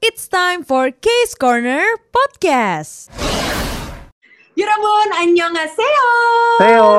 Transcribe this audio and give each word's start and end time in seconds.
It's 0.00 0.32
time 0.32 0.64
for 0.64 0.88
Case 0.88 1.36
Corner 1.36 1.84
Podcast. 2.08 3.12
Yurabun, 4.56 5.08
annyeonghaseyo. 5.12 6.08
Seo, 6.56 6.90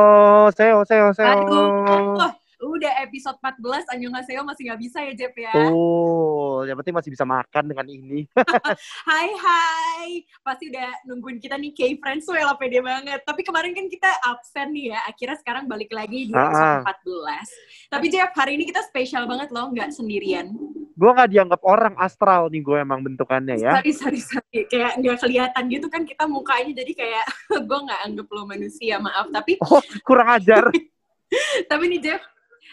seo, 0.53 0.79
seo, 0.85 1.07
seo. 1.09 1.25
Aduh, 1.25 2.13
wah, 2.21 2.29
udah 2.61 2.93
episode 3.01 3.41
14 3.41 3.89
annyeonghaseyo 3.89 4.45
masih 4.45 4.69
nggak 4.69 4.81
bisa 4.85 4.97
ya 5.01 5.13
Jep 5.17 5.33
ya. 5.33 5.49
Tuh, 5.49 6.69
yang 6.69 6.77
penting 6.77 6.93
masih 6.93 7.09
bisa 7.09 7.25
makan 7.25 7.73
dengan 7.73 7.89
ini. 7.89 8.29
Hai 9.09 9.29
hai, 9.33 10.21
pasti 10.45 10.69
udah 10.69 11.01
nungguin 11.09 11.41
kita 11.41 11.57
nih 11.57 11.73
K-Friends 11.73 12.29
tuh 12.29 12.37
lah 12.37 12.53
pede 12.53 12.85
banget. 12.85 13.25
Tapi 13.25 13.41
kemarin 13.41 13.73
kan 13.73 13.89
kita 13.89 14.13
absen 14.29 14.77
nih 14.77 14.93
ya, 14.93 14.99
akhirnya 15.09 15.37
sekarang 15.41 15.65
balik 15.65 15.89
lagi 15.89 16.29
di 16.29 16.33
Ah, 16.37 16.85
episode 16.85 16.85
14. 17.17 17.97
Tapi 17.97 18.05
Jeff, 18.13 18.29
hari 18.37 18.61
ini 18.61 18.69
kita 18.69 18.85
spesial 18.85 19.25
banget 19.25 19.49
loh, 19.49 19.73
nggak 19.73 19.89
sendirian. 19.89 20.53
Gue 21.01 21.09
nggak 21.17 21.31
dianggap 21.33 21.61
orang 21.65 21.97
astral 21.97 22.53
nih 22.53 22.61
gue 22.61 22.77
emang 22.77 23.01
bentukannya 23.01 23.57
ya. 23.57 23.81
Sorry, 23.81 23.93
sorry, 23.97 24.21
sorry. 24.21 24.69
Kayak 24.69 25.01
nggak 25.01 25.17
kelihatan 25.17 25.63
gitu 25.73 25.87
kan 25.89 26.05
kita 26.05 26.29
mukanya, 26.29 26.77
jadi 26.77 26.91
kayak 26.93 27.25
gue 27.69 27.79
nggak 27.89 28.01
anggap 28.05 28.27
lo 28.29 28.45
manusia, 28.45 29.01
maaf. 29.01 29.25
Tapi 29.33 29.57
Oh, 29.65 29.81
kurang 30.05 30.29
ajar. 30.29 30.69
Tapi 31.71 31.83
nih 31.89 31.99
Jeff, 32.05 32.21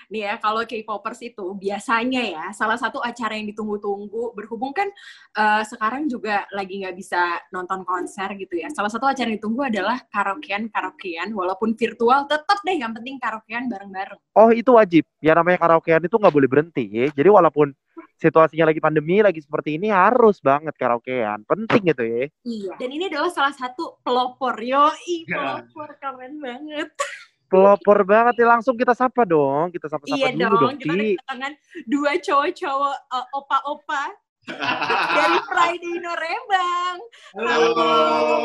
nih 0.08 0.22
ya 0.24 0.34
kalau 0.40 0.64
K-popers 0.64 1.20
itu 1.20 1.44
biasanya 1.54 2.22
ya 2.24 2.44
salah 2.50 2.76
satu 2.76 2.98
acara 3.00 3.36
yang 3.36 3.48
ditunggu-tunggu 3.52 4.32
berhubung 4.32 4.72
kan 4.72 4.88
eh, 5.36 5.62
sekarang 5.64 6.08
juga 6.08 6.48
lagi 6.50 6.80
nggak 6.80 6.96
bisa 6.96 7.20
nonton 7.52 7.84
konser 7.84 8.32
gitu 8.36 8.56
ya. 8.56 8.68
Salah 8.72 8.88
satu 8.88 9.04
acara 9.04 9.28
yang 9.28 9.36
ditunggu 9.38 9.68
adalah 9.68 10.00
karaokean 10.08 10.68
karaokean 10.68 11.32
walaupun 11.32 11.76
virtual 11.76 12.24
tetap 12.24 12.58
deh 12.64 12.76
yang 12.76 12.92
penting 12.92 13.20
karaokean 13.20 13.68
bareng-bareng. 13.68 14.20
Oh, 14.34 14.50
itu 14.50 14.72
wajib. 14.72 15.04
Ya 15.20 15.36
namanya 15.36 15.60
karaokean 15.60 16.02
itu 16.02 16.16
nggak 16.16 16.34
boleh 16.34 16.48
berhenti. 16.48 16.84
Ya. 16.88 17.06
Jadi 17.12 17.28
walaupun 17.28 17.70
situasinya 18.18 18.66
lagi 18.70 18.82
pandemi, 18.82 19.22
lagi 19.22 19.38
seperti 19.38 19.78
ini 19.78 19.90
harus 19.90 20.42
banget 20.42 20.74
karaokean. 20.74 21.46
Penting 21.46 21.82
gitu 21.86 22.02
ya. 22.02 22.24
Iya. 22.42 22.72
Dan 22.78 22.88
ini 22.90 23.04
adalah 23.06 23.30
salah 23.30 23.54
satu 23.54 23.98
pelopor. 24.02 24.58
Yoi, 24.58 25.26
Ya. 25.26 25.62
pelopor 25.62 25.94
keren 26.00 26.40
banget. 26.42 26.88
Pelopor 27.48 28.04
banget 28.04 28.44
ya 28.44 28.46
langsung 28.52 28.76
kita 28.76 28.92
sapa 28.92 29.24
dong. 29.24 29.72
Kita 29.72 29.88
sapa-sapa 29.88 30.16
iya 30.20 30.28
dulu 30.36 30.54
dong, 30.54 30.60
dong, 30.60 30.76
kita 30.76 30.92
Ki. 30.92 31.16
kedatangan 31.16 31.52
dua 31.88 32.12
cowok-cowok 32.20 32.96
eh, 33.08 33.26
opa-opa 33.32 34.04
dari 35.16 35.38
Friday 35.48 35.96
Norembang. 36.00 36.96
Halo, 37.40 37.68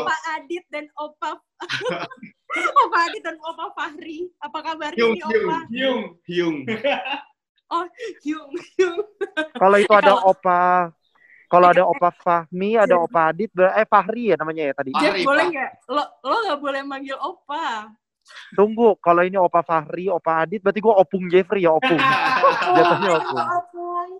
Opa 0.04 0.16
Adit 0.36 0.64
dan 0.72 0.88
Opa 0.96 1.36
Opa 2.84 2.98
Adit 3.08 3.22
dan 3.24 3.36
Opa 3.44 3.76
Fahri. 3.76 4.28
Apa 4.40 4.58
kabarnya 4.64 4.96
Hyung, 4.96 5.14
nih 5.16 5.24
Opa? 5.28 5.58
Hyung, 5.68 6.02
Hyung. 6.24 6.56
Hyung, 8.24 8.50
Hyung. 8.76 9.00
Kalau 9.58 9.76
itu 9.80 9.92
ada 9.92 10.14
opa 10.22 10.92
kalau 11.54 11.70
ada 11.70 11.86
Opa 11.86 12.10
Fahmi, 12.10 12.74
ada 12.74 12.98
Opa 12.98 13.30
Adit, 13.30 13.52
eh 13.54 13.86
Fahri 13.86 14.32
ya 14.32 14.36
namanya 14.40 14.72
ya 14.72 14.74
tadi. 14.74 14.90
Jeff 14.96 15.22
boleh 15.22 15.44
nggak? 15.54 15.70
Lo 15.92 16.02
lo 16.24 16.36
nggak 16.48 16.60
boleh 16.60 16.82
manggil 16.82 17.18
Opa. 17.20 17.92
Tunggu, 18.56 18.96
kalau 19.00 19.22
ini 19.24 19.36
Opa 19.36 19.60
Fahri, 19.60 20.08
Opa 20.08 20.44
Adit, 20.44 20.64
berarti 20.64 20.80
gue 20.80 20.94
Opung 20.94 21.24
Jeffrey 21.28 21.64
ya 21.66 21.72
Opung. 21.76 21.98
Jatuhnya 22.76 23.10
Opung. 23.20 24.10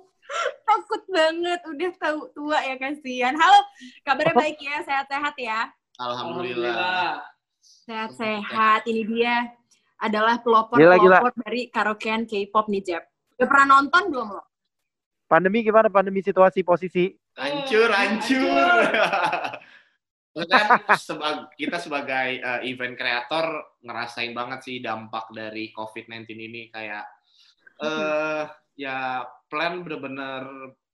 Takut 0.65 1.03
banget, 1.07 1.61
udah 1.63 1.93
tahu 2.01 2.21
tua 2.35 2.59
ya 2.65 2.75
kasihan. 2.81 3.35
Halo, 3.39 3.61
kabarnya 4.03 4.35
baik 4.35 4.59
ya, 4.59 4.83
sehat-sehat 4.83 5.35
ya. 5.39 5.71
Alhamdulillah. 6.01 7.23
Sehat-sehat. 7.63 8.89
Ini 8.89 9.03
dia 9.07 9.35
adalah 10.01 10.43
pelopor 10.43 10.77
Gila, 10.77 10.97
gila. 10.99 11.19
pelopor 11.23 11.33
dari 11.47 11.71
karaokean 11.71 12.27
K-pop 12.27 12.67
nih 12.69 12.83
Jeff. 12.83 13.05
Udah 13.39 13.47
pernah 13.47 13.67
nonton 13.79 14.03
belum 14.11 14.29
lo? 14.35 14.43
Pandemi 15.25 15.65
gimana 15.65 15.89
pandemi 15.89 16.21
situasi 16.21 16.61
posisi? 16.61 17.09
Hancur, 17.35 17.91
hancur. 17.91 18.85
Kan 20.45 20.67
sebag- 20.99 21.55
kita 21.55 21.79
sebagai 21.79 22.29
eh, 22.37 22.61
event 22.67 22.95
kreator 22.95 23.47
ngerasain 23.81 24.35
banget 24.35 24.61
sih 24.63 24.77
dampak 24.79 25.31
dari 25.31 25.71
COVID-19 25.71 26.27
ini 26.33 26.63
kayak 26.69 27.07
eh 27.77 28.43
ya 28.75 29.23
plan 29.47 29.83
bener-bener 29.83 30.43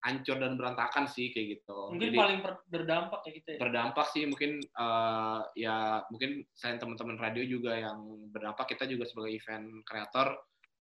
hancur 0.01 0.37
dan 0.37 0.57
berantakan 0.57 1.05
sih 1.05 1.29
kayak 1.29 1.61
gitu. 1.61 1.93
mungkin 1.93 2.09
Jadi, 2.09 2.17
paling 2.17 2.39
berdampak 2.67 3.21
ya 3.21 3.31
gitu 3.35 3.49
ya. 3.53 3.59
berdampak 3.59 4.07
sih 4.09 4.25
mungkin 4.25 4.51
eh, 4.61 5.41
ya 5.57 5.77
mungkin 6.09 6.45
selain 6.53 6.77
teman-teman 6.77 7.17
radio 7.17 7.45
juga 7.45 7.77
yang 7.77 8.01
berdampak 8.29 8.69
kita 8.69 8.85
juga 8.85 9.05
sebagai 9.05 9.33
event 9.35 9.85
kreator 9.85 10.41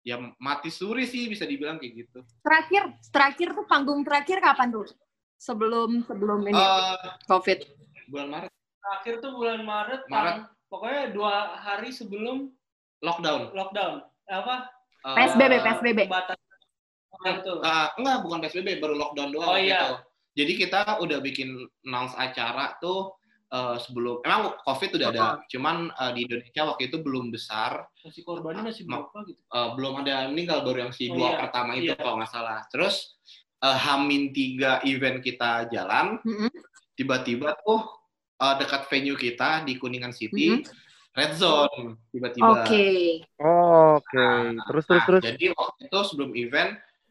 ya 0.02 0.18
mati 0.38 0.70
suri 0.70 1.02
sih 1.02 1.26
bisa 1.26 1.42
dibilang 1.42 1.78
kayak 1.78 1.94
gitu. 1.96 2.18
Terakhir, 2.38 2.82
terakhir 3.10 3.48
tuh 3.52 3.66
panggung 3.66 4.06
terakhir 4.06 4.38
kapan 4.38 4.70
tuh? 4.70 4.86
Sebelum 5.36 6.02
sebelum 6.02 6.46
ini 6.46 6.54
Eh, 6.54 6.96
COVID. 7.26 7.85
Bulan 8.08 8.28
Maret 8.30 8.52
Terakhir 8.78 9.14
tuh 9.18 9.32
bulan 9.32 9.60
Maret, 9.60 10.00
Maret. 10.06 10.34
tang- 10.36 10.46
pokoknya 10.68 11.02
dua 11.10 11.34
hari 11.56 11.90
sebelum 11.90 12.54
lockdown. 13.00 13.50
lockdown. 13.50 13.98
Apa? 14.24 14.70
PSBB, 15.04 15.52
PSBB. 15.60 16.00
Batas. 16.06 16.38
Oh, 17.08 17.22
itu. 17.24 17.52
eh, 17.60 17.88
enggak, 17.96 18.16
bukan 18.20 18.38
PSBB, 18.40 18.68
baru 18.76 18.94
lockdown 18.94 19.30
doang 19.30 19.42
Oh, 19.44 19.52
waktu 19.52 19.66
iya. 19.66 19.80
itu. 19.80 19.94
Jadi 20.36 20.52
kita 20.56 20.80
udah 20.98 21.18
bikin 21.18 21.48
announce 21.82 22.14
acara 22.14 22.76
tuh 22.76 23.14
eh, 23.46 23.76
sebelum 23.80 24.20
emang 24.20 24.54
COVID 24.60 24.90
udah 24.96 25.08
ada, 25.08 25.26
cuman 25.46 25.76
eh, 25.88 26.10
di 26.12 26.20
Indonesia 26.24 26.62
waktu 26.64 26.82
itu 26.84 26.98
belum 26.98 27.30
besar, 27.30 27.86
Masih 28.00 28.22
korbannya 28.22 28.62
masih 28.64 28.84
Ma- 28.84 29.02
berapa 29.02 29.18
gitu. 29.24 29.38
eh, 29.40 29.68
belum 29.72 29.92
ada 30.00 30.16
meninggal 30.26 30.62
baru 30.62 30.78
yang 30.80 30.92
si 30.92 31.06
Oh, 31.06 31.14
dua 31.16 31.28
iya. 31.28 31.38
pertama 31.40 31.70
itu 31.74 31.88
Iya. 31.88 31.94
kalau 31.96 32.18
nggak 32.18 32.30
salah. 32.32 32.62
Terus 32.68 33.18
eh, 33.56 33.78
Hamin 33.80 34.30
tiga 34.30 34.78
event 34.82 35.18
kita 35.20 35.66
jalan, 35.68 36.18
Mm-mm. 36.20 36.50
Tiba-tiba 36.96 37.54
tuh 37.60 37.84
eh, 38.36 38.54
dekat 38.58 38.88
venue 38.88 39.14
kita 39.14 39.62
di 39.62 39.76
Kuningan 39.76 40.10
City, 40.10 40.64
red 41.12 41.32
zone 41.36 42.00
tiba-tiba. 42.10 42.64
Oke. 42.64 42.88
Oh, 43.38 44.00
Oke, 44.00 44.26
terus 44.68 44.84
terus 44.88 44.96
Nah, 44.96 45.04
terus. 45.04 45.22
Jadi 45.22 45.44
waktu 45.52 45.80
itu 45.86 45.98
sebelum 46.08 46.30
event, 46.32 46.70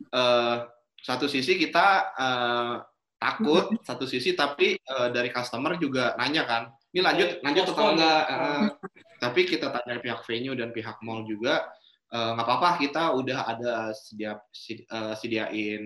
eh, 0.10 0.56
satu 1.00 1.26
sisi 1.30 1.54
kita 1.56 1.86
eh, 2.18 2.76
takut, 3.16 3.74
satu 3.86 4.10
sisi 4.10 4.34
tapi 4.34 4.74
eh, 4.76 5.08
dari 5.14 5.30
customer 5.30 5.78
juga 5.78 6.18
nanya 6.18 6.44
kan, 6.46 6.64
ini 6.92 7.02
lanjut 7.02 7.30
lanjut 7.42 7.64
atau 7.70 7.94
enggak? 7.94 8.22
Eh, 8.26 8.68
tapi 9.16 9.42
kita 9.48 9.70
tanya 9.72 10.02
pihak 10.02 10.22
venue 10.26 10.54
dan 10.54 10.70
pihak 10.70 10.98
mall 11.02 11.26
juga, 11.26 11.66
eh, 12.10 12.30
nggak 12.34 12.46
apa-apa 12.46 12.70
kita 12.82 13.14
udah 13.18 13.40
ada 13.48 13.74
sedia 13.94 14.38
si- 14.50 14.86
eh, 14.86 15.14
sediain 15.18 15.84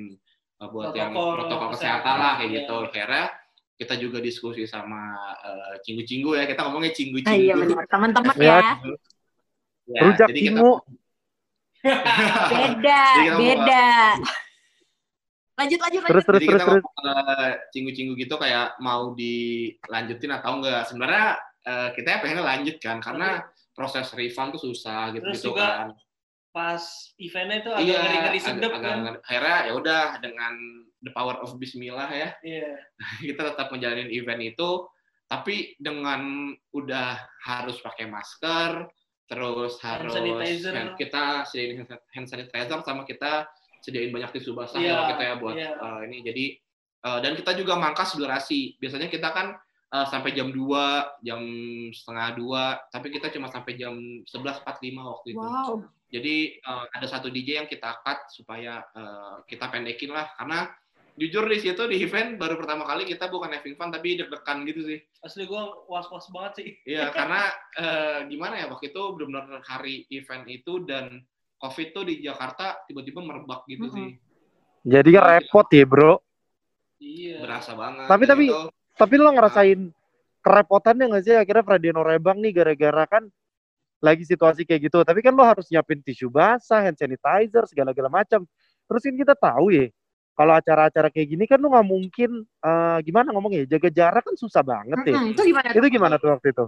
eh, 0.60 0.68
buat 0.72 0.92
yang 0.92 1.12
Protokol 1.16 1.36
protokol 1.36 1.68
kesehatan. 1.72 2.00
kesehatan 2.04 2.16
lah 2.16 2.34
kayak 2.36 2.50
Iya. 2.50 2.58
gitu. 2.64 2.76
Akhirnya 2.88 3.26
kita 3.79 3.95
juga 3.95 4.19
diskusi 4.19 4.67
sama 4.67 5.16
eh, 5.40 5.73
cinggu-cinggu 5.81 6.35
ya, 6.35 6.44
kita 6.44 6.67
ngomongnya 6.67 6.91
Ah, 6.91 6.94
iya 6.94 7.00
cinggu-cinggu. 7.00 7.56
benar. 7.56 7.85
Teman-teman 7.88 8.35
Ya. 8.35 8.44
ya. 8.44 8.72
Ya, 9.90 10.01
Rujak 10.06 10.28
jadi 10.28 10.35
kita- 10.35 10.51
Kingu. 10.59 10.72
Beda, 11.79 13.01
Jadi 13.16 13.23
kita 13.23 13.38
beda. 13.39 13.88
Lanjut 15.56 15.79
lanjut 15.79 16.01
Terus 16.01 16.07
lanjut. 16.07 16.28
terus 16.28 16.39
Jadi 16.39 16.45
terus 16.47 16.59
kita 16.62 16.68
terus. 16.72 16.84
ngomong, 16.84 17.07
eh, 17.07 17.51
cinggu-cinggu 17.72 18.13
gitu 18.16 18.35
kayak 18.35 18.68
mau 18.79 19.12
dilanjutin 19.13 20.31
atau 20.34 20.51
enggak. 20.59 20.81
Sebenarnya 20.85 21.25
eh, 21.62 21.89
kita 21.94 22.07
ya 22.09 22.18
pengen 22.19 22.39
lanjut 22.41 22.75
kan 22.79 22.97
karena 23.00 23.29
proses 23.72 24.07
refund 24.12 24.56
tuh 24.56 24.62
susah 24.62 25.12
gitu 25.12 25.23
Terus 25.23 25.35
gitu 25.39 25.47
juga 25.51 25.68
kan. 25.68 25.88
Pas 26.50 26.84
eventnya 27.16 27.57
tuh 27.62 27.73
agak 27.75 27.85
Iya, 27.85 27.97
ngeri-ngeri 27.97 28.28
agak- 28.35 28.47
sedep 28.47 28.72
agak 28.72 28.81
kan. 28.84 28.97
ngeri. 29.03 29.18
Akhirnya 29.22 29.57
ya 29.63 29.73
udah 29.75 30.03
dengan 30.19 30.53
the 31.02 31.12
power 31.12 31.40
of 31.40 31.56
Bismillah 31.56 32.10
ya 32.10 32.30
Iya. 32.42 32.76
kita 33.30 33.54
tetap 33.54 33.68
menjalani 33.70 34.10
event 34.10 34.42
itu 34.46 34.88
tapi 35.26 35.78
dengan 35.78 36.50
udah 36.72 37.16
harus 37.44 37.78
pakai 37.80 38.06
masker 38.06 38.90
terus 39.26 39.78
Hand 39.80 40.10
harus 40.10 40.12
sanitizer. 40.12 40.74
hand- 40.74 40.98
kita 40.98 41.46
sediain 41.46 41.86
hand- 41.86 42.26
sanitizer 42.28 42.82
sama 42.82 43.06
kita 43.06 43.46
sediain 43.80 44.10
banyak 44.10 44.34
tisu 44.34 44.52
basah 44.52 44.76
ya 44.76 45.06
kita 45.08 45.24
ya 45.24 45.34
buat 45.38 45.54
iya. 45.54 45.72
eh, 45.78 46.00
ini 46.10 46.18
jadi 46.22 46.46
eh, 47.00 47.20
dan 47.22 47.31
kita 47.34 47.54
juga 47.54 47.78
mangkas 47.78 48.13
durasi 48.13 48.74
biasanya 48.75 49.06
kita 49.06 49.30
kan 49.30 49.54
eh, 49.88 50.06
sampai 50.06 50.34
jam 50.34 50.50
2, 50.50 50.57
jam 51.22 51.42
setengah 51.90 52.28
dua 52.34 52.63
tapi 52.90 53.07
kita 53.10 53.30
cuma 53.30 53.48
sampai 53.48 53.78
jam 53.78 53.94
11.45 54.25 54.66
waktu 54.98 55.28
itu 55.30 55.40
Wow. 55.40 55.86
jadi 56.10 56.36
eh, 56.57 56.86
ada 56.90 57.06
satu 57.06 57.30
DJ 57.30 57.62
yang 57.62 57.69
kita 57.69 58.02
cut 58.02 58.34
supaya 58.34 58.81
eh, 58.90 59.36
kita 59.45 59.69
pendekin 59.69 60.10
lah 60.10 60.25
karena 60.36 60.74
jujur 61.19 61.44
di 61.51 61.60
situ 61.60 61.83
di 61.92 62.00
event 62.00 62.39
baru 62.39 62.56
pertama 62.56 62.88
kali 62.88 63.04
kita 63.04 63.27
bukan 63.27 63.51
having 63.51 63.75
fun 63.75 63.92
tapi 63.92 64.16
deg-degan 64.16 64.63
gitu 64.63 64.88
sih. 64.88 65.00
Asli 65.19 65.44
gua 65.44 65.83
was-was 65.92 66.31
banget 66.31 66.63
sih. 66.63 66.69
Iya 66.88 67.12
karena 67.18 67.51
eh, 67.75 68.19
gimana 68.31 68.56
ya 68.56 68.71
waktu 68.71 68.95
itu 68.95 69.01
benar-benar 69.19 69.60
hari 69.68 70.07
event 70.16 70.48
itu 70.48 70.88
dan 70.88 71.19
COVID 71.60 71.88
tuh 71.92 72.04
di 72.07 72.24
Jakarta 72.24 72.88
tiba-tiba 72.88 73.19
merebak 73.19 73.68
gitu 73.68 73.92
Mm-mm. 73.92 73.95
sih. 74.00 74.07
Jadi 74.88 75.10
kan 75.12 75.24
repot 75.27 75.68
ya, 75.68 75.83
Bro. 75.83 76.13
Iya. 77.04 77.44
Berasa 77.44 77.75
banget. 77.75 78.07
Tapi- 78.07 78.27
tapi- 78.27 78.48
itu, 78.48 78.71
Tapi 79.00 79.16
lo 79.16 79.31
ngerasain 79.31 79.80
kerepotannya 80.44 81.06
nggak 81.07 81.24
sih 81.24 81.36
akhirnya 81.36 81.63
Fredian 81.63 81.95
Norebang 81.95 82.39
nih 82.39 82.51
gara-gara 82.51 83.04
kan 83.07 83.24
lagi 84.00 84.24
situasi 84.24 84.63
kayak 84.63 84.92
gitu. 84.92 85.04
Tapi 85.04 85.19
kan 85.19 85.36
lo 85.36 85.44
harus 85.44 85.68
nyiapin 85.68 86.00
tisu 86.00 86.31
basah, 86.31 86.83
hand 86.83 86.95
sanitizer, 87.00 87.63
segala-gala 87.68 88.07
macam. 88.07 88.44
Terus 88.88 89.01
kan 89.04 89.16
kita 89.16 89.36
tahu 89.36 89.71
ya, 89.71 89.88
kalau 90.39 90.56
acara-acara 90.56 91.12
kayak 91.12 91.36
gini 91.36 91.44
kan 91.44 91.59
lu 91.59 91.68
nggak 91.68 91.83
mungkin 91.83 92.31
eh, 92.47 92.97
gimana 93.03 93.36
ngomongnya 93.36 93.68
ya, 93.68 93.75
jaga 93.75 93.89
jarak 93.91 94.24
kan 94.24 94.39
susah 94.39 94.63
banget 94.63 94.95
ya. 95.03 95.19
Mm-mm, 95.19 95.36
itu 95.36 95.41
gimana? 95.51 95.68
Itu 95.75 95.88
gimana 95.91 96.15
tuh 96.15 96.31
waktu 96.31 96.56
itu? 96.56 96.65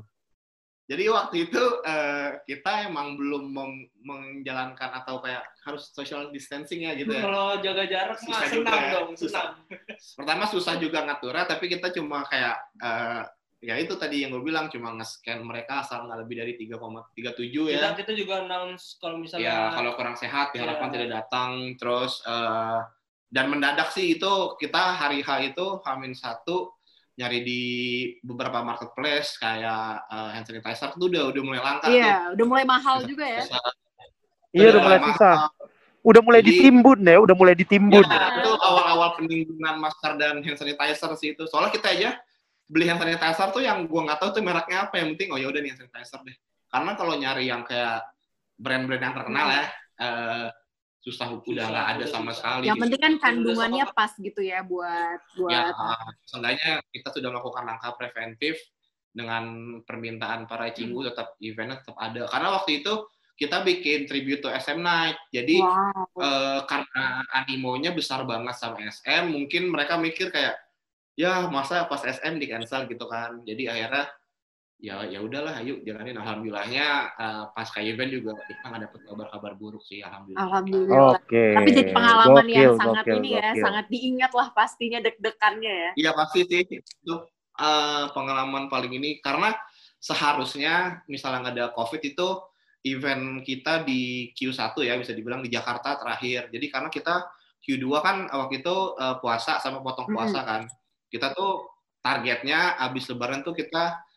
Jadi 0.91 1.07
waktu 1.07 1.35
itu 1.47 1.63
eh, 1.87 2.29
kita 2.43 2.91
emang 2.91 3.15
belum 3.15 3.47
mem- 3.47 3.87
menjalankan 4.03 4.91
atau 4.91 5.23
kayak 5.23 5.39
harus 5.63 5.87
social 5.95 6.27
distancing 6.35 6.83
ya 6.83 6.99
gitu 6.99 7.15
ya. 7.15 7.23
Kalau 7.23 7.63
jaga 7.63 7.87
jarak 7.87 8.19
mah 8.19 8.43
Susah 8.43 8.47
senang 8.51 8.59
juga 8.59 8.75
ya, 8.75 8.91
dong, 8.91 9.09
susah. 9.15 9.43
senang. 9.55 9.55
Pertama 10.19 10.43
susah 10.51 10.75
juga 10.75 10.99
ngaturnya, 11.07 11.45
tapi 11.47 11.65
kita 11.71 11.95
cuma 11.95 12.27
kayak 12.27 12.59
eh, 12.75 13.23
ya 13.63 13.79
itu 13.79 13.95
tadi 13.95 14.25
yang 14.27 14.35
gue 14.35 14.43
bilang 14.43 14.67
cuma 14.67 14.91
nge-scan 14.99 15.39
mereka 15.47 15.79
asal 15.79 16.11
nggak 16.11 16.27
lebih 16.27 16.35
dari 16.43 16.53
3,37 16.59 17.71
Kita, 17.71 17.87
ya. 17.87 17.95
kita 17.95 18.11
juga 18.11 18.33
announce 18.43 18.99
kalau 18.99 19.15
Ya 19.15 19.23
misalnya 19.23 19.53
kalau 19.71 19.91
kurang 19.95 20.17
sehat 20.19 20.51
diharapkan 20.51 20.91
Iya. 20.91 20.93
tidak 20.99 21.09
datang. 21.23 21.49
Terus 21.79 22.19
eh, 22.27 22.79
dan 23.31 23.47
mendadak 23.47 23.95
sih 23.95 24.19
itu 24.19 24.31
kita 24.59 24.99
hari 24.99 25.23
H 25.23 25.55
itu 25.55 25.79
Hamin 25.87 26.11
satu 26.11 26.75
nyari 27.15 27.39
di 27.47 27.61
beberapa 28.23 28.59
marketplace 28.59 29.39
kayak 29.39 30.03
eh, 30.11 30.29
hand 30.35 30.45
sanitizer 30.47 30.91
itu 30.95 31.05
udah 31.07 31.23
udah 31.31 31.41
mulai 31.43 31.61
langka 31.63 31.87
tuh. 31.87 31.95
Iya, 31.95 32.15
udah 32.35 32.45
mulai 32.47 32.65
mahal 32.67 32.97
juga 33.07 33.25
ya. 33.27 33.43
Susah. 33.47 33.63
Iya 34.51 34.67
udah 34.75 34.81
mulai 34.83 34.99
mahal. 34.99 35.11
susah. 35.15 35.35
Udah 36.01 36.21
mulai 36.25 36.41
Jadi- 36.41 36.49
ditimbun 36.59 36.99
ya, 37.05 37.17
udah 37.21 37.35
mulai 37.37 37.53
ditimbun. 37.55 38.03
Ya, 38.03 38.41
itu 38.41 38.51
awal-awal 38.57 39.09
penimbunan 39.21 39.75
masker 39.79 40.11
dan 40.17 40.41
hand 40.41 40.57
sanitizer 40.57 41.11
sih 41.15 41.37
itu. 41.37 41.45
Soalnya 41.47 41.71
kita 41.71 41.87
aja 41.93 42.09
beli 42.67 42.89
hand 42.89 42.99
sanitizer 42.99 43.47
tuh 43.53 43.63
yang 43.63 43.85
gua 43.85 44.09
nggak 44.11 44.19
tahu 44.19 44.29
tuh 44.35 44.43
mereknya 44.43 44.89
apa. 44.89 44.97
Yang 44.99 45.07
penting 45.15 45.29
oh 45.35 45.39
ya 45.39 45.47
udah 45.47 45.61
nih 45.61 45.71
hand 45.71 45.79
sanitizer 45.87 46.19
deh. 46.25 46.35
Karena 46.71 46.91
kalau 46.99 47.13
nyari 47.15 47.43
yang 47.47 47.61
kayak 47.67 48.07
brand-brand 48.57 49.03
yang 49.03 49.13
terkenal 49.13 49.47
ya, 49.51 49.63
eh, 50.01 50.47
susah 51.01 51.41
udah 51.41 51.65
nggak 51.65 51.87
ada 51.97 52.05
sama 52.05 52.31
sekali. 52.31 52.69
Yang 52.69 52.85
penting 52.85 53.01
kan 53.01 53.13
kandungannya 53.17 53.85
sama- 53.89 53.97
pas 53.97 54.11
gitu 54.13 54.41
ya 54.45 54.61
buat 54.61 55.19
ya, 55.49 55.73
buat 55.73 56.13
seenggaknya 56.29 56.69
kita 56.93 57.09
sudah 57.09 57.29
melakukan 57.33 57.63
langkah 57.65 57.91
preventif 57.97 58.61
dengan 59.11 59.43
permintaan 59.83 60.45
para 60.45 60.69
cinggu 60.71 61.09
tetap 61.09 61.33
eventnya 61.41 61.81
tetap 61.81 61.97
ada. 61.97 62.29
Karena 62.29 62.47
waktu 62.53 62.85
itu 62.85 62.93
kita 63.33 63.65
bikin 63.65 64.05
tribute 64.05 64.45
to 64.45 64.53
SM 64.53 64.77
Night. 64.77 65.17
Jadi 65.33 65.57
wow. 65.57 66.05
eh, 66.21 66.59
karena 66.69 67.25
animonya 67.33 67.89
besar 67.97 68.21
banget 68.29 68.53
sama 68.53 68.85
SM, 68.85 69.33
mungkin 69.33 69.73
mereka 69.73 69.97
mikir 69.97 70.29
kayak 70.29 70.61
ya 71.17 71.49
masa 71.49 71.89
pas 71.89 72.05
SM 72.05 72.37
di 72.37 72.45
cancel 72.45 72.85
gitu 72.85 73.09
kan. 73.09 73.41
Jadi 73.41 73.65
akhirnya 73.65 74.05
ya 74.81 75.05
ya 75.05 75.21
udahlah 75.21 75.61
ayo 75.61 75.77
jalanin 75.85 76.17
alhamdulillahnya 76.17 77.13
eh, 77.13 77.43
pas 77.53 77.69
kayak 77.69 77.93
event 77.93 78.11
juga 78.17 78.33
kita 78.49 78.65
nggak 78.65 78.81
dapet 78.89 78.99
kabar-kabar 79.05 79.53
buruk 79.53 79.85
sih 79.85 80.01
alhamdulillah. 80.01 80.41
Alhamdulillah. 80.41 81.09
Oke. 81.21 81.45
Tapi 81.53 81.69
jadi 81.69 81.91
pengalaman 81.93 82.45
yang 82.49 82.73
Gokil, 82.73 82.81
sangat 82.81 83.05
gokil, 83.05 83.17
ini 83.21 83.29
ya, 83.29 83.49
gokil. 83.53 83.61
sangat 83.61 83.85
diingat 83.93 84.31
lah 84.33 84.47
pastinya 84.57 84.99
deg-degannya 85.05 85.73
ya. 85.73 85.91
Iya 85.93 86.11
pasti 86.17 86.39
sih 86.49 86.61
itu 86.65 87.15
eh, 87.61 88.05
pengalaman 88.09 88.63
paling 88.73 88.91
ini 88.97 89.21
karena 89.21 89.53
seharusnya 90.01 91.05
misalnya 91.05 91.45
nggak 91.45 91.55
ada 91.61 91.67
covid 91.77 92.01
itu 92.01 92.27
event 92.81 93.45
kita 93.45 93.85
di 93.85 94.33
Q1 94.33 94.73
ya 94.81 94.97
bisa 94.97 95.13
dibilang 95.13 95.45
di 95.45 95.53
Jakarta 95.53 95.93
terakhir. 96.01 96.49
Jadi 96.49 96.65
karena 96.73 96.89
kita 96.89 97.29
Q2 97.61 97.85
kan 98.01 98.17
waktu 98.33 98.65
itu 98.65 98.75
eh, 98.97 99.15
puasa 99.21 99.61
sama 99.61 99.85
potong 99.85 100.09
puasa 100.09 100.41
kan. 100.41 100.65
Kita 101.05 101.37
tuh 101.37 101.69
targetnya 102.01 102.81
abis 102.81 103.13
lebaran 103.13 103.45
tuh 103.45 103.53
kita 103.53 104.09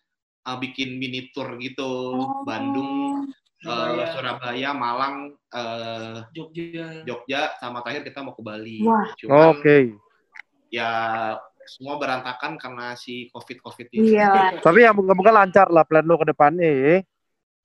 eh, 0.45 0.57
bikin 0.61 1.01
mini 1.01 1.33
tour 1.33 1.57
gitu 1.57 2.15
Oh. 2.15 2.45
Bandung, 2.45 3.29
eh, 3.61 3.65
Surabaya, 3.65 4.07
Surabaya, 4.13 4.71
Malang, 4.77 5.17
eh, 5.33 6.17
Jogja. 6.31 7.03
Jogja 7.03 7.57
sama 7.59 7.81
terakhir 7.81 8.05
kita 8.13 8.21
mau 8.21 8.37
ke 8.37 8.43
Bali. 8.45 8.85
Wah. 8.85 9.09
Cuman 9.17 9.57
Oke. 9.57 9.97
ya 10.69 10.91
semua 11.65 11.97
berantakan 11.97 12.61
karena 12.61 12.93
si 12.93 13.33
covid 13.33 13.59
covid 13.65 13.89
ini. 13.93 14.21
Iya. 14.21 14.31
Tapi 14.67 14.85
ya 14.85 14.93
moga-moga 14.93 15.33
lancar 15.33 15.73
lah 15.73 15.85
plan 15.89 16.05
lo 16.05 16.21
ke 16.21 16.29
depannya 16.29 16.69
ya. 16.69 16.97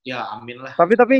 Ya 0.07 0.19
amin 0.31 0.63
lah. 0.63 0.73
Tapi 0.79 0.95
tapi 0.95 1.17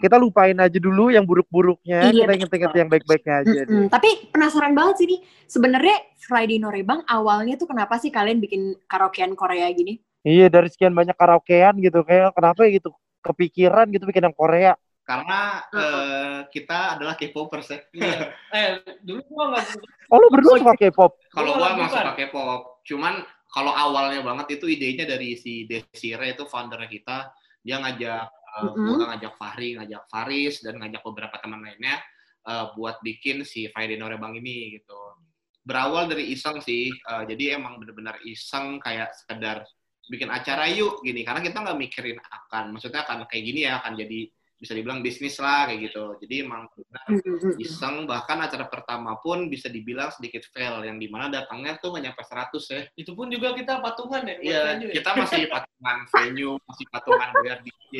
kita 0.00 0.16
lupain 0.16 0.56
aja 0.56 0.78
dulu 0.80 1.12
yang 1.12 1.26
buruk-buruknya, 1.28 2.08
Iya, 2.08 2.24
kita 2.24 2.32
inget-inget 2.32 2.72
yang 2.80 2.88
baik-baiknya 2.88 3.34
aja. 3.44 3.60
deh. 3.60 3.66
Mm-mm. 3.68 3.86
Tapi 3.92 4.32
penasaran 4.32 4.72
banget 4.72 5.04
sih 5.04 5.06
nih, 5.10 5.20
sebenarnya 5.44 5.96
Friday 6.16 6.56
Norebang 6.56 7.04
awalnya 7.04 7.60
tuh 7.60 7.68
kenapa 7.68 8.00
sih 8.00 8.08
kalian 8.08 8.40
bikin 8.40 8.72
karaokean 8.88 9.36
Korea 9.36 9.68
gini? 9.68 10.00
Iya 10.22 10.46
dari 10.46 10.70
sekian 10.70 10.94
banyak 10.94 11.18
karaokean 11.18 11.82
gitu 11.82 12.06
kayak 12.06 12.30
kenapa 12.38 12.62
ya 12.66 12.78
gitu 12.78 12.94
kepikiran 13.22 13.90
gitu 13.90 14.06
bikin 14.06 14.26
yang 14.30 14.36
Korea. 14.36 14.74
Karena 15.02 15.66
eh, 15.74 16.38
kita 16.46 16.94
adalah 16.94 17.18
K-popers 17.18 17.68
ya. 17.74 17.78
Iya. 17.90 18.18
Eh, 18.54 18.68
dulu 19.02 19.20
gua 19.34 19.44
nggak 19.50 19.66
Oh 20.14 20.18
lu 20.22 20.28
berdua 20.30 20.62
suka 20.62 20.78
K-pop? 20.78 21.18
Kalau 21.34 21.58
Gua 21.58 21.58
gua 21.58 21.68
bukan. 21.74 21.90
masuk 21.90 22.02
pakai 22.14 22.26
pop. 22.30 22.62
Cuman 22.86 23.14
kalau 23.50 23.72
awalnya 23.74 24.22
banget 24.22 24.62
itu 24.62 24.70
idenya 24.70 25.04
dari 25.04 25.34
si 25.34 25.66
Desire 25.66 26.38
itu 26.38 26.46
foundernya 26.46 26.86
kita. 26.86 27.18
Dia 27.66 27.82
ngajak 27.82 28.22
eh, 28.30 28.62
Mm-mm. 28.62 28.86
gua 28.94 29.06
ngajak 29.10 29.32
Fahri, 29.34 29.68
ngajak 29.74 30.02
Faris 30.06 30.62
dan 30.62 30.78
ngajak 30.78 31.02
beberapa 31.02 31.34
teman 31.42 31.66
lainnya 31.66 31.98
eh, 32.46 32.66
buat 32.78 33.02
bikin 33.02 33.42
si 33.42 33.66
Friday 33.74 33.98
Norebang 33.98 34.38
ini 34.38 34.78
gitu. 34.78 34.98
Berawal 35.66 36.06
dari 36.06 36.30
iseng 36.30 36.62
sih. 36.62 36.94
eh, 36.94 37.22
jadi 37.26 37.58
emang 37.58 37.82
bener-bener 37.82 38.22
iseng 38.22 38.78
kayak 38.78 39.10
sekedar 39.18 39.66
bikin 40.10 40.30
acara 40.30 40.66
yuk 40.70 41.02
gini 41.02 41.22
karena 41.22 41.40
kita 41.42 41.62
nggak 41.62 41.78
mikirin 41.78 42.18
akan 42.18 42.74
maksudnya 42.74 43.06
akan 43.06 43.26
kayak 43.30 43.44
gini 43.44 43.60
ya 43.68 43.78
akan 43.78 43.94
jadi 43.94 44.20
bisa 44.62 44.78
dibilang 44.78 45.02
bisnis 45.02 45.42
lah 45.42 45.66
kayak 45.66 45.90
gitu 45.90 46.14
jadi 46.22 46.46
emang 46.46 46.70
benar 46.70 47.06
Mm-mm. 47.10 47.58
iseng 47.58 48.06
bahkan 48.06 48.38
acara 48.38 48.70
pertama 48.70 49.18
pun 49.18 49.50
bisa 49.50 49.66
dibilang 49.66 50.14
sedikit 50.14 50.46
fail 50.54 50.86
yang 50.86 51.02
di 51.02 51.10
mana 51.10 51.26
datangnya 51.26 51.82
tuh 51.82 51.90
nggak 51.90 52.02
nyampe 52.06 52.22
100 52.22 52.62
ya 52.70 52.80
itu 52.94 53.10
pun 53.18 53.26
juga 53.26 53.58
kita 53.58 53.82
patungan 53.82 54.22
ya. 54.22 54.36
Iya, 54.38 54.60
ya. 54.78 54.94
kita 55.02 55.10
masih 55.18 55.42
patungan 55.52 55.98
venue, 56.14 56.54
masih 56.62 56.86
patungan 56.94 57.28
bayar 57.42 57.58
DJ. 57.66 57.94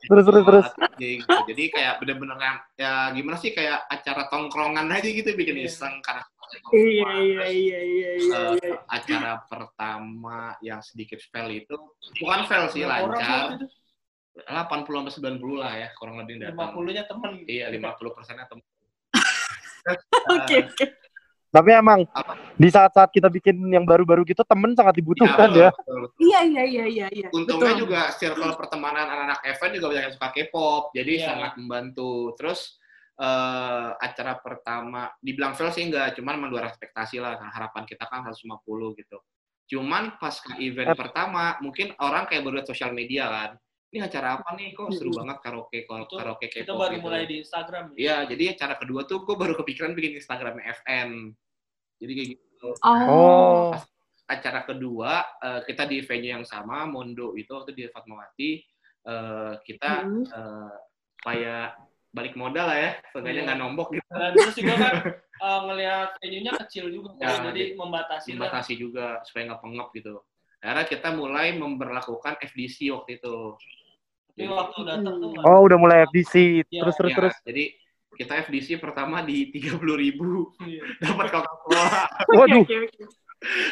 Terus, 0.00 0.24
terus, 0.24 0.42
terus. 0.42 0.66
DJ, 0.96 1.02
gitu. 1.20 1.36
Jadi 1.52 1.64
kayak 1.70 1.94
bener-bener 2.00 2.38
yang 2.40 2.56
ya 2.74 2.92
gimana 3.12 3.36
sih 3.36 3.52
kayak 3.52 3.84
acara 3.86 4.28
tongkrongan 4.28 4.88
aja 4.88 5.04
gitu 5.04 5.28
bikin 5.34 5.60
Iya. 5.60 5.68
iseng 5.68 6.00
karena 6.00 6.24
Iya 6.74 7.10
iya 7.14 7.44
iya 7.46 7.78
iya 7.78 8.10
iya. 8.18 8.38
Eh, 8.42 8.52
iya. 8.58 8.74
acara 8.90 9.38
pertama 9.46 10.58
yang 10.58 10.82
sedikit 10.82 11.22
fail 11.30 11.46
itu 11.46 11.76
bukan 12.18 12.42
fail 12.44 12.66
sih 12.68 12.82
lancar 12.82 13.54
waktu 13.54 13.62
itu? 13.62 13.66
80 14.50 15.06
sampai 15.06 15.36
90 15.38 15.62
lah 15.62 15.72
ya 15.76 15.88
kurang 15.94 16.16
lebih 16.18 16.42
datang 16.42 16.74
50-nya 16.74 17.04
temen. 17.06 17.32
iya 17.46 17.66
50 17.70 17.86
persennya 18.10 18.46
temen 18.50 18.64
Oke 20.34 20.54
oke. 20.64 20.84
Tapi 21.50 21.70
emang 21.72 22.06
Apa? 22.08 22.38
di 22.54 22.68
saat-saat 22.68 23.10
kita 23.10 23.26
bikin 23.26 23.58
yang 23.66 23.82
baru-baru 23.82 24.22
gitu 24.22 24.42
temen 24.42 24.70
sangat 24.72 24.94
dibutuhkan 24.94 25.50
ya. 25.50 25.70
betul, 25.72 26.06
betul. 26.06 26.22
Iya 26.22 26.40
iya 26.44 26.62
iya 26.64 26.84
iya 26.86 27.06
iya. 27.10 27.28
untungnya 27.28 27.74
Betul. 27.74 27.82
juga 27.84 28.00
circle 28.14 28.54
pertemanan 28.54 29.02
anak-anak 29.04 29.40
event 29.44 29.72
juga 29.74 29.86
banyak 29.88 30.04
yang 30.04 30.14
suka 30.14 30.28
K-pop 30.30 30.82
jadi 30.92 31.12
Iya. 31.12 31.26
sangat 31.26 31.52
membantu 31.56 32.10
terus 32.34 32.78
eh, 33.16 33.88
acara 33.92 34.38
pertama 34.38 35.10
dibilang 35.18 35.52
fail 35.52 35.68
sih 35.68 35.84
enggak 35.84 36.14
cuman 36.14 36.38
menluar 36.38 36.64
ekspektasi 36.64 37.18
lah 37.18 37.34
Karena 37.34 37.52
harapan 37.52 37.82
kita 37.84 38.04
kan 38.04 38.22
150 38.22 38.62
gitu 38.96 39.18
cuman 39.68 40.16
pas 40.16 40.32
ke 40.34 40.54
event 40.58 40.88
Eh. 40.88 40.96
pertama 40.96 41.58
mungkin 41.58 41.92
orang 41.98 42.24
kayak 42.24 42.40
baru 42.40 42.54
lihat 42.56 42.66
sosial 42.66 42.90
media 42.90 43.26
kan 43.26 43.50
ini 43.88 44.00
acara 44.00 44.38
apa 44.38 44.54
nih 44.54 44.70
kok 44.70 44.88
seru 44.92 45.10
banget 45.12 45.42
karaoke 45.42 45.82
Itu 45.82 46.14
karaoke 46.14 46.46
Kita 46.46 46.72
baru 46.72 46.94
gitu. 46.94 47.02
mulai 47.02 47.26
di 47.26 47.42
Instagram. 47.42 47.90
ya. 47.90 47.98
Iya, 47.98 48.16
jadi 48.30 48.44
acara 48.54 48.74
kedua 48.76 49.02
tuh 49.02 49.20
gue 49.20 49.34
baru 49.34 49.52
kepikiran 49.56 49.92
bikin 49.92 50.14
Instagramnya 50.14 50.62
FN. 50.78 51.34
Jadi 52.00 52.12
kayak 52.16 52.28
gitu. 52.32 52.68
Oh. 52.82 53.70
Acara 54.24 54.62
kedua 54.62 55.10
eh, 55.38 55.60
kita 55.66 55.84
di 55.84 56.00
venue 56.00 56.32
yang 56.32 56.46
sama, 56.46 56.86
Mondo 56.86 57.34
itu 57.34 57.50
waktu 57.50 57.74
di 57.74 57.84
Fatmawati. 57.86 58.50
Eh, 59.00 59.52
kita 59.62 60.04
Mm. 60.04 60.24
eh, 60.24 60.72
supaya 61.14 61.56
balik 62.10 62.34
modal 62.34 62.66
lah 62.66 62.78
ya, 62.78 62.90
seenggaknya 63.12 63.36
Iya. 63.36 63.46
nggak 63.46 63.60
nombok 63.60 63.88
gitu. 63.92 64.08
Dan 64.08 64.32
terus 64.34 64.56
juga 64.56 64.74
kan 64.76 64.94
eh, 65.40 65.60
ngelihat 65.64 66.08
venue-nya 66.20 66.52
kecil 66.64 66.84
juga, 66.90 67.10
Ya, 67.16 67.40
jadi 67.42 67.72
membatasi 67.74 68.28
lah. 68.28 68.36
Membatasi 68.44 68.72
juga 68.76 69.06
supaya 69.24 69.42
nggak 69.48 69.62
pengep 69.62 69.88
gitu. 69.94 70.14
Akhirnya 70.60 70.84
kita 70.86 71.08
mulai 71.16 71.56
memperlakukan 71.56 72.36
FDC 72.44 72.92
waktu 72.92 73.16
itu. 73.16 73.36
Tapi 74.30 74.44
waktu 74.46 74.80
datang 74.84 75.14
tuh 75.16 75.28
nggak- 75.32 75.44
Oh 75.48 75.60
udah 75.64 75.78
mulai 75.80 76.04
FDC. 76.04 76.64
Iya, 76.68 76.84
Terus 76.84 76.94
terus 76.96 77.10
Ya, 77.10 77.16
terus. 77.16 77.34
Jadi 77.40 77.64
kita 78.20 78.44
FDC 78.44 78.76
pertama 78.76 79.24
di 79.24 79.48
30.000 79.48 79.80
ribu 79.96 80.52
Iya. 80.60 80.84
dapat 81.00 81.32
Coca-Cola. 81.32 82.04
Waduh. 82.36 82.60
Oke 82.60 82.76
oke. 82.84 83.02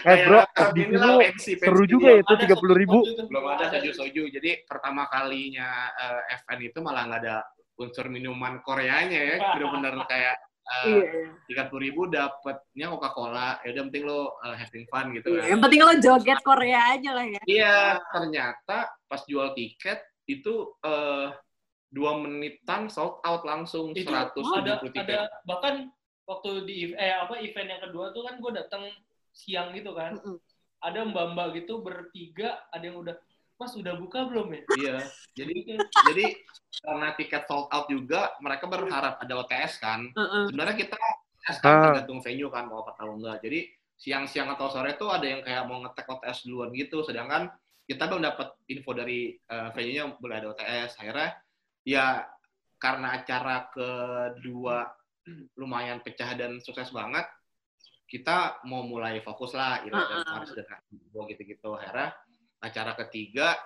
Eh 0.00 0.16
bro, 0.24 0.40
FDC 0.48 0.90
lu 0.96 1.12
seru 1.36 1.84
juga 1.84 2.08
ya 2.08 2.24
itu 2.24 2.34
tiga 2.40 2.56
puluh 2.56 2.72
ribu. 2.72 3.04
belum 3.04 3.44
ada 3.46 3.68
soju 3.68 3.92
soju 3.92 4.22
jadi 4.32 4.64
pertama 4.64 5.04
kalinya 5.06 5.68
eh, 5.92 6.40
FN 6.40 6.64
itu 6.64 6.80
malah 6.80 7.04
nggak 7.04 7.20
ada 7.20 7.36
unsur 7.76 8.08
minuman 8.08 8.64
Koreanya 8.64 9.20
ya 9.20 9.36
bener-bener 9.52 10.00
kayak 10.08 10.40
Iya 10.68 11.00
iya. 11.00 11.32
tiga 11.44 11.64
puluh 11.64 11.80
ribu 11.82 12.08
dapetnya 12.08 12.92
Coca 12.92 13.08
Cola 13.10 13.56
ya 13.60 13.72
udah 13.72 13.84
penting 13.88 14.04
lo 14.04 14.36
eh, 14.42 14.56
having 14.56 14.84
fun 14.84 15.06
gitu 15.12 15.28
Iya, 15.32 15.40
kan 15.40 15.48
Yang 15.48 15.60
penting 15.64 15.80
lo 15.80 15.92
joget 15.96 16.40
Korea 16.40 16.80
aja 16.92 17.10
lah 17.12 17.24
ya. 17.26 17.40
iya 17.44 17.76
ternyata 18.08 18.78
pas 19.04 19.20
jual 19.24 19.52
tiket 19.52 19.96
itu 20.24 20.54
eh, 20.80 21.26
dua 21.88 22.20
menitan 22.20 22.92
sold 22.92 23.20
out 23.24 23.42
langsung 23.48 23.96
Itu 23.96 24.08
seratus 24.08 24.44
ada 24.52 24.76
ribu 24.80 24.92
ada 24.92 24.92
tiket 24.92 25.20
bahkan 25.48 25.74
waktu 26.28 26.50
di 26.68 26.92
eh 26.92 27.16
apa 27.16 27.40
event 27.40 27.68
yang 27.72 27.82
kedua 27.88 28.12
tuh 28.12 28.28
kan 28.28 28.36
gue 28.36 28.52
datang 28.52 28.84
siang 29.32 29.72
gitu 29.72 29.96
kan. 29.96 30.18
Mm-mm. 30.20 30.36
Ada 30.78 31.08
mbak-mbak 31.10 31.58
gitu 31.58 31.82
bertiga, 31.82 32.62
ada 32.70 32.84
yang 32.84 33.00
udah 33.02 33.16
Mas 33.58 33.74
udah 33.74 33.98
buka 33.98 34.22
belum 34.30 34.54
ya? 34.54 34.62
Iya. 34.78 34.96
Jadi 35.34 35.54
jadi 36.06 36.26
karena 36.78 37.10
tiket 37.18 37.42
sold 37.50 37.66
out 37.74 37.90
juga, 37.90 38.30
mereka 38.38 38.70
berharap 38.70 39.18
ada 39.18 39.34
OTS 39.42 39.82
kan. 39.82 40.06
Mm-mm. 40.14 40.54
Sebenarnya 40.54 40.76
kita 40.78 40.94
OTS 40.94 41.58
Ah. 41.58 41.62
kan 41.64 41.74
tergantung 41.90 42.20
venue 42.22 42.50
kan 42.54 42.70
mau 42.70 42.86
apa 42.86 42.94
atau 42.94 43.18
enggak. 43.18 43.42
Jadi 43.42 43.66
siang-siang 43.98 44.54
atau 44.54 44.70
sore 44.70 44.94
tuh 44.94 45.10
ada 45.10 45.26
yang 45.26 45.42
kayak 45.42 45.66
mau 45.66 45.82
ngetek 45.82 46.06
OTS 46.06 46.46
duluan 46.46 46.70
gitu. 46.70 47.02
Sedangkan 47.02 47.50
kita 47.82 48.06
belum 48.06 48.22
dapat 48.22 48.54
info 48.70 48.94
dari 48.94 49.34
eh, 49.34 49.68
venue-nya 49.74 50.04
boleh 50.22 50.36
ada 50.38 50.46
OTS. 50.54 51.02
Akhirnya 51.02 51.34
ya 51.88 52.28
karena 52.76 53.16
acara 53.16 53.72
kedua 53.72 54.84
lumayan 55.56 56.04
pecah 56.04 56.36
dan 56.36 56.60
sukses 56.60 56.92
banget, 56.92 57.24
kita 58.08 58.60
mau 58.68 58.84
mulai 58.84 59.24
fokus 59.24 59.56
lah 59.56 59.80
Ira 59.84 59.96
dan. 59.96 60.24
Faris 60.24 60.52
dan 60.52 60.68
gue 60.92 61.22
gitu-gitu. 61.32 61.76
Akhirnya 61.76 62.12
acara 62.60 62.92
ketiga 63.04 63.56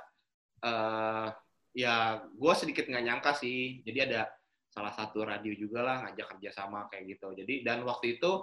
eh 0.62 1.28
ya 1.74 2.22
gue 2.22 2.54
sedikit 2.54 2.86
nggak 2.86 3.04
nyangka 3.06 3.32
sih. 3.34 3.82
Jadi 3.82 3.98
ada 4.06 4.30
salah 4.72 4.94
satu 4.94 5.26
radio 5.26 5.52
juga 5.52 5.82
lah 5.82 5.96
ngajak 6.06 6.38
kerjasama 6.38 6.86
kayak 6.90 7.18
gitu. 7.18 7.34
Jadi 7.34 7.66
dan 7.66 7.82
waktu 7.82 8.18
itu 8.18 8.42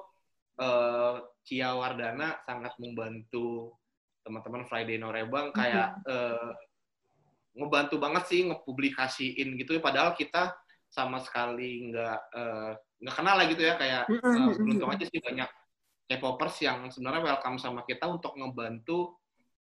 eh 0.59 1.15
Cia 1.48 1.71
Wardana 1.75 2.39
sangat 2.43 2.75
membantu 2.83 3.79
teman-teman 4.24 4.67
Friday 4.67 5.00
Norebang 5.00 5.55
kayak 5.55 6.03
eh, 6.05 6.51
ngebantu 7.58 7.96
banget 7.98 8.24
sih 8.29 8.46
ngepublikasiin 8.46 9.58
gitu 9.58 9.77
ya 9.77 9.82
padahal 9.82 10.13
kita 10.13 10.53
sama 10.89 11.22
sekali 11.22 11.89
nggak 11.89 12.20
eh, 12.34 12.72
nggak 13.00 13.15
kenal 13.15 13.36
lah 13.38 13.46
gitu 13.48 13.62
ya 13.62 13.74
kayak 13.77 14.03
Mm-mm. 14.10 14.58
beruntung 14.58 14.89
aja 14.89 15.06
sih 15.06 15.22
banyak 15.22 15.50
K-popers 16.10 16.58
yang 16.65 16.89
sebenarnya 16.89 17.22
welcome 17.22 17.62
sama 17.62 17.86
kita 17.86 18.10
untuk 18.10 18.34
ngebantu 18.34 19.18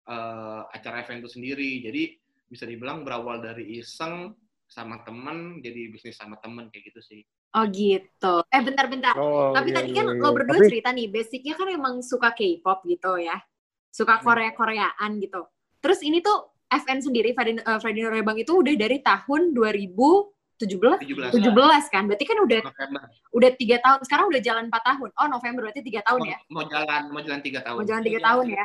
eh, 0.06 0.62
acara 0.70 1.02
event 1.02 1.22
itu 1.22 1.30
sendiri 1.34 1.82
jadi 1.82 2.02
bisa 2.46 2.62
dibilang 2.62 3.02
berawal 3.02 3.42
dari 3.42 3.78
iseng 3.78 4.30
sama 4.66 5.02
temen 5.02 5.58
jadi 5.62 5.90
bisnis 5.90 6.18
sama 6.18 6.38
temen 6.38 6.70
kayak 6.70 6.90
gitu 6.94 7.02
sih 7.02 7.22
Oh 7.56 7.64
gitu. 7.72 8.44
Eh 8.52 8.60
bentar-bentar. 8.60 9.16
Oh, 9.16 9.56
Tapi 9.56 9.72
iya, 9.72 9.76
tadi 9.80 9.88
iya, 9.88 9.96
kan 9.96 10.06
iya. 10.12 10.20
lo 10.20 10.28
berdua 10.36 10.60
Tapi- 10.60 10.68
cerita 10.68 10.92
nih, 10.92 11.08
basicnya 11.08 11.56
kan 11.56 11.72
emang 11.72 12.04
suka 12.04 12.36
K-pop 12.36 12.84
gitu 12.84 13.16
ya. 13.16 13.40
Suka 13.88 14.20
Hmm. 14.20 14.28
Korea-Koreaan 14.28 15.10
gitu. 15.24 15.40
Terus 15.80 16.04
ini 16.04 16.20
tuh 16.20 16.52
FN 16.66 16.98
sendiri, 16.98 17.30
Friday, 17.30 17.62
uh, 17.62 17.78
Norebang 17.78 18.36
itu 18.42 18.50
udah 18.58 18.74
dari 18.74 18.98
tahun 18.98 19.54
2017? 19.54 20.32
17 20.58 21.36
17 21.36 21.92
kan? 21.92 22.02
Berarti 22.08 22.24
kan 22.24 22.38
udah 22.42 22.60
November 22.64 23.00
udah 23.36 23.50
tiga 23.60 23.76
tahun. 23.84 23.98
Sekarang 24.08 24.26
udah 24.32 24.40
jalan 24.40 24.64
4 24.72 24.88
tahun. 24.88 25.08
Oh 25.20 25.26
November 25.28 25.60
berarti 25.68 25.82
tiga 25.84 26.00
tahun 26.02 26.20
ya? 26.26 26.38
mau, 26.48 26.64
mau 26.64 26.64
jalan 26.66 27.02
mau 27.12 27.20
jalan 27.22 27.40
tiga 27.44 27.60
tahun 27.60 27.78
Mau 27.78 27.86
jalan 27.86 28.02
tiga 28.02 28.20
tahun 28.24 28.46
ya? 28.50 28.64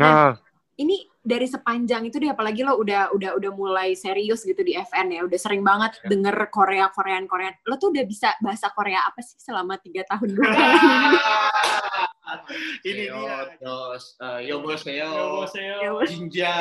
Nah, 0.00 0.32
Ini 0.76 1.08
dari 1.24 1.48
sepanjang 1.48 2.04
itu 2.04 2.20
deh, 2.20 2.28
apalagi 2.28 2.60
lo 2.60 2.76
udah 2.76 3.08
udah 3.16 3.40
udah 3.40 3.50
mulai 3.56 3.96
serius 3.96 4.44
gitu 4.44 4.60
di 4.60 4.76
FN 4.76 5.08
ya, 5.08 5.24
udah 5.24 5.38
sering 5.40 5.64
banget 5.64 5.96
Ya. 6.04 6.12
denger 6.12 6.36
Korea 6.52 6.92
Korean 6.92 7.24
Korean. 7.24 7.56
Lo 7.64 7.80
tuh 7.80 7.96
udah 7.96 8.04
bisa 8.04 8.36
bahasa 8.44 8.68
Korea 8.76 9.00
apa 9.08 9.24
sih 9.24 9.40
selama 9.40 9.80
tiga 9.80 10.04
tahun? 10.04 10.36
ini 12.84 13.08
dia 13.08 13.56
terus 13.56 14.20
uh, 14.20 14.36
yoboseo 14.44 15.08
Yoboseo, 15.16 15.80
Ya, 15.80 15.90
jinja 16.04 16.52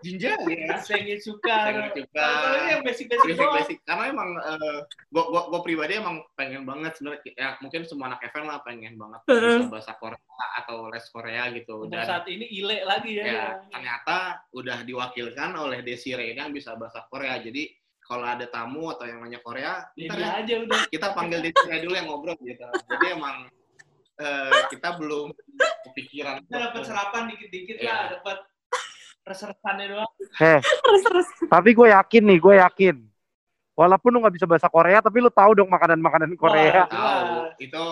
jinja 0.00 0.32
ya 0.48 0.80
Sengit 0.80 1.20
suka. 1.20 1.56
Sengit 1.68 1.92
suka. 1.92 2.26
Yang 2.72 2.82
basic-basic 2.88 3.28
basic 3.36 3.48
basic 3.52 3.78
karena 3.84 4.04
emang 4.08 4.30
uh, 4.40 4.80
gua, 5.12 5.24
gua 5.28 5.42
gua 5.52 5.60
pribadi 5.60 6.00
emang 6.00 6.24
pengen 6.32 6.64
banget 6.64 6.96
sebenarnya 6.96 7.20
ya 7.36 7.48
mungkin 7.60 7.84
semua 7.84 8.06
anak 8.14 8.20
event 8.24 8.46
lah 8.48 8.58
pengen 8.64 8.96
banget 8.96 9.20
bisa 9.28 9.68
bahasa 9.68 9.92
Korea 10.00 10.18
atau 10.64 10.88
les 10.88 11.06
Korea 11.12 11.42
gitu 11.52 11.84
dan 11.92 12.08
saat 12.08 12.24
ini 12.26 12.48
ile 12.48 12.80
lagi 12.82 13.20
ya. 13.20 13.24
ya 13.28 13.46
ternyata 13.68 14.16
udah 14.56 14.88
diwakilkan 14.88 15.52
oleh 15.52 15.84
Desiree 15.84 16.32
yang 16.32 16.48
bisa 16.50 16.72
bahasa 16.80 17.04
Korea 17.12 17.36
jadi 17.36 17.68
kalau 18.00 18.26
ada 18.26 18.48
tamu 18.48 18.90
atau 18.90 19.04
yang 19.06 19.20
nanya 19.20 19.38
Korea 19.44 19.84
Ya, 19.94 20.10
ntar 20.10 20.16
dia 20.18 20.26
ya, 20.26 20.30
aja 20.42 20.54
udah. 20.64 20.80
kita 20.88 21.08
panggil 21.12 21.38
Desiree 21.44 21.84
dulu 21.84 21.94
yang 21.94 22.08
ngobrol 22.08 22.36
gitu 22.40 22.64
jadi 22.88 23.06
emang 23.14 23.46
eh, 24.16 24.52
kita 24.72 24.96
belum 24.96 25.28
kepikiran 25.92 26.40
Kita 26.48 26.58
dapat 26.72 26.82
serapan 26.88 27.22
dikit-dikit 27.30 27.76
Iya. 27.78 27.88
lah, 27.92 28.04
dapat 28.18 28.38
reservannya 29.22 29.86
doang. 29.88 30.10
eh, 30.38 30.60
terus. 31.04 31.28
tapi 31.46 31.70
gue 31.70 31.88
yakin 31.88 32.22
nih, 32.24 32.38
gue 32.38 32.54
yakin. 32.58 32.96
Walaupun 33.72 34.10
lu 34.10 34.20
nggak 34.20 34.34
bisa 34.34 34.44
bahasa 34.44 34.68
Korea, 34.68 35.00
tapi 35.00 35.18
lu 35.18 35.28
tahu 35.28 35.56
dong 35.56 35.68
makanan-makanan 35.68 36.36
Korea. 36.36 36.84
Wah. 36.84 36.88
tahu 36.88 37.32
itu 37.58 37.84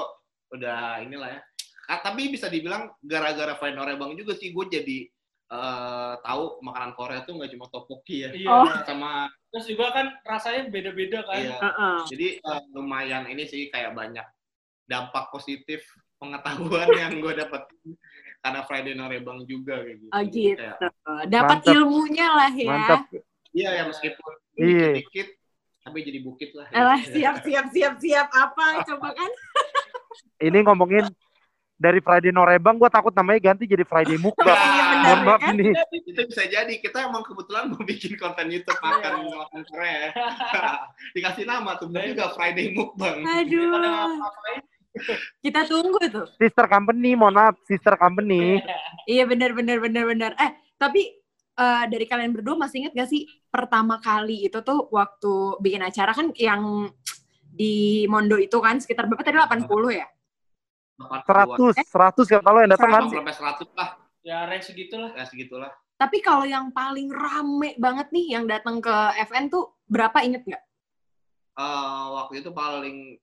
udah 0.49 1.01
inilah 1.01 1.29
ya 1.31 1.41
Ah, 1.87 2.01
tapi 2.01 2.29
bisa 2.29 2.47
dibilang 2.47 2.93
gara-gara 3.01 3.57
Fine 3.57 3.73
Norebang 3.73 4.13
juga 4.13 4.33
sih 4.33 4.53
gue 4.53 4.65
jadi 4.67 5.09
eh, 5.49 6.13
tahu 6.21 6.61
makanan 6.61 6.93
Korea 6.93 7.25
tuh 7.25 7.37
nggak 7.37 7.49
cuma 7.51 7.65
tteokbokki 7.67 8.17
ya 8.19 8.31
Iya. 8.31 8.49
Oh. 8.51 8.69
sama 8.85 9.11
Terus 9.49 9.65
juga 9.67 9.89
kan 9.93 10.07
rasanya 10.23 10.69
beda-beda 10.69 11.25
kan. 11.25 11.41
iya. 11.41 11.57
Heeh. 11.57 11.99
jadi 12.13 12.27
eh, 12.39 12.63
lumayan 12.73 13.25
ini 13.27 13.45
sih 13.45 13.69
kayak 13.69 13.97
banyak 13.97 14.25
dampak 14.85 15.29
positif 15.29 15.81
pengetahuan 16.17 16.89
yang 17.01 17.17
gue 17.17 17.33
dapet 17.35 17.65
karena 18.39 18.61
Friday 18.63 18.95
Norebang 18.95 19.43
juga 19.45 19.79
kayak 19.79 19.97
gitu 19.99 20.11
Oh 20.11 20.23
Jadi 20.23 20.43
gitu. 20.49 20.61
kayak, 20.61 20.77
Dapat 21.27 21.59
Mantap. 21.59 21.75
ilmunya 21.75 22.29
lah 22.29 22.51
ya. 22.51 22.69
Mantap. 22.69 23.01
iya 23.51 23.71
ya 23.73 23.85
meskipun 23.85 24.33
Iya. 24.55 24.91
dikit-dikit 24.95 25.29
tapi 25.81 25.99
jadi 26.03 26.19
bukit 26.21 26.51
lah 26.53 26.67
Alah, 26.71 27.01
siap 27.01 27.41
siap 27.41 27.67
siap 27.69 27.95
siap 27.97 28.29
apa 28.29 28.65
coba 28.85 29.09
kan? 29.11 29.31
Ini 30.47 30.59
ngomongin 30.61 31.07
dari 31.75 31.99
Friday 31.99 32.29
Norebang, 32.29 32.75
gue 32.75 32.87
takut 32.89 33.11
namanya 33.13 33.39
ganti 33.45 33.63
jadi 33.63 33.83
Friday 33.83 34.19
Mukbang. 34.21 34.51
Iya, 34.51 34.83
benar, 34.85 35.03
Mohon 35.05 35.21
maaf 35.25 35.41
kan? 35.41 35.55
nih. 35.55 35.75
itu 36.03 36.21
bisa 36.25 36.43
jadi 36.45 36.75
kita 36.77 36.99
emang 37.05 37.23
kebetulan 37.23 37.71
mau 37.71 37.81
bikin 37.81 38.15
konten 38.15 38.47
YouTube 38.49 38.79
makan 38.79 39.13
makan 39.25 39.61
Korea 39.65 40.11
dikasih 41.15 41.45
nama 41.45 41.75
tuh 41.75 41.87
bener 41.87 42.13
juga 42.13 42.31
Friday 42.33 42.71
Mukbang 42.71 43.23
Aduh. 43.23 43.71
Ngapa-ngapain. 43.73 44.63
Kita 45.45 45.69
tunggu 45.69 46.01
tuh. 46.11 46.27
Sister 46.41 46.67
company, 46.67 47.15
mohon 47.15 47.37
maaf, 47.37 47.55
sister 47.69 47.95
company. 47.95 48.59
Iya 49.07 49.25
benar 49.29 49.55
benar 49.55 49.79
benar 49.79 50.05
benar. 50.09 50.31
Eh, 50.41 50.51
tapi 50.81 51.19
eh, 51.59 51.85
dari 51.91 52.07
kalian 52.07 52.33
berdua 52.35 52.57
masih 52.57 52.87
inget 52.87 52.95
gak 52.95 53.11
sih 53.11 53.27
pertama 53.49 53.99
kali 53.99 54.47
itu 54.47 54.59
tuh 54.63 54.89
waktu 54.93 55.59
bikin 55.63 55.83
acara 55.83 56.13
kan 56.15 56.31
yang 56.39 56.93
di 57.59 58.07
Mondo 58.07 58.39
itu 58.39 58.55
kan 58.63 58.79
sekitar 58.79 59.11
berapa 59.11 59.25
tadi 59.27 59.35
80 59.35 59.67
ya? 59.99 60.07
100, 60.99 61.79
100 61.79 62.35
kata 62.35 62.49
lo 62.51 62.59
yang 62.63 62.73
datang 62.75 62.91
kan? 62.91 63.05
sampai 63.07 63.35
100 63.35 63.79
lah 63.79 63.89
ya 64.27 64.39
range 64.51 64.67
segitulah. 64.75 65.15
ya 65.15 65.25
segitulah 65.31 65.71
Tapi 65.95 66.19
kalau 66.23 66.43
yang 66.47 66.71
paling 66.75 67.11
rame 67.11 67.75
banget 67.79 68.11
nih 68.15 68.39
yang 68.39 68.47
datang 68.47 68.79
ke 68.79 68.95
FN 69.27 69.51
tuh 69.51 69.83
berapa 69.91 70.23
inget 70.23 70.47
nggak? 70.47 70.63
Eh, 71.59 72.05
waktu 72.15 72.39
itu 72.39 72.51
paling 72.55 73.19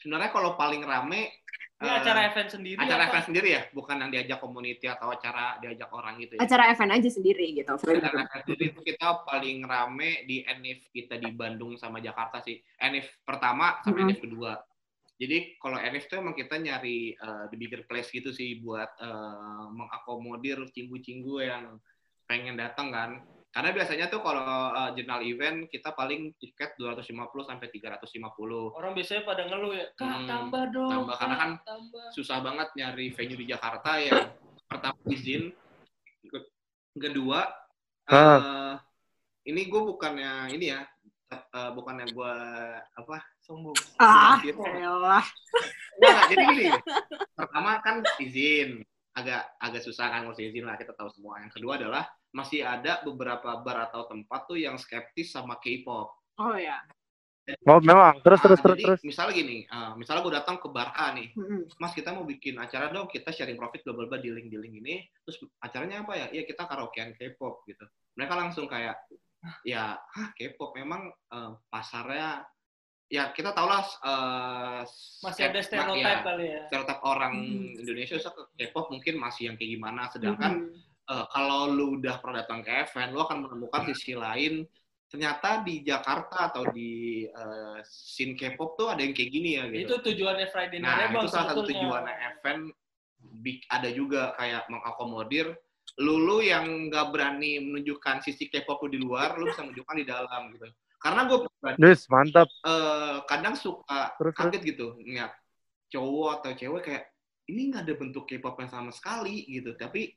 sebenarnya 0.00 0.30
kalau 0.30 0.56
paling 0.56 0.82
rame 0.82 1.30
Ini 1.76 1.88
eh, 1.88 1.96
acara 1.96 2.20
event 2.26 2.50
sendiri 2.50 2.76
acara 2.76 3.02
apa? 3.02 3.08
event 3.10 3.24
sendiri 3.26 3.48
ya 3.50 3.62
bukan 3.70 3.96
yang 3.98 4.10
diajak 4.10 4.38
community 4.38 4.84
atau 4.84 5.08
acara 5.08 5.56
diajak 5.58 5.88
orang 5.88 6.16
gitu 6.18 6.36
ya 6.36 6.40
Acara 6.40 6.68
event 6.68 6.92
aja 6.92 7.08
sendiri 7.08 7.46
gitu. 7.54 7.72
acara 7.72 7.96
event 8.20 8.42
sendiri 8.42 8.64
itu 8.68 8.80
kita 8.82 9.06
paling 9.24 9.58
rame 9.62 10.10
di 10.24 10.44
NIF 10.44 10.88
kita 10.90 11.16
di 11.16 11.30
Bandung 11.30 11.76
sama 11.76 11.98
Jakarta 11.98 12.40
sih 12.40 12.60
NIF 12.82 13.08
pertama 13.22 13.80
sama 13.80 13.96
Mhm. 13.98 14.08
NIF 14.08 14.20
kedua 14.20 14.52
jadi 15.16 15.38
kalau 15.56 15.76
NIF 15.78 16.04
tuh 16.06 16.16
emang 16.18 16.32
kita 16.32 16.56
nyari 16.56 17.12
eh, 17.12 17.44
the 17.48 17.56
bigger 17.56 17.84
place 17.84 18.08
gitu 18.08 18.28
sih 18.28 18.56
buat 18.58 18.90
eh, 18.98 19.36
mengakomodir 19.70 20.60
cinggu-cinggu 20.66 21.34
yang 21.40 21.80
pengen 22.24 22.54
datang 22.54 22.88
kan 22.88 23.10
karena 23.50 23.70
biasanya 23.74 24.06
tuh 24.06 24.22
kalau 24.22 24.46
eh, 24.70 24.90
jurnal 24.94 25.20
event 25.22 25.66
kita 25.66 25.90
paling 25.90 26.30
tiket 26.38 26.78
250 26.78 27.10
sampai 27.42 27.66
350 27.66 28.70
Orang 28.72 28.94
biasanya 28.94 29.22
pada 29.22 29.42
ngeluh 29.44 29.74
ya, 29.74 29.86
Kak 29.92 30.06
Hmm, 30.06 30.26
tambah 30.26 30.64
dong. 30.70 30.90
tambah, 30.90 31.14
karena 31.18 31.34
Kak, 31.34 31.42
kan 31.42 31.50
tambah. 31.66 32.06
susah 32.14 32.38
banget 32.40 32.68
nyari 32.74 33.06
venue 33.10 33.38
di 33.38 33.46
Jakarta 33.46 33.98
yang 33.98 34.30
pertama 34.64 34.94
izin 35.06 35.50
ke- 36.22 36.50
kedua 36.94 37.42
eh, 38.06 38.74
ini 39.44 39.66
gue 39.66 39.82
bukannya 39.82 40.54
ini 40.54 40.70
ya 40.70 40.86
eh, 41.30 41.70
bukannya 41.74 42.06
gue 42.06 42.34
apa 42.92 43.16
Sombong. 43.40 43.74
Ah, 43.96 44.38
Gitu. 44.38 44.54
elah. 44.62 45.26
Nggak, 45.98 46.22
jadi 46.30 46.42
gini 46.46 46.66
pertama 47.34 47.82
kan 47.82 47.98
izin 48.16 48.78
agak 49.10 49.42
agak 49.58 49.82
susah 49.82 50.06
kan 50.06 50.22
ngurus 50.22 50.38
izin 50.38 50.62
lah 50.62 50.78
kita 50.78 50.94
tahu 50.94 51.10
semua 51.10 51.42
yang 51.42 51.50
kedua 51.50 51.74
adalah 51.74 52.06
masih 52.30 52.62
ada 52.62 53.02
beberapa 53.02 53.58
bar 53.58 53.86
atau 53.86 54.06
tempat 54.06 54.46
tuh 54.46 54.56
yang 54.56 54.74
skeptis 54.74 55.30
sama 55.30 55.56
K-pop 55.56 56.14
Oh 56.36 56.54
ya. 56.54 56.78
Oh 57.66 57.82
memang, 57.82 58.22
terus 58.22 58.38
terus 58.38 58.56
Ah, 58.56 58.62
terus 58.62 58.76
jadi 58.78 58.84
terus. 58.86 59.00
misalnya 59.02 59.34
gini 59.34 59.56
eh, 59.62 59.92
misalnya 59.94 60.22
gue 60.22 60.34
datang 60.38 60.56
ke 60.56 60.70
bar 60.70 60.94
A 60.94 61.10
nih 61.10 61.34
Mm-mm. 61.34 61.66
Mas 61.76 61.90
kita 61.90 62.14
mau 62.14 62.22
bikin 62.22 62.54
acara 62.56 62.88
dong, 62.88 63.06
kita 63.06 63.28
sharing 63.28 63.58
profit 63.58 63.82
bla 63.82 63.92
bla 63.92 64.06
bla 64.06 64.18
dealing 64.18 64.46
dealing 64.46 64.78
ini. 64.78 65.02
Terus 65.20 65.36
acaranya 65.58 66.00
apa 66.00 66.14
ya? 66.14 66.26
Iya 66.30 66.42
kita 66.44 66.62
karaokean 66.64 67.10
K-pop 67.12 67.66
gitu. 67.66 67.82
Mereka 68.14 68.32
langsung 68.32 68.70
kayak 68.70 69.02
ya, 69.62 69.98
ah 69.98 70.28
K-pop 70.32 70.78
memang 70.78 71.10
eh, 71.10 71.52
pasarnya 71.66 72.46
ya 73.10 73.34
kita 73.34 73.50
tau 73.50 73.66
lah 73.66 73.82
eh, 73.82 74.80
Masih 75.20 75.42
ada 75.44 75.58
stereotip 75.58 76.06
ya, 76.06 76.22
kali 76.22 76.46
ya. 76.46 76.62
stereotip 76.70 76.98
orang 77.02 77.32
Hmm. 77.34 77.74
Indonesia 77.74 78.14
so, 78.16 78.30
K-pop 78.54 78.88
mungkin 78.88 79.18
masih 79.18 79.50
yang 79.50 79.56
kayak 79.58 79.74
gimana 79.74 80.06
sedangkan 80.06 80.70
Mhm. 80.70 80.89
Eh, 81.10 81.24
kalau 81.34 81.70
lu 81.74 81.98
udah 81.98 82.22
pernah 82.22 82.46
datang 82.46 82.62
ke 82.62 82.70
event, 82.70 83.10
lu 83.10 83.20
akan 83.26 83.38
menemukan 83.46 83.82
sisi 83.90 84.14
lain. 84.14 84.62
Ternyata 85.10 85.66
di 85.66 85.82
Jakarta 85.82 86.54
atau 86.54 86.70
di 86.70 87.26
eh, 87.26 87.78
scene 87.82 88.38
K-pop 88.38 88.78
tuh 88.78 88.88
ada 88.94 89.02
yang 89.02 89.10
kayak 89.10 89.30
gini 89.34 89.58
ya 89.58 89.66
gitu. 89.66 89.82
Itu 89.90 89.94
tujuannya 90.06 90.46
Friday 90.54 90.78
Night 90.78 90.86
nah, 90.86 90.98
Rebel 91.10 91.22
itu 91.26 91.28
salah 91.34 91.46
satu 91.50 91.62
tujuannya 91.66 92.14
event. 92.30 92.62
Big, 93.20 93.60
ada 93.68 93.92
juga 93.92 94.32
kayak 94.38 94.64
mengakomodir 94.72 95.52
lu 96.00 96.40
yang 96.40 96.88
nggak 96.88 97.12
berani 97.12 97.60
menunjukkan 97.60 98.22
sisi 98.24 98.48
K-pop 98.48 98.80
lu 98.86 98.88
di 98.94 99.00
luar, 99.02 99.36
lu 99.36 99.50
bisa 99.50 99.66
menunjukkan 99.66 99.96
di 99.98 100.06
dalam 100.06 100.42
gitu. 100.54 100.70
Karena 101.02 101.26
gue 101.28 101.38
Dus, 101.76 102.08
mantap. 102.08 102.48
kadang 103.28 103.52
suka 103.52 104.16
Terus, 104.16 104.32
terus. 104.32 104.48
kaget 104.56 104.62
gitu 104.72 104.86
ngeliat 104.96 105.32
cowok 105.90 106.30
atau 106.40 106.50
cewek 106.56 106.82
kayak 106.86 107.04
ini 107.50 107.68
nggak 107.68 107.82
ada 107.84 107.94
bentuk 107.98 108.24
K-pop 108.30 108.56
yang 108.62 108.70
sama 108.70 108.90
sekali 108.94 109.44
gitu 109.50 109.74
tapi 109.74 110.14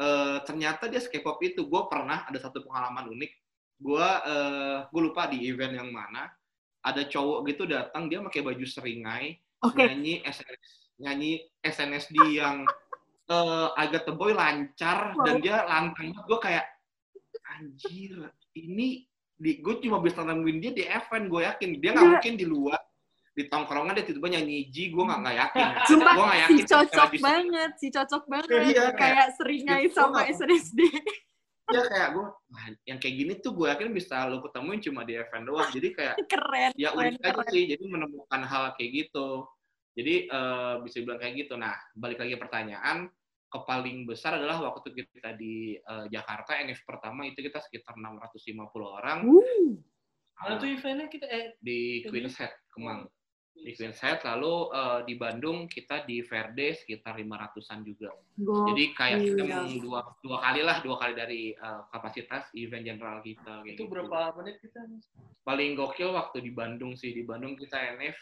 eh, 0.00 0.38
ternyata 0.44 0.86
dia 0.86 1.00
K-pop 1.00 1.38
itu. 1.42 1.64
Gue 1.66 1.82
pernah 1.88 2.24
ada 2.24 2.38
satu 2.38 2.64
pengalaman 2.64 3.10
unik. 3.12 3.32
Gue 3.80 4.06
eh, 4.06 4.78
gue 4.88 5.02
lupa 5.02 5.28
di 5.28 5.44
event 5.48 5.76
yang 5.76 5.90
mana. 5.92 6.28
Ada 6.86 7.08
cowok 7.10 7.38
gitu 7.50 7.66
datang 7.66 8.06
dia 8.06 8.22
pakai 8.22 8.46
baju 8.46 8.62
seringai 8.62 9.34
Oke. 9.66 9.82
nyanyi 9.82 10.22
SNS 10.22 10.94
nyanyi 11.02 11.32
SNSD 11.60 12.38
yang 12.38 12.62
eh, 13.26 13.68
agak 13.74 14.06
teboy 14.06 14.32
lancar 14.32 15.12
dan 15.26 15.42
dia 15.42 15.66
lantang 15.66 16.14
banget. 16.14 16.24
Gue 16.30 16.38
kayak 16.40 16.66
anjir 17.56 18.30
ini 18.56 19.06
di 19.36 19.60
gue 19.60 19.74
cuma 19.84 20.00
bisa 20.00 20.24
nemuin 20.24 20.58
dia 20.62 20.72
di 20.72 20.84
event 20.88 21.26
gue 21.28 21.40
yakin. 21.44 21.70
Dia 21.82 21.90
nggak 21.92 22.04
Iya. 22.06 22.12
mungkin 22.16 22.34
di 22.40 22.46
luar 22.48 22.80
di 23.36 23.44
tongkrongan 23.52 23.92
dia 23.92 24.04
tiba-tiba 24.08 24.32
nyanyi 24.32 24.72
Ji 24.72 24.88
gue 24.88 25.04
nggak 25.04 25.20
nggak 25.20 25.36
yakin. 25.36 25.66
Sumpah, 25.92 26.14
gue 26.16 26.24
nggak 26.24 26.40
si 26.40 26.40
yakin 26.40 26.64
cocok 26.72 27.10
Di- 27.12 27.20
banget, 27.20 27.70
si 27.76 27.86
cocok 27.92 28.22
banget. 28.24 28.48
Iya, 28.48 28.64
kayak- 28.64 28.96
kayak 28.96 29.28
seringai 29.36 29.82
Itu 29.84 29.96
sama? 30.00 30.18
SNSD. 30.24 30.80
dia 31.66 31.82
kayak 31.82 32.08
gue 32.14 32.26
"Wah, 32.30 32.66
yang 32.86 32.98
kayak 33.02 33.14
gini 33.18 33.32
tuh 33.42 33.52
gue 33.52 33.66
yakin 33.66 33.90
bisa 33.90 34.22
lo 34.30 34.38
ketemuin 34.38 34.80
cuma 34.80 35.02
di 35.04 35.18
event 35.20 35.44
doang. 35.44 35.68
Jadi 35.68 35.88
kayak 35.92 36.14
Keren, 36.32 36.70
ya 36.78 36.94
keren, 36.94 37.12
unik 37.12 37.22
aja 37.26 37.42
sih 37.52 37.62
jadi 37.76 37.84
menemukan 37.84 38.40
hal 38.46 38.72
kayak 38.78 38.90
gitu. 39.04 39.44
Jadi 39.98 40.14
eh, 40.32 40.74
bisa 40.86 40.96
bilang 41.04 41.20
kayak 41.20 41.34
gitu. 41.44 41.58
Nah 41.60 41.74
balik 41.92 42.22
lagi 42.22 42.38
pertanyaan 42.40 43.10
ke 43.46 43.58
paling 43.66 44.06
besar 44.06 44.38
adalah 44.38 44.62
waktu 44.62 44.94
kita 44.94 45.34
di 45.34 45.74
eh, 45.74 46.06
Jakarta 46.08 46.54
NF 46.62 46.86
pertama 46.86 47.26
itu 47.26 47.42
kita 47.42 47.58
sekitar 47.60 47.98
650 47.98 48.62
orang. 48.80 49.26
Uh, 49.26 49.74
Mana 50.38 50.60
tuh 50.60 50.68
eventnya 50.70 51.10
kita 51.10 51.26
eh 51.26 51.56
di 51.58 52.04
Queen's 52.06 52.36
Head 52.38 52.52
Kemang 52.70 53.08
di 53.56 53.72
Queen's 53.72 53.98
Head 53.98 54.20
lalu 54.22 54.54
eh, 54.70 55.00
di 55.04 55.14
Bandung 55.14 55.64
kita 55.66 56.02
di 56.02 56.20
Verde 56.20 56.74
sekitar 56.74 57.14
500-an 57.14 57.80
juga 57.82 58.12
gokil. 58.34 58.66
jadi 58.68 58.84
kayak 58.92 59.18
kita 59.24 59.42
Iya. 59.42 59.56
mau 59.56 59.76
dua 59.78 60.00
dua 60.20 60.36
kali 60.40 60.60
lah 60.60 60.76
dua 60.80 60.96
kali 60.96 61.12
dari 61.12 61.42
eh, 61.50 61.80
kapasitas 61.88 62.46
event 62.54 62.84
general 62.84 63.18
kita 63.20 63.62
kayak 63.62 63.74
itu 63.74 63.82
gitu. 63.82 63.90
berapa 63.90 64.18
menit 64.34 64.60
kita? 64.60 64.80
paling 65.42 65.74
gokil 65.74 66.10
waktu 66.10 66.38
di 66.40 66.50
Bandung 66.50 66.94
sih 66.94 67.10
di 67.10 67.22
Bandung 67.22 67.54
kita 67.54 67.78
NF 67.96 68.16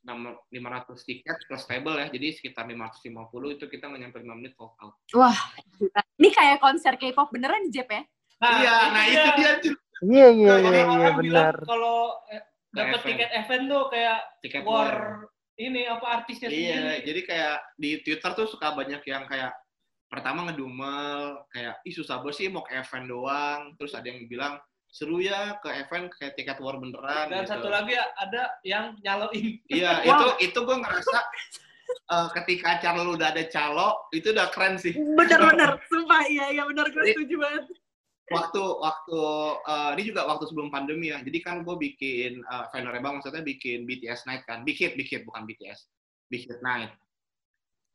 nama- 0.00 0.38
500 0.48 1.04
tiket 1.04 1.36
plus 1.42 1.64
table 1.64 1.92
ya 1.94 2.08
jadi 2.08 2.32
sekitar 2.32 2.64
550 2.64 3.04
itu 3.52 3.64
kita 3.66 3.84
nggak 3.86 4.00
nyampe 4.00 4.18
5 4.18 4.32
menit 4.34 4.52
sold 4.54 4.72
out 4.78 4.96
Wah, 5.12 5.36
gila. 5.74 6.00
ini 6.16 6.28
kayak 6.30 6.58
konser 6.58 6.96
K-pop 6.96 7.28
beneran 7.28 7.68
Jep 7.68 7.86
ya? 7.86 8.02
iya 8.40 8.74
nah 8.88 9.02
itu 9.04 9.28
dia. 9.36 9.52
Iya, 9.98 10.28
iya, 10.30 10.52
Orang- 10.54 10.70
iya, 10.70 10.84
iya, 10.86 11.08
benar. 11.12 11.54
Kalau 11.60 11.98
eh, 12.30 12.38
dapat 12.74 13.00
tiket 13.04 13.30
event 13.32 13.64
tuh 13.70 13.84
kayak 13.88 14.18
tiket 14.44 14.62
war 14.64 14.88
war 14.88 14.96
ini 15.58 15.90
apa 15.90 16.06
artisnya 16.22 16.48
iya 16.52 16.74
sendiri. 16.78 16.98
jadi 17.02 17.20
kayak 17.26 17.56
di 17.74 17.90
Twitter 18.06 18.30
tuh 18.36 18.46
suka 18.46 18.76
banyak 18.76 19.02
yang 19.08 19.26
kayak 19.26 19.52
pertama 20.08 20.48
ngedumel 20.48 21.44
kayak 21.52 21.80
ih 21.84 21.92
susah 21.92 22.22
banget 22.24 22.36
sih 22.40 22.46
mau 22.48 22.64
ke 22.64 22.72
event 22.78 23.06
doang 23.10 23.60
terus 23.76 23.92
ada 23.92 24.08
yang 24.08 24.24
bilang 24.30 24.56
seru 24.88 25.20
ya 25.20 25.60
ke 25.60 25.68
event 25.68 26.08
kayak 26.16 26.32
tiket 26.36 26.58
war 26.64 26.80
beneran 26.80 27.28
Dan 27.28 27.44
gitu. 27.44 27.52
satu 27.52 27.68
lagi 27.68 27.92
ada 27.94 28.56
yang 28.64 28.96
nyaloin. 29.04 29.60
Iya, 29.68 30.00
Wow. 30.00 30.08
itu 30.08 30.26
itu 30.48 30.58
gue 30.64 30.76
ngerasa 30.80 31.18
eh, 32.08 32.28
ketika 32.40 32.80
acara 32.80 32.98
lu 33.04 33.12
udah 33.20 33.28
ada 33.36 33.44
calo, 33.52 34.08
itu 34.16 34.32
udah 34.32 34.48
keren 34.48 34.80
sih. 34.80 34.96
Bener-bener, 34.96 35.76
sumpah 35.92 36.24
iya, 36.32 36.56
iya 36.56 36.62
bener 36.64 36.88
gue 36.88 37.04
setuju 37.04 37.36
banget. 37.36 37.64
Waktu 38.28 38.60
waktu 38.60 39.20
eh, 39.64 39.90
ini 39.96 40.02
juga 40.12 40.28
waktu 40.28 40.44
sebelum 40.48 40.68
pandemi 40.68 41.12
ya. 41.12 41.24
Jadi 41.24 41.38
kan 41.40 41.64
gue 41.64 41.76
bikin 41.76 42.44
uh, 42.44 42.68
Venerable 42.68 43.18
maksudnya 43.20 43.40
bikin 43.40 43.88
BTS 43.88 44.28
Night 44.28 44.44
kan. 44.44 44.62
Big 44.62 44.76
Hit, 44.76 44.94
Big 44.94 45.08
Hit 45.08 45.24
bukan 45.24 45.48
BTS. 45.48 45.88
Big 46.28 46.44
Hit 46.44 46.60
Night. 46.60 46.92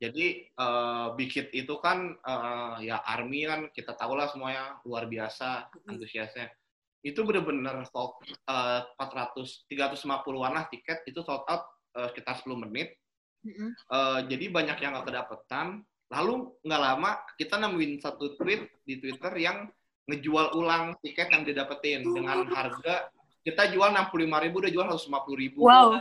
Jadi 0.04 0.52
eh, 0.52 1.08
Big 1.16 1.32
Hit 1.32 1.48
itu 1.56 1.80
kan 1.80 2.12
eh, 2.12 2.76
ya 2.92 3.00
Army 3.08 3.48
kan 3.48 3.72
kita 3.72 3.96
tahu 3.96 4.20
lah 4.20 4.28
semuanya 4.28 4.84
luar 4.84 5.08
biasa 5.08 5.72
antusiasnya. 5.88 6.52
Itu 7.00 7.24
bener-bener 7.24 7.88
sold 7.88 8.20
eh, 8.28 8.82
400 9.00 9.70
350-an 9.72 10.52
lah 10.52 10.66
tiket 10.68 11.08
itu 11.08 11.24
sold 11.24 11.48
out 11.48 11.64
eh, 11.96 12.12
sekitar 12.12 12.36
10 12.44 12.64
menit. 12.68 13.00
Eh, 13.48 14.20
jadi 14.28 14.46
banyak 14.52 14.78
yang 14.84 14.92
nggak 15.00 15.08
kedapetan. 15.08 15.88
Lalu 16.12 16.52
nggak 16.68 16.82
lama 16.84 17.12
kita 17.40 17.56
nemuin 17.64 18.04
satu 18.04 18.36
tweet 18.36 18.84
di 18.84 19.00
Twitter 19.00 19.32
yang 19.40 19.72
ngejual 20.04 20.52
ulang 20.54 20.94
tiket 21.00 21.32
yang 21.32 21.44
didapetin 21.44 22.04
dengan 22.06 22.44
harga 22.50 23.08
kita 23.44 23.68
jual 23.76 23.92
65.000 23.92 24.24
ribu, 24.40 24.56
udah 24.64 24.72
jual 24.72 24.88
150.000 24.88 25.36
ribu. 25.36 25.68
Wow, 25.68 26.00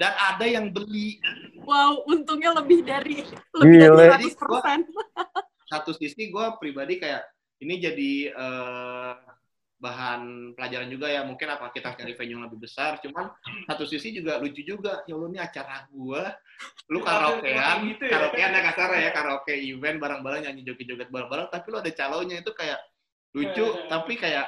Dan 0.00 0.12
ada 0.16 0.46
yang 0.48 0.72
beli. 0.72 1.20
wow, 1.60 2.00
untungnya 2.08 2.56
lebih 2.56 2.80
dari 2.88 3.20
lebih 3.52 3.76
Gile. 3.84 4.08
dari 4.16 4.26
100 4.32 4.40
persen. 4.40 4.78
Satu 5.68 5.92
sisi 5.92 6.32
gue 6.32 6.46
pribadi 6.56 6.96
kayak 6.96 7.20
ini 7.60 7.76
jadi 7.76 8.12
eh, 8.32 9.12
bahan 9.76 10.56
pelajaran 10.56 10.88
juga 10.88 11.12
ya. 11.12 11.20
Mungkin 11.28 11.48
apa 11.52 11.68
kita 11.68 11.92
nyari 12.00 12.16
venue 12.16 12.40
yang 12.40 12.44
lebih 12.48 12.64
besar. 12.64 12.96
Cuman 13.04 13.28
satu 13.68 13.84
sisi 13.84 14.16
juga 14.16 14.40
lucu 14.40 14.64
juga. 14.64 15.04
Ya 15.04 15.20
Allah 15.20 15.28
ini 15.28 15.40
acara 15.44 15.84
gue. 15.86 16.22
Lu 16.88 17.04
karaokean, 17.04 17.92
Gitu 17.92 18.08
ya. 18.08 18.12
karaokean 18.16 18.50
ya 18.56 18.62
kasar 18.72 18.88
ya 18.96 19.10
karaoke 19.12 19.52
event 19.52 20.00
bareng-bareng 20.00 20.48
nyanyi 20.48 20.64
joget-joget 20.64 21.12
bareng-bareng. 21.12 21.52
Tapi 21.52 21.66
lu 21.68 21.76
ada 21.76 21.92
calonnya 21.92 22.40
itu 22.40 22.56
kayak 22.56 22.80
lucu. 23.32 23.66
Tapi 23.86 24.14
kayak 24.14 24.46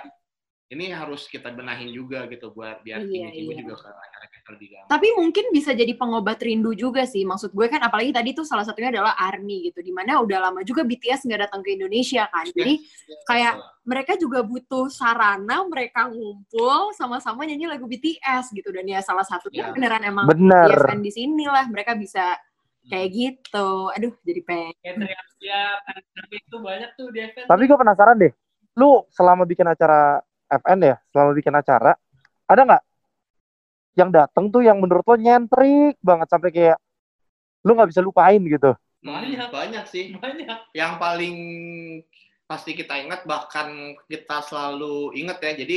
ini 0.70 0.86
harus 0.94 1.26
kita 1.26 1.50
benahin 1.50 1.90
juga 1.90 2.30
gitu 2.30 2.54
buat 2.54 2.78
biar 2.86 3.02
Iya, 3.02 3.34
ini 3.34 3.58
iya. 3.58 3.58
juga 3.58 3.74
ke 3.74 3.88
acara-acara 3.90 4.48
lebih 4.54 4.68
gampang. 4.70 4.86
Tapi 4.86 5.08
mungkin 5.18 5.44
bisa 5.50 5.74
jadi 5.74 5.92
pengobat 5.98 6.38
rindu 6.38 6.70
juga 6.74 7.02
sih. 7.02 7.26
Maksud 7.26 7.50
gue 7.50 7.66
kan 7.66 7.82
apalagi 7.82 8.14
tadi 8.14 8.30
tuh 8.30 8.46
salah 8.46 8.62
satunya 8.62 8.94
adalah 8.94 9.18
ARMY 9.18 9.66
gitu. 9.66 9.82
Di 9.82 9.90
mana 9.90 10.22
udah 10.22 10.38
lama 10.46 10.62
juga 10.62 10.86
BTS 10.86 11.26
nggak 11.26 11.50
datang 11.50 11.60
ke 11.60 11.74
Indonesia 11.74 12.22
kan. 12.30 12.46
Jadi 12.46 12.86
kayak 13.26 13.58
mereka 13.82 14.14
juga 14.14 14.46
butuh 14.46 14.86
sarana 14.86 15.66
mereka 15.66 16.06
ngumpul 16.06 16.94
sama-sama 16.94 17.42
nyanyi 17.42 17.66
lagu 17.66 17.90
BTS 17.90 18.54
gitu. 18.54 18.70
Dan 18.70 18.86
ya 18.86 19.02
salah 19.02 19.26
satunya 19.26 19.66
Ya. 19.66 19.74
beneran 19.74 20.06
emang 20.06 20.30
Benar. 20.30 20.70
BSN 20.70 21.02
di 21.02 21.10
sinilah 21.10 21.66
mereka 21.66 21.98
bisa 21.98 22.38
kayak 22.86 23.10
gitu. 23.10 23.90
Aduh 23.90 24.14
jadi 24.22 24.40
pengen. 24.46 24.74
kayak 24.78 24.96
teriak-teriak 25.02 25.78
kan 25.82 25.96
tapi 26.14 26.34
itu 26.38 26.56
banyak 26.62 26.90
tuh 26.94 27.06
di 27.10 27.18
event. 27.20 27.46
Tapi 27.46 27.62
gue 27.66 27.74
penasaran 27.76 28.16
deh, 28.16 28.32
lu 28.78 29.04
selama 29.11 29.42
bikin 29.46 29.66
acara 29.66 30.20
FN 30.50 30.78
ya, 30.83 30.96
selama 31.11 31.30
bikin 31.35 31.54
acara, 31.54 31.94
ada 32.46 32.61
nggak 32.66 32.83
yang 33.98 34.11
datang 34.14 34.48
tuh 34.48 34.62
yang 34.62 34.78
menurut 34.78 35.02
lo 35.04 35.16
nyentrik 35.18 35.98
banget 36.00 36.28
sampai 36.30 36.50
kayak 36.54 36.78
lu 37.66 37.74
nggak 37.76 37.90
bisa 37.90 38.00
lupain 38.00 38.40
gitu? 38.40 38.72
Hmm, 39.00 39.16
Banyak. 39.16 39.48
banyak 39.50 39.85
sih. 39.88 40.12
banyak. 40.14 40.59
yang 40.76 41.00
paling 41.00 41.37
pasti 42.44 42.74
kita 42.74 42.98
ingat 42.98 43.22
bahkan 43.30 43.94
kita 44.11 44.42
selalu 44.42 45.14
ingat 45.14 45.38
ya 45.38 45.52
jadi 45.62 45.76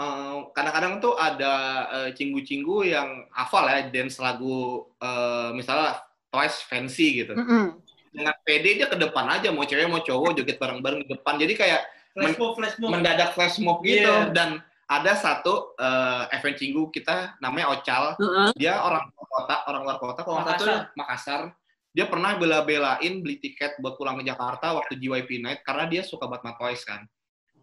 eh, 0.00 0.36
kadang-kadang 0.56 1.04
tuh 1.04 1.14
ada 1.20 1.54
eh, 1.92 2.10
cinggu-cinggu 2.16 2.88
yang 2.88 3.28
hafal 3.28 3.68
ya 3.68 3.92
dance 3.92 4.16
lagu 4.16 4.88
eh, 5.04 5.52
misalnya 5.52 6.00
Twice 6.32 6.64
Fancy 6.64 7.24
gitu 7.24 7.36
Mm-mm. 7.36 7.76
dengan 8.08 8.34
PD 8.40 8.80
dia 8.80 8.88
ke 8.88 8.96
depan 8.96 9.28
aja 9.36 9.52
mau 9.52 9.68
cewek 9.68 9.84
mau 9.84 10.00
cowok 10.00 10.40
joget 10.40 10.56
bareng-bareng 10.56 11.04
di 11.04 11.08
depan 11.12 11.36
jadi 11.36 11.54
kayak 11.56 11.82
Flash 12.18 12.36
mob, 12.36 12.52
flash 12.58 12.76
mob. 12.76 12.90
mendadak 12.90 13.30
flash 13.32 13.56
mob 13.58 13.78
gitu 13.80 14.02
Iya. 14.02 14.34
dan 14.34 14.58
ada 14.88 15.12
satu 15.14 15.76
eh, 15.76 16.34
event 16.34 16.56
cinggu 16.56 16.82
kita 16.88 17.36
namanya 17.38 17.70
Ocal 17.72 18.16
Heeh. 18.16 18.48
dia 18.56 18.80
orang 18.80 19.04
luar 19.06 19.26
kota 19.28 19.54
orang 19.66 19.82
luar 19.84 19.98
kota 19.98 20.20
kalau 20.22 20.36
nggak 20.40 20.56
salah 20.56 20.58
tuh 20.58 20.68
Makassar. 20.96 20.96
Makassar 20.96 21.40
dia 21.92 22.04
pernah 22.06 22.30
bela-belain 22.34 23.12
beli 23.20 23.36
tiket 23.36 23.76
buat 23.78 23.96
pulang 23.96 24.16
ke 24.16 24.24
Jakarta 24.24 24.72
waktu 24.72 24.96
JYP 24.96 25.40
Night 25.40 25.60
karena 25.60 25.84
dia 25.86 26.02
suka 26.02 26.24
sama 26.24 26.52
Twice 26.54 26.84
kan 26.84 27.04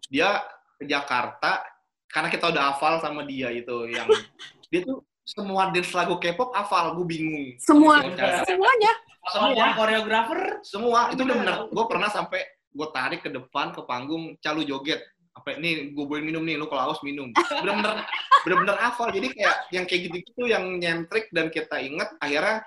dia 0.06 0.44
ke 0.76 0.84
Jakarta 0.84 1.66
karena 2.06 2.28
kita 2.30 2.54
udah 2.54 2.62
hafal 2.70 3.02
sama 3.02 3.26
dia 3.26 3.50
itu 3.50 3.90
yang 3.90 4.06
dia 4.70 4.80
tuh 4.82 5.02
semua 5.26 5.74
dance 5.74 5.90
lagu 5.90 6.22
K-pop 6.22 6.54
hafal 6.54 6.94
gue 6.94 7.06
bingung 7.06 7.58
Semua 7.58 7.98
semuanya. 8.46 8.92
Semua 9.26 9.74
koreografer 9.74 10.62
semua 10.62 11.10
itu 11.10 11.26
benar-benar 11.26 11.66
gue 11.66 11.84
pernah 11.90 12.06
sampai 12.06 12.46
gue 12.76 12.88
tarik 12.92 13.24
ke 13.24 13.30
depan 13.32 13.72
ke 13.72 13.80
panggung 13.88 14.36
calu 14.44 14.62
joget. 14.68 15.00
Apa 15.32 15.56
nih 15.56 15.92
gue 15.96 16.04
boleh 16.04 16.20
minum 16.24 16.44
nih 16.44 16.60
lu 16.60 16.68
kalau 16.68 16.92
haus 16.92 17.00
minum. 17.00 17.32
Bener-bener 17.32 18.04
bener-bener 18.44 18.76
hafal. 18.76 19.08
Jadi 19.10 19.32
kayak 19.32 19.56
yang 19.72 19.84
kayak 19.88 20.00
gitu-gitu 20.08 20.42
yang 20.44 20.64
nyentrik 20.76 21.32
dan 21.32 21.48
kita 21.48 21.80
inget 21.80 22.12
akhirnya 22.20 22.62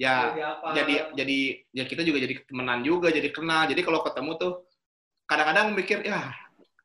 ya 0.00 0.34
apa? 0.34 0.74
jadi 0.74 0.94
jadi 1.14 1.38
ya 1.70 1.84
kita 1.86 2.02
juga 2.02 2.18
jadi 2.18 2.34
temenan 2.44 2.82
juga 2.82 3.08
jadi 3.14 3.30
kenal. 3.30 3.70
Jadi 3.70 3.80
kalau 3.86 4.02
ketemu 4.02 4.30
tuh 4.38 4.52
kadang-kadang 5.30 5.72
mikir 5.78 6.02
ya 6.02 6.34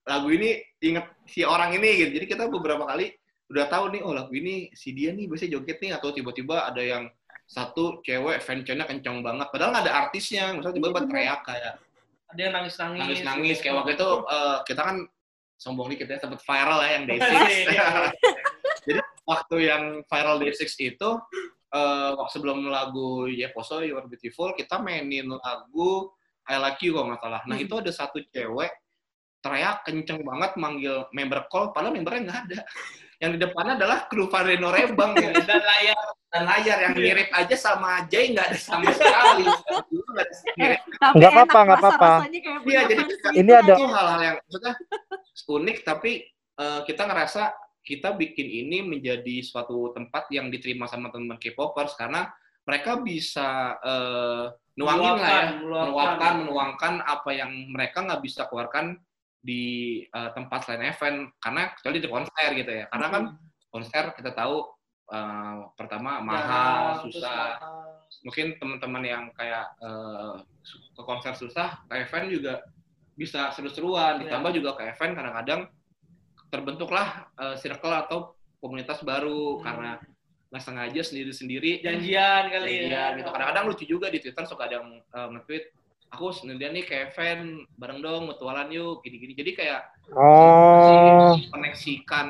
lagu 0.07 0.29
ini 0.31 0.63
inget 0.79 1.05
si 1.27 1.41
orang 1.43 1.73
ini 1.75 1.89
gitu. 2.05 2.11
Jadi 2.21 2.25
kita 2.29 2.47
beberapa 2.47 2.85
kali 2.85 3.11
udah 3.47 3.65
tahu 3.71 3.95
nih 3.95 4.01
oh 4.03 4.13
lagu 4.13 4.31
ini 4.35 4.69
si 4.75 4.91
dia 4.93 5.11
nih 5.11 5.25
biasanya 5.25 5.59
joget 5.59 5.77
nih. 5.81 5.91
Atau 5.97 6.13
tiba-tiba 6.13 6.69
ada 6.69 6.79
yang 6.79 7.09
satu 7.47 8.03
cewek 8.03 8.43
fansnya 8.43 8.83
kenceng 8.83 9.23
banget. 9.23 9.47
Padahal 9.51 9.71
nggak 9.75 9.85
ada 9.87 9.95
artisnya. 10.07 10.51
Misalnya 10.55 10.75
tiba-tiba 10.77 11.01
teriak 11.07 11.41
kayak 11.47 11.73
ada 12.27 12.39
yang 12.39 12.53
nangis 12.53 12.75
nangis 12.75 12.99
nangis 12.99 13.19
nangis 13.23 13.57
kayak 13.59 13.75
waktu 13.79 13.91
itu 13.95 14.09
eh, 14.27 14.57
kita 14.67 14.81
kan 14.83 14.97
sombong 15.57 15.87
dikit 15.89 16.07
ya 16.07 16.17
sempet 16.19 16.41
viral 16.43 16.79
ya 16.85 16.89
yang 16.99 17.03
day 17.07 17.17
Iya, 17.17 17.27
six 17.39 17.51
iya. 17.71 17.87
jadi 18.87 19.01
waktu 19.25 19.55
yang 19.63 19.83
viral 20.05 20.35
day 20.37 20.51
six 20.53 20.69
itu 20.77 21.09
eh, 21.73 22.09
waktu 22.13 22.31
sebelum 22.31 22.67
lagu 22.67 23.25
Yeposo 23.25 23.81
You 23.81 23.97
Are 23.97 24.05
Beautiful 24.05 24.53
kita 24.53 24.77
mainin 24.77 25.31
lagu 25.31 26.11
I 26.47 26.55
Like 26.59 26.79
You 26.83 26.95
kalau 26.95 27.11
nggak 27.11 27.21
salah 27.23 27.41
nah 27.47 27.55
Hmm. 27.55 27.65
itu 27.65 27.73
ada 27.79 27.91
satu 27.91 28.19
cewek 28.27 28.71
teriak 29.37 29.85
kenceng 29.85 30.25
banget 30.25 30.51
manggil 30.57 31.07
member 31.13 31.47
call 31.47 31.71
padahal 31.71 31.95
membernya 31.95 32.21
nggak 32.27 32.39
ada 32.49 32.59
yang 33.17 33.31
di 33.33 33.39
depannya 33.41 33.81
adalah 33.81 34.05
kru 34.05 34.29
Valeno 34.29 34.69
Rebang 34.69 35.17
gitu. 35.17 35.41
dan 35.49 35.61
layar 35.63 35.97
dan 36.27 36.43
layar 36.43 36.77
yang 36.83 36.93
mirip 36.93 37.29
aja 37.31 37.55
sama 37.55 38.03
Jay 38.11 38.35
nggak 38.35 38.51
ada 38.51 38.59
sama 38.59 38.91
sekali 38.91 39.47
Nggak 41.15 41.31
apa-apa, 41.31 41.59
nggak 41.63 41.79
apa-apa. 41.79 42.09
Iya, 42.67 42.81
jadi 42.89 43.03
fans 43.23 43.35
ini 43.35 43.51
ada- 43.53 43.77
hal-hal 43.79 44.19
yang 44.19 44.35
maksudnya 44.43 44.73
unik 45.47 45.77
tapi 45.87 46.11
eh, 46.57 46.79
kita 46.83 47.03
ngerasa 47.07 47.41
kita 47.79 48.09
bikin 48.11 48.47
ini 48.67 48.83
menjadi 48.83 49.39
suatu 49.39 49.95
tempat 49.95 50.27
yang 50.27 50.51
diterima 50.51 50.83
sama 50.91 51.07
teman-teman 51.07 51.39
K-popers 51.39 51.95
karena 51.95 52.27
mereka 52.67 52.99
bisa 52.99 53.79
eh, 53.79 54.45
nuangin 54.75 55.15
lah 55.15 55.31
ya, 55.31 55.43
meluapkan. 55.63 55.87
meluapkan, 55.87 56.33
menuangkan 56.43 56.93
apa 57.07 57.29
yang 57.31 57.51
mereka 57.71 58.03
nggak 58.03 58.19
bisa 58.19 58.43
keluarkan 58.51 58.99
di 59.39 60.03
eh, 60.03 60.29
tempat 60.35 60.67
selain 60.67 60.91
event 60.91 61.31
karena 61.39 61.71
kecuali 61.71 61.97
di 62.03 62.09
konser 62.11 62.49
gitu 62.51 62.71
ya. 62.73 62.85
Karena 62.91 63.07
kan 63.07 63.23
konser 63.71 64.03
kita 64.11 64.35
tahu 64.35 64.67
eh, 65.07 65.55
pertama 65.73 66.19
mahal, 66.19 66.43
Jarang, 66.43 66.97
terus 67.07 67.15
susah. 67.17 67.47
mahal. 67.57 67.85
Mungkin 68.23 68.47
teman-teman 68.57 69.03
yang 69.03 69.23
kayak 69.31 69.65
eh, 69.79 70.33
ke 70.67 71.01
konser 71.01 71.33
susah, 71.33 71.83
ke 71.85 71.95
event 71.97 72.27
juga 72.29 72.53
bisa 73.13 73.49
seru-seruan. 73.51 74.19
Iya. 74.19 74.29
Ditambah 74.29 74.51
juga 74.53 74.69
ke 74.75 74.83
event 74.89 75.13
kadang-kadang 75.13 75.61
terbentuklah 76.47 77.07
eh, 77.35 77.55
circle 77.57 77.93
atau 77.93 78.17
komunitas 78.57 79.03
baru 79.03 79.59
Hmm. 79.59 79.63
karena 79.63 79.91
nggak 80.47 80.63
sengaja 80.63 81.01
sendiri-sendiri 81.03 81.83
janjian 81.83 82.47
kali 82.47 82.87
Iya, 82.87 82.87
ya 82.87 83.03
gitu. 83.19 83.29
Kadang-kadang 83.29 83.65
lucu 83.67 83.83
juga 83.83 84.07
di 84.07 84.23
Twitter 84.23 84.47
suka 84.47 84.63
ada 84.65 84.79
yang 84.79 84.87
eh, 84.95 85.27
nge-tweet, 85.35 85.63
aku 86.11 86.31
sendirian 86.33 86.73
nih 86.73 86.85
ke 86.87 86.95
event, 87.11 87.67
bareng 87.75 87.99
dong, 87.99 88.31
mutualan 88.31 88.67
yuk, 88.71 89.03
gini-gini. 89.03 89.33
Jadi 89.35 89.51
kayak 89.55 89.81
Oh, 90.15 91.35
koneksikan 91.51 92.27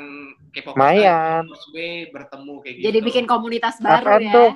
K-pop 0.50 0.74
lumayan. 0.74 1.46
way 1.78 2.10
bertemu 2.10 2.54
kayak 2.66 2.74
gitu. 2.82 2.86
Jadi 2.90 3.00
bikin 3.06 3.26
komunitas 3.30 3.78
baru 3.78 4.18
FN 4.18 4.22
ya. 4.26 4.34
tuh 4.34 4.50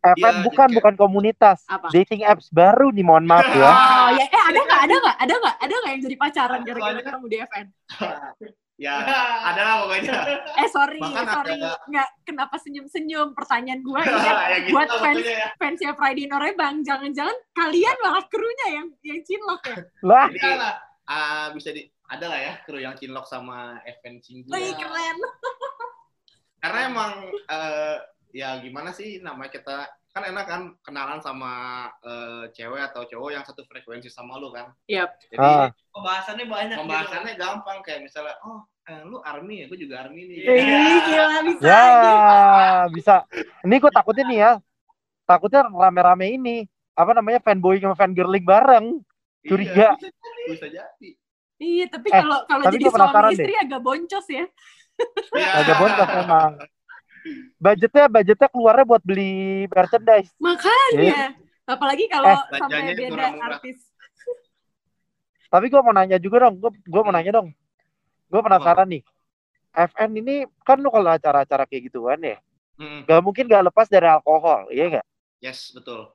FM 0.00 0.16
Iya, 0.36 0.44
bukan 0.44 0.68
jadi 0.68 0.76
bukan 0.76 0.94
komunitas, 0.96 1.58
Apa? 1.68 1.88
dating 1.92 2.24
apps 2.24 2.52
baru 2.52 2.88
nih 2.92 3.04
mohon 3.04 3.24
maaf 3.24 3.48
ya. 3.48 3.68
Oh 3.68 4.08
ya, 4.16 4.24
eh 4.28 4.42
ada 4.48 4.60
nggak, 4.60 4.80
ada 4.84 4.94
nggak, 4.96 5.16
ada 5.24 5.34
nggak, 5.40 5.56
ada 5.60 5.74
nggak 5.76 5.92
yang 5.92 6.02
jadi 6.04 6.16
pacaran 6.16 6.60
gara-gara 6.64 7.00
ketemu 7.00 7.26
di 7.28 7.36
FN? 7.40 7.66
ya, 8.80 8.96
ada 9.52 9.60
lah 9.60 9.74
pokoknya. 9.84 10.12
Eh 10.56 10.68
sorry, 10.72 10.96
Bahkan 11.04 11.26
sorry, 11.28 11.60
ada- 11.60 11.76
nggak 11.84 12.08
kenapa 12.24 12.56
senyum-senyum? 12.56 13.36
Pertanyaan 13.36 13.84
gue 13.84 14.00
ini 14.08 14.16
ya 14.16 14.32
kan 14.32 14.60
gitu 14.64 14.72
buat 14.72 14.88
fans 14.96 15.20
ya. 15.20 15.48
fansnya 15.60 15.92
Friday 15.92 16.24
Norebang, 16.24 16.80
jangan-jangan 16.80 17.36
kalian 17.52 17.96
malah 18.00 18.24
krunya 18.32 18.66
yang 18.80 18.86
yang 19.04 19.20
cinlok 19.20 19.60
ya? 19.68 19.76
Lah, 20.08 20.26
Jadi 20.32 20.40
ah, 21.04 21.46
bisa 21.52 21.76
di 21.76 21.84
ada 22.10 22.26
lah 22.26 22.40
ya 22.42 22.52
kru 22.66 22.82
yang 22.82 22.98
cinlok 22.98 23.22
sama 23.28 23.78
event 23.86 24.18
Shinju. 24.18 24.50
Wih 24.50 24.74
keren. 24.74 25.18
Karena 26.58 26.80
emang 26.90 27.12
eh, 27.30 27.96
ya 28.34 28.58
gimana 28.58 28.90
sih 28.90 29.22
namanya 29.22 29.50
kita 29.54 29.76
kan 30.10 30.22
enak 30.26 30.44
kan 30.46 30.62
kenalan 30.82 31.20
sama 31.22 31.86
eh, 32.02 32.50
cewek 32.50 32.82
atau 32.90 33.06
cowok 33.06 33.30
yang 33.30 33.44
satu 33.46 33.62
frekuensi 33.66 34.10
sama 34.10 34.42
lu 34.42 34.50
kan. 34.50 34.74
Yap. 34.90 35.14
Jadi 35.30 35.38
ah, 35.38 35.70
pembahasannya 35.94 36.46
banyak 36.50 36.76
gitu. 36.76 36.80
pembahasannya 36.82 37.32
gampang 37.38 37.78
kayak 37.86 38.00
misalnya 38.02 38.34
oh 38.42 38.66
eh, 38.90 39.02
lu 39.06 39.22
army 39.22 39.62
ya 39.62 39.66
gue 39.70 39.78
juga 39.78 39.94
army 40.02 40.26
nih 40.26 40.36
Iya. 40.42 40.54
Gila 41.06 41.38
bisa 41.46 41.62
ya 41.70 41.84
bisa. 42.90 43.14
Ini 43.62 43.74
gue 43.78 43.92
takutnya 43.94 44.24
nih 44.26 44.38
ya, 44.42 44.52
takutnya 45.30 45.60
rame-rame 45.70 46.26
ini 46.34 46.56
apa 46.98 47.14
namanya 47.14 47.38
fanboy 47.40 47.78
sama 47.78 47.94
fangirling 47.94 48.42
bareng. 48.44 48.86
curiga. 49.40 49.96
Iya, 49.96 49.96
bisa 49.96 50.12
jadi, 50.20 50.42
bisa 50.52 50.68
jadi 50.68 51.08
Iya, 51.60 51.84
tapi 51.92 52.08
Eh, 52.08 52.20
kalau 52.24 52.38
kalau 52.48 52.64
tapi 52.64 52.76
jadi 52.80 52.84
suami 52.88 53.36
istri 53.36 53.52
agak 53.52 53.80
boncos 53.84 54.26
ya. 54.32 54.44
Iya. 55.36 55.48
Agak 55.60 55.76
boncos 55.76 56.08
emang. 56.24 56.52
Budgetnya 57.56 58.08
budgetnya 58.08 58.48
keluarnya 58.48 58.84
buat 58.88 59.02
beli 59.04 59.66
merchandise. 59.68 60.32
Makanya. 60.40 61.36
Apalagi 61.68 62.08
kalau 62.10 62.34
Eh, 62.34 62.58
sampai 62.58 62.96
murah-murah. 63.06 63.60
artis. 63.60 63.78
Tapi 65.50 65.66
gue 65.66 65.80
mau 65.82 65.90
nanya 65.90 66.16
juga 66.16 66.46
dong, 66.46 66.62
gue 66.62 66.70
gue 66.72 67.02
mau 67.02 67.10
nanya 67.10 67.42
dong. 67.42 67.50
Gue 68.30 68.40
penasaran 68.40 68.86
nih. 68.86 69.02
FN 69.70 70.10
ini 70.14 70.34
kan 70.62 70.78
lu 70.78 70.90
kalau 70.90 71.10
acara-acara 71.10 71.62
kayak 71.66 71.90
gituan 71.90 72.18
ya, 72.22 72.38
Mm, 72.74 73.04
gak 73.04 73.20
mungkin 73.20 73.44
gak 73.46 73.70
lepas 73.70 73.86
dari 73.86 74.08
alkohol, 74.08 74.66
iya 74.72 74.88
nggak? 74.88 75.06
yes 75.38 75.70
betul 75.70 76.10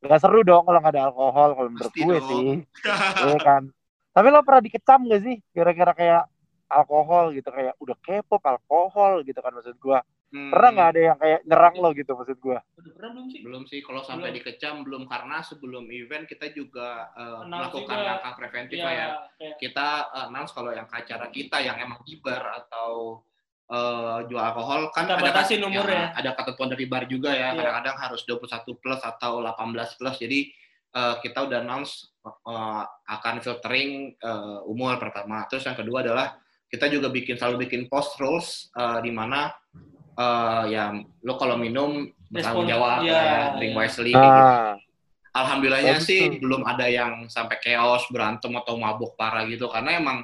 Gak 0.00 0.16
seru 0.18 0.40
dong 0.42 0.64
kalau 0.64 0.80
nggak 0.80 0.96
ada 0.96 1.12
alkohol 1.12 1.48
kalau 1.54 1.68
menurut 1.70 1.92
gue 1.92 2.16
dong. 2.18 2.26
sih, 2.26 2.48
iya 3.30 3.38
kan. 3.38 3.62
Tapi 4.10 4.26
lo 4.26 4.40
pernah 4.42 4.62
dikecam 4.64 5.00
gak 5.06 5.22
sih, 5.22 5.36
kira-kira 5.52 5.92
kayak 5.92 6.22
alkohol 6.66 7.30
gitu 7.30 7.50
kayak 7.50 7.74
udah 7.78 7.96
K-pop 8.00 8.42
alkohol 8.42 9.22
gitu 9.22 9.38
kan 9.38 9.52
maksud 9.52 9.76
gue. 9.76 9.98
Hmm, 10.30 10.46
Pernah 10.48 10.70
nggak 10.70 10.88
ada 10.88 11.00
yang 11.02 11.18
kayak 11.18 11.40
nyerang 11.42 11.74
lo 11.76 11.90
gitu 11.90 12.12
maksud 12.12 12.38
gue? 12.38 12.54
Udah 12.54 12.92
pernah 12.94 13.10
belum 13.12 13.26
sih? 13.28 13.40
belum 13.42 13.62
sih 13.66 13.80
kalau 13.80 14.00
sampai 14.00 14.30
Belum. 14.30 14.36
dikecam 14.38 14.74
belum 14.80 15.02
karena 15.04 15.36
sebelum 15.40 15.84
event 15.86 16.24
kita 16.24 16.46
juga 16.50 17.10
Announce 17.12 17.50
melakukan 17.50 17.96
juga. 17.96 18.06
langkah 18.06 18.32
preventif 18.34 18.76
lah 18.78 18.92
ya 18.92 19.06
kayak 19.34 19.54
kita 19.58 19.88
eh, 20.08 20.24
announce 20.24 20.52
kalau 20.52 20.70
yang 20.70 20.86
acara 20.86 21.26
kita 21.28 21.56
yang 21.58 21.76
emang 21.76 21.98
kibar 22.00 22.42
atau 22.56 23.20
eh, 23.66 24.18
jual 24.24 24.38
alkohol 24.40 24.80
kan 24.90 25.02
Kita 25.04 25.14
ada 25.14 25.24
batasin 25.24 25.58
ya, 25.58 25.66
umurnya. 25.66 26.04
ada 26.12 26.30
ketentuan 26.32 26.70
dari 26.70 26.84
bar 26.84 27.04
juga 27.04 27.30
ya 27.30 27.50
Iya. 27.50 27.58
kadang-kadang 27.58 27.96
harus 28.00 28.20
21 28.22 28.46
plus 28.76 29.00
atau 29.00 29.32
18 29.40 29.66
plus 29.96 30.16
jadi 30.16 30.40
eh, 30.92 31.14
kita 31.20 31.38
udah 31.42 31.58
announce 31.60 32.06
eh, 32.22 32.82
akan 33.08 33.34
filtering 33.40 33.90
eh, 34.14 34.58
umur 34.64 34.94
pertama 34.96 35.42
terus 35.44 35.66
yang 35.66 35.74
kedua 35.74 36.02
adalah 36.02 36.38
kita 36.66 36.86
juga 36.86 37.10
bikin 37.10 37.34
selalu 37.34 37.66
bikin 37.66 37.86
post 37.86 38.14
rules 38.16 38.70
eh, 38.72 38.98
di 39.00 39.10
mana 39.10 39.50
eh, 40.20 40.62
ya 40.76 40.84
lo 41.24 41.34
kalau 41.40 41.56
minum 41.56 42.04
bertanggung 42.30 42.68
jawab 42.68 43.02
iya, 43.02 43.10
ya, 43.10 43.22
iya. 43.24 43.40
drink 43.58 43.74
wisely 43.74 44.12
kayak 44.12 44.30
gitu. 44.30 44.54
Alhamdulillahnya 45.30 45.94
Bagus 46.02 46.06
sih 46.10 46.22
belum 46.42 46.62
ada 46.66 46.86
yang 46.90 47.30
sampai 47.30 47.56
chaos, 47.62 48.02
berantem 48.10 48.50
atau 48.54 48.74
mabuk 48.74 49.14
parah 49.14 49.46
gitu 49.46 49.70
karena 49.70 49.96
emang 49.98 50.18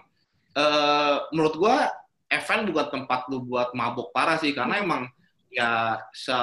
eh, 0.54 1.16
menurut 1.32 1.54
gua 1.56 1.90
event 2.26 2.66
bukan 2.70 2.86
tempat 2.90 3.30
lu 3.30 3.38
buat 3.42 3.70
mabuk 3.70 4.10
parah 4.10 4.34
sih 4.38 4.50
karena 4.50 4.82
emang 4.82 5.06
ya 5.50 5.98
se 6.10 6.34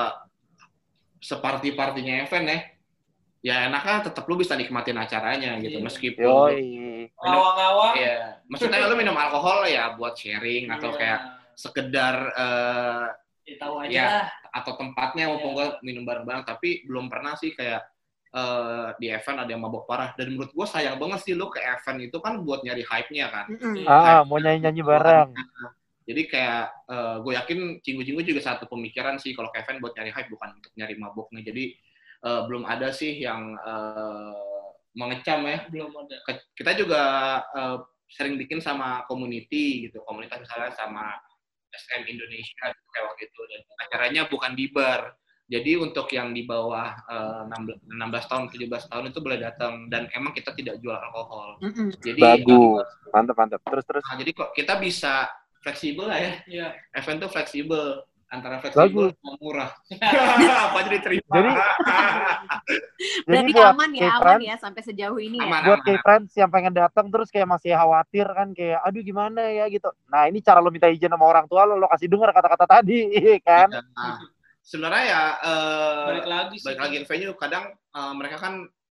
separti-partinya 1.24 2.24
event 2.28 2.48
ya. 2.48 2.60
Ya 3.44 3.56
enaknya 3.68 4.08
tetap 4.08 4.24
lu 4.32 4.40
bisa 4.40 4.56
nikmatin 4.56 4.96
acaranya 4.96 5.60
gitu 5.60 5.80
Iya. 5.80 5.84
meskipun 5.84 6.50
minum, 6.56 7.12
ngawang-ngawang. 7.20 7.94
iya. 8.00 8.40
Maksudnya 8.48 8.88
lu 8.88 8.96
minum 8.96 9.16
alkohol 9.20 9.68
ya 9.68 9.92
buat 10.00 10.16
sharing 10.16 10.72
atau 10.72 10.96
Iya. 10.96 11.00
kayak 11.00 11.22
sekedar 11.60 12.16
eh, 12.40 13.04
Ya, 13.44 13.56
tahu 13.60 13.76
aja 13.84 13.92
lah. 14.08 14.28
atau 14.56 14.74
tempatnya 14.80 15.28
mau 15.28 15.36
Iya. 15.36 15.48
gua 15.52 15.66
minum 15.84 16.08
bareng-bareng 16.08 16.48
tapi 16.48 16.88
belum 16.88 17.12
pernah 17.12 17.36
sih 17.36 17.52
kayak 17.52 17.84
eh, 18.32 18.88
di 18.98 19.12
event 19.12 19.44
ada 19.44 19.52
yang 19.52 19.62
mabok 19.62 19.84
parah 19.84 20.16
dan 20.16 20.32
menurut 20.32 20.56
gua 20.56 20.64
sayang 20.64 20.96
banget 20.96 21.20
sih 21.22 21.34
lu 21.36 21.52
ke 21.52 21.60
event 21.60 22.00
itu 22.02 22.18
kan 22.18 22.40
buat 22.40 22.64
nyari 22.64 22.82
hype-nya 22.82 23.28
kan 23.30 23.46
Mm-mm. 23.52 23.84
Ah, 23.86 24.24
mau 24.24 24.40
nyanyi-nyanyi 24.40 24.82
bareng. 24.82 25.30
jadi 26.04 26.22
kayak 26.28 26.64
gue 27.24 27.32
yakin 27.32 27.60
cinggu-cinggu 27.80 28.22
juga 28.28 28.42
satu 28.44 28.68
pemikiran 28.68 29.16
sih 29.16 29.32
kalau 29.32 29.48
ke 29.48 29.64
event 29.64 29.80
buat 29.80 29.96
nyari 29.96 30.12
hype 30.12 30.28
bukan 30.28 30.52
untuk 30.60 30.72
nyari 30.76 30.96
maboknya 31.00 31.42
jadi 31.44 31.64
eh, 32.24 32.42
belum 32.48 32.64
ada 32.64 32.92
sih 32.92 33.20
yang 33.20 33.56
eh, 33.56 34.36
mengecam 34.94 35.42
ya 35.48 35.66
Belum 35.68 35.90
ada. 35.96 36.16
Ke- 36.24 36.48
kita 36.56 36.72
juga 36.76 37.02
eh, 37.56 37.78
sering 38.12 38.36
bikin 38.38 38.60
sama 38.60 39.04
community 39.08 39.88
gitu 39.90 40.00
komunitas 40.06 40.38
misalnya 40.44 40.70
sama 40.76 41.18
SM 41.74 42.06
Indonesia 42.06 42.64
gitu, 42.70 42.88
kayak 42.94 43.06
waktu 43.10 43.24
itu 43.26 43.42
dan 43.50 43.62
acaranya 43.82 44.22
bukan 44.30 44.54
di 44.54 44.70
bar 44.70 45.18
Jadi 45.44 45.76
untuk 45.76 46.08
yang 46.16 46.32
di 46.32 46.48
bawah 46.48 46.96
eh, 47.12 47.42
16 47.52 47.92
16 47.92 48.32
tahun, 48.32 48.44
17 48.48 48.90
tahun 48.90 49.06
itu 49.12 49.20
boleh 49.20 49.40
datang 49.44 49.92
dan 49.92 50.08
emang 50.16 50.32
kita 50.32 50.56
tidak 50.56 50.80
jual 50.80 50.96
alkohol. 50.96 51.60
Mm-mm. 51.60 51.92
Jadi 52.00 52.22
Bagus. 52.24 52.88
Mantap, 53.12 53.36
mantap. 53.36 53.60
Terus, 53.68 53.86
terus. 53.86 54.04
Nah, 54.08 54.18
jadi 54.24 54.32
kok 54.32 54.50
kita 54.56 54.80
bisa 54.80 55.28
fleksibel 55.60 56.08
lah 56.08 56.20
ya. 56.20 56.34
Iya. 56.48 56.68
Event 56.96 57.28
tuh 57.28 57.32
fleksibel 57.36 58.02
antara 58.34 58.58
fleksibel 58.58 59.14
sama 59.14 59.34
murah. 59.38 59.70
Apa 60.66 60.78
aja 60.82 60.90
diterima. 60.90 61.30
Jadi- 61.30 61.54
Jadi 63.24 63.30
Berarti 63.30 63.52
buat 63.54 63.72
aman 63.78 63.90
ya, 63.94 64.10
aman 64.18 64.40
ya 64.42 64.56
sampai 64.58 64.82
sejauh 64.82 65.20
ini 65.22 65.38
ya. 65.38 65.46
Aman, 65.46 65.62
buat 65.64 65.80
aman. 65.80 65.86
kayak 65.86 66.02
friends 66.02 66.32
yang 66.34 66.50
pengen 66.50 66.74
datang 66.74 67.06
terus 67.14 67.30
kayak 67.30 67.46
masih 67.46 67.72
khawatir 67.76 68.26
kan 68.26 68.48
kayak 68.52 68.80
aduh 68.82 69.04
gimana 69.04 69.42
ya 69.48 69.66
gitu. 69.70 69.90
Nah, 70.10 70.26
ini 70.26 70.42
cara 70.42 70.58
lo 70.58 70.74
minta 70.74 70.90
izin 70.90 71.12
sama 71.12 71.26
orang 71.30 71.46
tua 71.46 71.64
lo, 71.64 71.78
lo 71.78 71.86
kasih 71.86 72.10
denger 72.10 72.30
kata-kata 72.34 72.66
tadi, 72.66 73.06
kan? 73.48 73.70
Nah, 73.70 74.18
sebenarnya 74.64 75.04
ya 75.06 75.22
eh, 75.44 76.04
Balik 76.10 76.28
lagi 76.28 76.56
sih. 76.58 76.66
balik 76.66 76.80
lagi 76.82 76.96
ke 77.04 77.08
venue 77.08 77.36
kadang 77.38 77.66
eh, 77.70 78.14
mereka 78.18 78.38
kan 78.40 78.54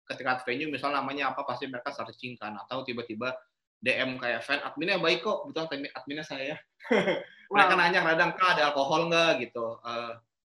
ketika 0.05 0.37
venue 0.45 0.69
misal 0.69 0.93
namanya 0.93 1.33
apa 1.33 1.41
pasti 1.43 1.65
mereka 1.65 1.89
searching 1.89 2.37
kan 2.37 2.53
atau 2.55 2.85
tiba-tiba 2.85 3.33
DM 3.85 4.17
kayak 4.17 4.41
fan 4.41 4.57
adminnya 4.59 4.97
baik 4.97 5.21
kok 5.21 5.45
betul 5.45 5.69
admin 5.69 5.93
adminnya 5.93 6.25
saya 6.25 6.57
mereka 7.53 7.73
Wow. 7.73 7.79
nanya 7.79 7.99
kadang 8.01 8.31
kak 8.33 8.49
ada 8.57 8.73
alkohol 8.73 9.05
nggak 9.05 9.45
gitu 9.45 9.77
Eh, 9.85 10.13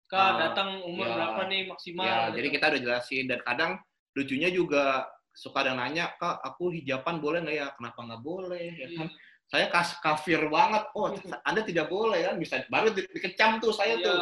Kak, 0.07 0.15
Ah, 0.23 0.31
datang 0.39 0.79
umur 0.87 1.03
ya. 1.03 1.19
berapa 1.19 1.41
nih 1.51 1.67
maksimal? 1.67 2.07
ya 2.07 2.15
gitu. 2.31 2.35
jadi 2.39 2.47
kita 2.47 2.65
udah 2.71 2.81
jelasin 2.81 3.25
dan 3.27 3.39
kadang 3.43 3.71
lucunya 4.15 4.47
juga 4.47 5.03
suka 5.35 5.61
ada 5.61 5.75
nanya 5.75 6.15
kak 6.15 6.39
aku 6.41 6.71
hijaban 6.71 7.19
boleh 7.19 7.43
nggak 7.43 7.57
ya 7.57 7.67
kenapa 7.75 7.99
nggak 8.01 8.23
boleh 8.23 8.71
ya 8.73 8.87
Iya. 8.87 8.97
kan 8.97 9.07
saya 9.47 9.65
kas 9.67 9.99
kafir 9.99 10.39
banget 10.47 10.87
oh 10.95 11.11
anda 11.47 11.61
tidak 11.61 11.87
boleh 11.87 12.23
kan 12.23 12.35
bisa 12.35 12.63
baru 12.67 12.89
di- 12.89 13.03
dikecam 13.05 13.59
tuh 13.59 13.75
saya 13.75 13.99
Iya. 13.99 14.05
tuh 14.07 14.17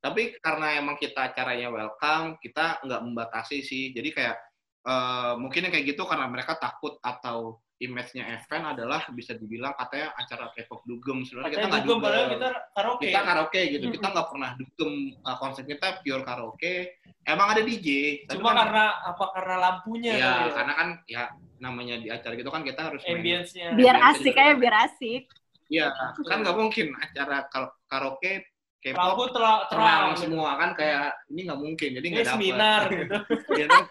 tapi 0.00 0.32
karena 0.40 0.80
emang 0.80 0.96
kita 0.96 1.36
caranya 1.36 1.68
welcome 1.68 2.40
kita 2.40 2.80
nggak 2.80 3.00
membatasi 3.04 3.60
sih 3.60 3.92
jadi 3.92 4.08
kayak 4.10 4.36
eh, 4.82 5.32
mungkin 5.36 5.68
yang 5.68 5.72
kayak 5.72 5.86
gitu 5.86 6.08
karena 6.08 6.24
mereka 6.26 6.56
takut 6.56 6.96
atau 6.98 7.60
image-nya 7.80 8.28
event 8.30 8.64
adalah 8.68 9.08
bisa 9.10 9.32
dibilang 9.32 9.72
katanya 9.72 10.12
acara 10.14 10.52
K-pop 10.52 10.84
dugem 10.84 11.24
sebenarnya 11.24 11.48
kita 11.50 11.66
nggak 11.66 11.82
dugem, 11.82 11.98
padahal 11.98 12.26
kita 12.28 12.48
karaoke. 12.70 13.02
kita 13.02 13.20
karaoke 13.22 13.60
gitu 13.66 13.82
Mm-mm. 13.82 13.96
kita 13.96 14.06
nggak 14.06 14.28
pernah 14.28 14.50
dugem 14.54 14.92
Uh, 15.20 15.36
konsep 15.36 15.64
kita 15.64 15.86
pure 15.98 16.20
karaoke 16.20 16.74
emang 17.22 17.48
ada 17.50 17.60
DJ 17.60 17.88
tapi 18.24 18.36
Cuma 18.36 18.52
kan- 18.52 18.58
karena 18.62 18.84
apa 19.02 19.24
karena 19.32 19.56
lampunya 19.58 20.12
ya 20.12 20.28
ya. 20.42 20.50
karena 20.50 20.72
kan 20.74 20.88
ya 21.04 21.22
namanya 21.58 21.94
di 21.96 22.08
acara 22.08 22.32
gitu 22.34 22.48
kan 22.48 22.62
kita 22.62 22.80
harus 22.82 23.00
main- 23.02 23.16
ambience-nya. 23.18 23.66
Biar 23.74 23.96
asik 24.10 24.32
aja, 24.34 24.52
biar 24.54 24.74
asik. 24.86 25.24
Iya, 25.66 25.86
kan 26.22 26.40
nggak 26.40 26.56
mungkin 26.56 26.86
acara 26.94 27.44
kar- 27.46 27.76
karaoke 27.84 28.44
lampu 28.82 28.96
K-pop 29.22 29.28
terang, 29.30 29.60
terang 29.68 30.02
gitu. 30.10 30.20
semua 30.26 30.56
kan 30.56 30.72
kayak 30.72 31.12
ini 31.28 31.40
nggak 31.44 31.60
mungkin 31.60 31.88
jadi 31.94 32.06
nggak 32.06 32.24
dapat 32.24 32.32
seminar 32.34 32.80
gitu. 32.96 33.16
Ya, 33.52 33.66
kan? 33.66 33.82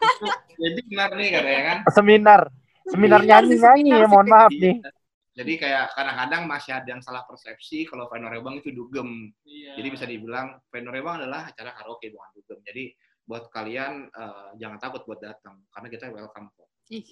jadi 0.52 0.80
benar 0.84 1.10
nih 1.13 1.30
katanya 1.32 1.62
kan 1.63 1.78
Seminar. 1.91 2.41
Seminar 2.89 3.21
Seminar 3.21 3.21
nyanyi 3.25 3.54
sih, 3.54 3.62
nyanyi 3.62 3.82
seminar 3.86 4.02
ya, 4.02 4.08
mohon 4.10 4.28
maaf 4.28 4.52
Iya. 4.52 4.62
nih. 4.62 4.75
jadi 5.32 5.54
kayak 5.56 5.86
kadang-kadang 5.95 6.41
masih 6.45 6.71
ada 6.75 6.88
yang 6.89 6.99
salah 6.99 7.23
persepsi 7.23 7.88
kalau 7.88 8.12
Venorebang 8.12 8.60
itu 8.60 8.75
dugem 8.75 9.32
Iya. 9.45 9.80
jadi 9.80 9.88
bisa 9.89 10.06
dibilang 10.06 10.60
Venorebang 10.67 11.23
adalah 11.23 11.47
acara 11.47 11.71
karaoke 11.71 12.12
bukan 12.12 12.30
dugem 12.36 12.60
jadi 12.65 12.84
buat 13.23 13.47
kalian 13.47 14.10
eh, 14.10 14.49
jangan 14.58 14.78
takut 14.82 15.06
buat 15.06 15.21
datang 15.21 15.62
karena 15.69 15.88
kita 15.88 16.10
welcome 16.10 16.49
kok 16.54 16.67
Ih. 16.89 17.06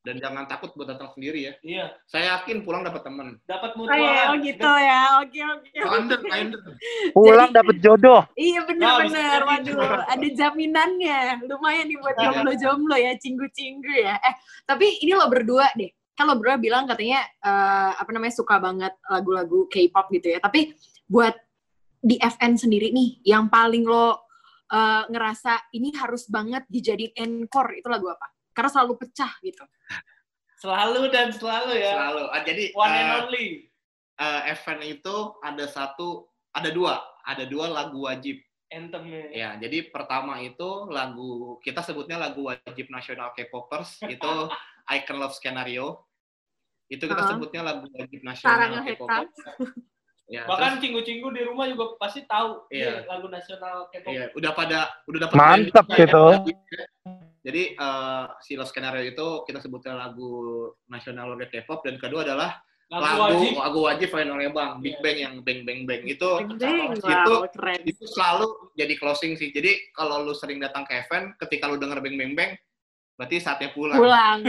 Dan 0.00 0.16
jangan 0.16 0.44
takut 0.44 0.72
buat 0.72 0.88
datang 0.88 1.12
sendiri 1.12 1.40
ya 1.40 1.52
Iya, 1.60 1.84
saya 2.04 2.24
yakin 2.36 2.60
pulang 2.60 2.82
dapat 2.82 3.02
teman 3.02 3.36
dapat 3.44 3.72
Oh, 3.72 3.84
iya, 3.90 3.90
mutualan. 3.90 4.26
oh 4.26 4.36
gitu 4.40 4.70
ya. 4.70 5.00
Oke, 5.18 5.40
oke. 5.42 5.70
Kinder, 5.74 6.20
kinder. 6.22 6.60
Pulang 7.16 7.50
dapet 7.50 7.76
jodoh. 7.78 8.22
Iya 8.34 8.58
Nah, 8.58 8.66
bener-bener, 8.66 9.06
bisa 9.06 9.20
jadi. 9.20 9.46
waduh 9.46 10.02
ada 10.04 10.28
jaminannya, 10.30 11.18
lumayan 11.44 11.86
nih 11.86 11.98
buat 11.98 12.14
Iya. 12.14 12.22
jomblo-jomblo 12.24 12.96
ya, 12.96 13.12
cinggu-cinggu 13.16 13.92
ya. 13.96 14.14
Eh 14.18 14.34
tapi 14.64 14.86
ini 15.00 15.12
lo 15.12 15.26
berdua 15.26 15.68
deh, 15.72 15.88
kan 16.12 16.24
lo 16.24 16.36
berdua 16.36 16.56
bilang 16.56 16.84
katanya 16.84 17.20
eh, 17.22 17.90
apa 17.94 18.10
namanya 18.10 18.34
suka 18.34 18.58
banget 18.58 18.92
lagu-lagu 19.04 19.66
K-pop 19.68 20.06
gitu 20.10 20.28
ya. 20.30 20.38
Tapi 20.38 20.74
buat 21.04 21.34
di 21.98 22.20
FN 22.20 22.54
sendiri 22.54 22.90
nih, 22.90 23.24
yang 23.24 23.48
paling 23.48 23.82
lo 23.82 24.24
eh, 24.66 25.02
ngerasa 25.06 25.70
ini 25.72 25.92
harus 25.94 26.26
banget 26.26 26.64
dijadiin 26.66 27.14
encore 27.46 27.72
itu 27.72 27.86
lagu 27.86 28.08
apa? 28.08 28.33
Karena 28.54 28.70
selalu 28.70 28.94
pecah 28.96 29.32
gitu. 29.42 29.64
Selalu 30.56 31.12
dan 31.12 31.28
selalu 31.28 31.76
ya. 31.76 31.92
selalu 31.92 32.24
Ah, 32.30 32.40
jadi 32.40 32.64
One 32.72 32.88
and 32.88 33.04
eh, 33.04 33.18
only. 33.20 33.46
eh, 34.16 34.42
event 34.54 34.80
itu 34.80 35.16
ada 35.42 35.66
satu 35.66 36.30
ada 36.54 36.70
dua 36.70 37.02
ada 37.26 37.44
dua 37.44 37.66
lagu 37.68 38.06
wajib 38.06 38.38
Anthemnya. 38.70 39.28
ya 39.30 39.50
jadi 39.58 39.90
pertama 39.90 40.38
itu 40.40 40.88
lagu 40.88 41.58
kita 41.60 41.78
sebutnya 41.78 42.16
lagu 42.16 42.46
wajib 42.46 42.88
nasional 42.88 43.34
K-popers 43.34 43.98
itu 44.14 44.32
I 44.86 45.02
Can 45.02 45.18
Love 45.18 45.34
Scenario 45.34 46.06
itu 46.86 47.04
kita 47.04 47.22
Uh-uh. 47.22 47.30
sebutnya 47.34 47.60
lagu 47.60 47.86
wajib 47.90 48.22
nasional 48.22 48.82
K-popers 48.82 49.34
ya 50.26 50.42
Bahkan 50.44 50.80
cinggu-cinggu 50.80 51.28
di 51.30 51.42
rumah 51.42 51.68
juga 51.68 51.96
pasti 51.96 52.24
tahu 52.24 52.64
Iya. 52.68 53.04
lagu 53.04 53.28
nasional 53.28 53.88
K-pop. 53.88 54.08
iya, 54.08 54.32
udah 54.32 54.50
pada 54.52 54.78
udah 55.04 55.18
dapat 55.20 55.34
branding, 55.34 55.68
gitu. 55.68 56.24
ya. 56.40 56.86
jadi 57.44 57.62
eh, 57.76 58.24
si 58.40 58.56
Love 58.56 58.68
Scenario 58.68 59.04
itu 59.04 59.26
kita 59.44 59.58
sebutnya 59.58 59.92
lagu 59.94 60.32
nasional 60.86 61.32
oleh 61.32 61.44
K-pop 61.46 61.84
dan 61.84 61.96
kedua 61.96 62.24
adalah 62.24 62.56
Lagu, 62.84 63.00
lagu 63.00 63.20
wajib. 63.40 63.52
lagu 63.56 63.78
wajib 63.80 64.08
Final 64.12 64.36
Bang 64.52 64.72
Big 64.78 64.92
Iya. 64.92 65.02
Bang 65.02 65.16
yang 65.16 65.34
bang 65.40 65.60
bang 65.64 65.80
bang 65.84 66.02
itu 66.04 66.30
Deng, 66.60 66.92
itu 66.92 67.08
wow, 67.08 67.48
keren. 67.48 67.80
itu 67.80 68.04
selalu 68.06 68.46
jadi 68.76 68.94
closing 68.96 69.32
sih. 69.34 69.48
Jadi 69.50 69.72
kalau 69.92 70.20
lu 70.20 70.36
sering 70.36 70.60
datang 70.60 70.84
ke 70.84 70.92
event, 70.94 71.32
ketika 71.40 71.64
lu 71.64 71.80
denger 71.80 72.04
beng 72.04 72.20
beng 72.20 72.36
beng, 72.36 72.52
berarti 73.16 73.40
saatnya 73.40 73.72
pulang. 73.72 73.96
Pulang. 73.96 74.40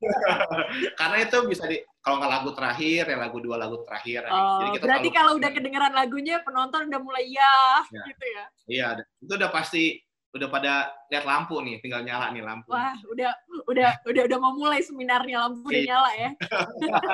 Karena 1.02 1.16
itu 1.20 1.38
bisa 1.44 1.66
di 1.66 1.82
kalau 2.00 2.16
nggak 2.16 2.32
lagu 2.32 2.50
terakhir 2.56 3.02
ya 3.06 3.16
lagu 3.20 3.38
dua 3.38 3.56
lagu 3.60 3.76
terakhir. 3.84 4.24
Oh, 4.26 4.64
jadi 4.64 4.68
kita 4.76 4.84
berarti 4.88 5.08
kalau 5.12 5.32
udah 5.36 5.50
kedengeran 5.52 5.92
lagunya, 5.92 6.36
penonton 6.40 6.88
udah 6.88 7.00
mulai 7.00 7.24
ya, 7.28 7.56
Ya. 7.92 8.02
gitu 8.08 8.24
ya. 8.24 8.44
iya 8.66 8.88
itu 9.20 9.32
udah 9.36 9.50
pasti 9.52 10.00
udah 10.30 10.46
pada 10.46 10.72
lihat 11.10 11.26
lampu 11.26 11.58
nih, 11.58 11.82
tinggal 11.82 12.00
nyala 12.00 12.30
nih 12.30 12.38
lampu. 12.40 12.70
Wah, 12.70 12.94
udah 13.10 13.30
udah 13.66 13.88
udah 14.06 14.22
udah 14.30 14.38
mau 14.38 14.54
mulai 14.54 14.78
seminarnya 14.78 15.42
lampu 15.42 15.66
udah 15.66 15.74
Iya. 15.74 15.88
nyala 15.90 16.10
ya. 16.14 16.30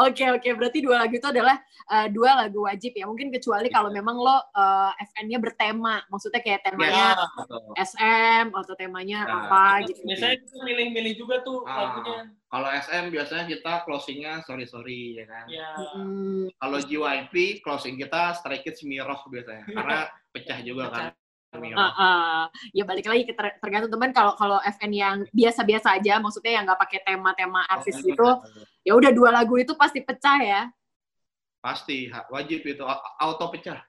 Oke 0.00 0.24
oke, 0.24 0.48
berarti 0.56 0.80
dua 0.80 0.96
lagu 0.96 1.12
itu 1.12 1.28
adalah 1.28 1.60
uh, 1.92 2.08
dua 2.08 2.40
lagu 2.40 2.64
wajib 2.64 2.96
ya. 2.96 3.04
Mungkin 3.04 3.28
kecuali 3.28 3.68
kalau 3.68 3.92
memang 3.92 4.16
lo 4.16 4.32
uh, 4.32 4.92
FN-nya 5.12 5.36
bertema, 5.36 6.00
maksudnya 6.08 6.40
kayak 6.40 6.64
temanya 6.64 7.12
Ya, 7.12 7.28
Betul. 7.36 7.60
SM 7.76 8.46
atau 8.48 8.74
temanya 8.74 9.28
Nah, 9.28 9.44
apa 9.44 9.84
gitu. 9.84 10.00
biasanya 10.08 10.40
kita 10.40 10.56
milih-milih 10.64 11.14
juga 11.20 11.44
tuh 11.44 11.68
Ah. 11.68 11.84
lagunya. 11.84 12.32
Kalau 12.48 12.68
SM 12.72 13.04
biasanya 13.12 13.44
kita 13.44 13.72
closingnya 13.84 14.32
sorry 14.42 14.64
sorry 14.64 15.20
ya 15.20 15.24
kan. 15.28 15.44
Ya. 15.52 15.68
Mm, 16.00 16.48
Kalau 16.56 16.78
JYP 16.80 17.34
closing 17.60 18.00
kita 18.00 18.40
Stray 18.40 18.64
Kids 18.64 18.80
Miroh 18.80 19.20
biasanya 19.28 19.68
karena 19.68 19.98
pecah 20.32 20.58
juga 20.64 20.84
kan. 20.88 21.04
Uh, 21.48 21.80
uh, 21.80 22.42
ya 22.76 22.84
balik 22.84 23.08
lagi 23.08 23.24
ter- 23.24 23.56
tergantung 23.56 23.88
teman 23.88 24.12
kalau 24.12 24.36
kalau 24.36 24.60
FN 24.68 24.92
yang 24.92 25.16
biasa-biasa 25.32 25.96
aja, 25.96 26.20
maksudnya 26.20 26.60
yang 26.60 26.64
nggak 26.68 26.76
pakai 26.76 27.00
tema-tema 27.00 27.64
artis 27.64 28.04
gitu, 28.04 28.28
ya 28.84 28.92
udah 28.92 29.08
dua 29.16 29.32
lagu 29.32 29.56
itu 29.56 29.72
pasti 29.72 30.04
pecah 30.04 30.38
ya. 30.44 30.62
Pasti 31.58 32.06
wajib 32.30 32.62
itu 32.68 32.84
auto 33.18 33.48
pecah. 33.48 33.80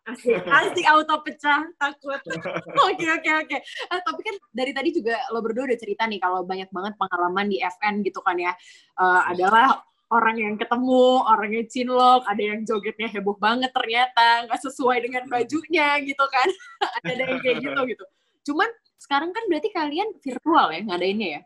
Asik 0.50 0.88
auto 0.88 1.19
pecah, 1.22 1.67
takut. 1.78 2.17
Oke, 2.89 3.06
oke, 3.06 3.32
oke. 3.45 3.58
Eh, 3.62 4.00
tapi 4.02 4.22
kan 4.26 4.36
dari 4.50 4.72
tadi 4.74 4.89
juga 4.89 5.19
lo 5.30 5.43
berdua 5.43 5.69
udah 5.69 5.78
cerita 5.78 6.10
nih 6.10 6.17
kalau 6.17 6.48
banyak 6.48 6.72
banget 6.74 6.98
pengalaman 6.98 7.45
di 7.45 7.62
FN 7.62 8.02
gitu 8.02 8.26
kan 8.26 8.39
ya. 8.41 8.56
Eh, 8.98 9.22
adalah 9.36 9.84
orang 10.10 10.38
yang 10.41 10.56
ketemu, 10.58 11.22
orangnya 11.22 11.63
cinlok, 11.69 12.26
ada 12.26 12.41
yang 12.41 12.65
jogetnya 12.65 13.08
heboh 13.13 13.38
banget 13.38 13.69
ternyata, 13.69 14.50
nggak 14.50 14.62
sesuai 14.65 14.98
dengan 15.06 15.24
bajunya 15.30 16.02
gitu 16.02 16.26
kan. 16.26 16.50
ada 17.06 17.24
yang 17.24 17.39
kayak 17.41 17.58
gitu 17.65 17.82
gitu. 17.93 18.06
Cuman 18.52 18.69
sekarang 18.98 19.32
kan 19.32 19.43
berarti 19.48 19.69
kalian 19.69 20.10
virtual 20.19 20.67
ya 20.74 20.82
ngadainnya 20.86 21.30
ya? 21.30 21.41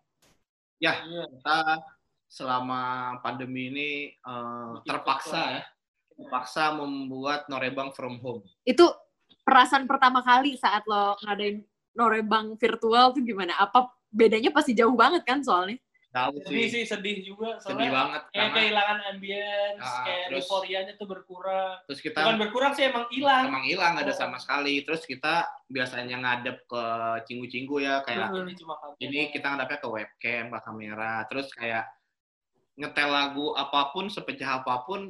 Iya. 0.84 0.94
kita 1.32 1.60
selama 2.28 2.82
pandemi 3.22 3.70
ini 3.70 3.90
eh, 4.18 4.72
terpaksa 4.84 5.62
ya 5.62 5.64
terpaksa 6.18 6.74
membuat 6.74 7.46
norebang 7.50 7.94
from 7.94 8.18
home 8.22 8.42
Itu 8.66 8.90
perasaan 9.46 9.86
pertama 9.86 10.26
kali 10.26 10.58
saat 10.58 10.86
lo 10.90 11.18
ngadain 11.24 11.62
norebang 11.94 12.58
virtual 12.58 13.14
tuh 13.14 13.22
gimana? 13.22 13.54
Apa 13.58 13.92
bedanya 14.10 14.50
pasti 14.50 14.74
jauh 14.74 14.94
banget 14.98 15.26
kan 15.26 15.46
soalnya? 15.46 15.78
Tahu 16.14 16.38
Sedih 16.40 16.70
sih 16.70 16.70
sih, 16.70 16.84
sedih 16.86 17.18
juga. 17.20 17.58
sedih 17.58 17.90
banget 17.90 18.22
kayak 18.24 18.38
karena 18.38 18.54
kehilangan 18.56 19.00
ambience, 19.10 19.82
Ah, 19.82 20.04
kayak 20.06 20.26
terus- 20.30 20.46
euforianya 20.46 20.94
tuh 20.94 21.08
berkurang. 21.10 21.74
terus 21.84 22.00
kita 22.00 22.20
Bukan 22.22 22.38
berkurang 22.40 22.72
sih, 22.72 22.84
emang 22.86 23.06
hilang. 23.10 23.44
emang 23.50 23.66
hilang 23.66 23.94
ada 23.96 24.08
Oh. 24.08 24.16
sama 24.16 24.38
sekali 24.38 24.86
terus 24.86 25.02
kita 25.04 25.34
biasanya 25.68 26.16
ngadep 26.16 26.62
ke 26.64 26.84
cinggu-cinggu 27.26 27.76
ya 27.80 28.00
kayak 28.02 28.30
Mhm. 28.30 28.46
Ini 28.46 28.54
cuma 28.56 28.74
ini 28.98 29.20
kita 29.28 29.46
ngadepnya 29.50 29.80
ke 29.80 29.90
webcam 29.90 30.44
ke 30.48 30.60
kamera 30.62 31.14
terus 31.26 31.50
kayak 31.52 31.90
ngetel 32.74 33.10
lagu 33.10 33.54
apa 33.54 33.90
pun 33.90 34.06
sepecah 34.08 34.62
apa 34.62 34.82
pun 34.82 35.10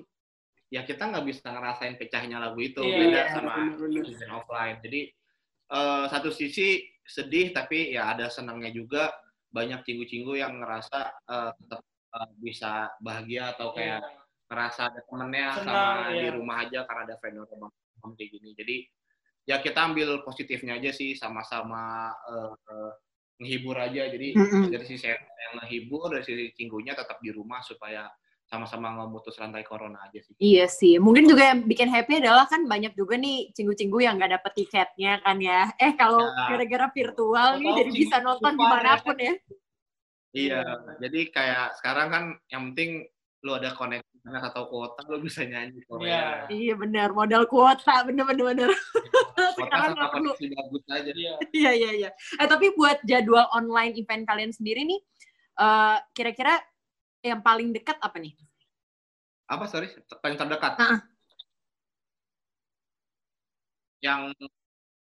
ya 0.67 0.81
kita 0.81 1.05
nggak 1.05 1.23
bisa 1.23 1.45
ngerasain 1.45 1.95
pecahnya 1.95 2.35
lagu 2.37 2.57
itu 2.57 2.79
Iya, 2.79 2.97
beda 2.97 3.19
iya, 3.19 3.27
sama 3.29 3.53
offline 4.33 4.79
jadi 4.79 5.01
eh, 5.65 6.05
satu 6.07 6.29
sisi 6.29 6.79
sedih 7.01 7.49
tapi 7.49 7.91
ya 7.91 8.09
ada 8.09 8.27
senangnya 8.27 8.69
juga 8.69 9.11
banyak 9.53 9.85
cinggu-cinggu 9.85 10.33
yang 10.33 10.59
ngerasa 10.59 10.99
eh, 11.29 11.51
tetap 11.61 11.81
eh, 12.17 12.29
bisa 12.41 12.89
bahagia 12.97 13.53
atau 13.53 13.71
kayak 13.71 14.01
ngerasa 14.49 14.81
ada 14.91 15.01
temennya 15.05 15.47
Senang, 15.55 15.65
sama 15.65 16.13
di 16.13 16.25
iya. 16.25 16.31
rumah 16.33 16.57
aja 16.65 16.79
karena 16.85 17.01
ada 17.09 17.15
vendor 17.21 17.47
emang 17.53 17.71
kayak 18.17 18.29
gini. 18.33 18.49
Jadi 18.57 18.75
ya 19.43 19.57
kita 19.61 19.79
ambil 19.91 20.23
positifnya 20.25 20.81
aja 20.81 20.89
sih 20.91 21.13
sama-sama 21.13 22.11
eh, 22.11 22.53
eh, 22.53 22.91
menghibur 23.39 23.77
aja. 23.77 24.09
Jadi 24.09 24.33
Mm-mm. 24.33 24.73
dari 24.73 24.85
sisi 24.89 25.05
saya 25.05 25.21
yang 25.21 25.61
menghibur, 25.61 26.09
dari 26.09 26.25
sisi 26.25 26.45
cinggunya 26.57 26.97
tetap 26.97 27.21
di 27.21 27.29
rumah 27.29 27.61
supaya 27.61 28.09
sama-sama 28.53 28.93
memutus 28.93 29.33
rantai 29.33 29.65
corona 29.65 29.97
aja 30.05 30.21
sih. 30.21 30.37
Iya 30.37 30.69
sih, 30.69 31.01
mungkin 31.01 31.25
juga 31.25 31.49
yang 31.49 31.65
bikin 31.65 31.89
happy 31.89 32.21
adalah 32.21 32.45
kan 32.45 32.61
banyak 32.63 32.93
juga 32.93 33.17
nih 33.17 33.49
cinggu-cinggu 33.49 33.97
yang 33.97 34.15
nggak 34.15 34.37
dapet 34.37 34.51
tiketnya 34.55 35.17
kan 35.19 35.41
ya. 35.41 35.73
Eh 35.75 35.97
kalau 35.97 36.21
Ya. 36.21 36.53
gara-gara 36.53 36.87
virtual 36.89 37.49
nih 37.57 37.71
jadi 37.73 37.89
bisa 37.91 38.15
nonton 38.19 38.53
parah. 38.53 38.53
di 38.53 38.65
mana 38.69 38.91
pun 39.01 39.17
ya. 39.17 39.33
Iya, 40.33 40.61
jadi 40.99 41.19
kayak 41.29 41.65
sekarang 41.77 42.07
kan 42.09 42.23
yang 42.47 42.61
penting 42.69 43.05
lu 43.43 43.51
ada 43.53 43.69
koneksi 43.71 44.07
internet 44.17 44.43
atau 44.49 44.65
kuota 44.65 45.03
lu 45.05 45.19
bisa 45.19 45.43
nyanyi 45.43 45.83
Korea. 45.83 46.47
Iya 46.47 46.73
benar, 46.73 47.11
modal 47.11 47.43
kuota, 47.43 48.01
bener-bener 48.01 48.45
bener. 48.47 48.69
Kuota 49.33 49.51
Sekarang 49.59 49.89
sama 49.91 49.97
nggak 49.99 50.11
perlu. 50.11 50.31
koneksi 50.31 50.45
bagus 50.49 50.83
aja. 50.87 51.11
Iya. 51.11 51.33
Iya 51.51 51.71
iya 51.73 51.91
iya. 51.93 52.09
Eh 52.37 52.47
tapi 52.47 52.71
buat 52.73 53.01
jadwal 53.03 53.45
online 53.51 53.93
event 53.93 54.23
kalian 54.23 54.49
sendiri 54.49 54.81
nih, 54.83 54.99
eh, 55.55 55.97
kira-kira 56.11 56.57
yang 57.23 57.39
paling 57.39 57.71
dekat 57.71 57.95
apa 58.03 58.19
nih? 58.19 58.35
Apa 59.47 59.63
sorry? 59.65 59.87
Paling 60.19 60.35
terdekat. 60.35 60.75
Ah. 60.75 60.99
Yang 64.03 64.35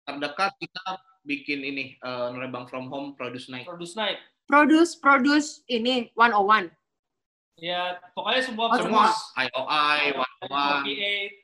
terdekat 0.05 0.53
kita 0.61 0.85
bikin 1.25 1.65
ini 1.65 1.97
eh, 1.97 2.27
Norebang 2.29 2.69
from 2.69 2.93
home 2.93 3.17
produce 3.17 3.49
night. 3.49 3.65
Produce 3.65 3.97
night. 3.97 4.21
Produce 4.45 4.93
produce 4.93 5.65
ini 5.65 6.13
101. 6.13 6.69
Ya, 7.57 7.97
pokoknya 8.17 8.41
semua 8.41 8.65
Oh, 8.73 8.77
Semua. 8.81 9.05
IOI, 9.37 10.17
One 10.17 10.35
One. 10.49 10.85
48. 10.85 11.41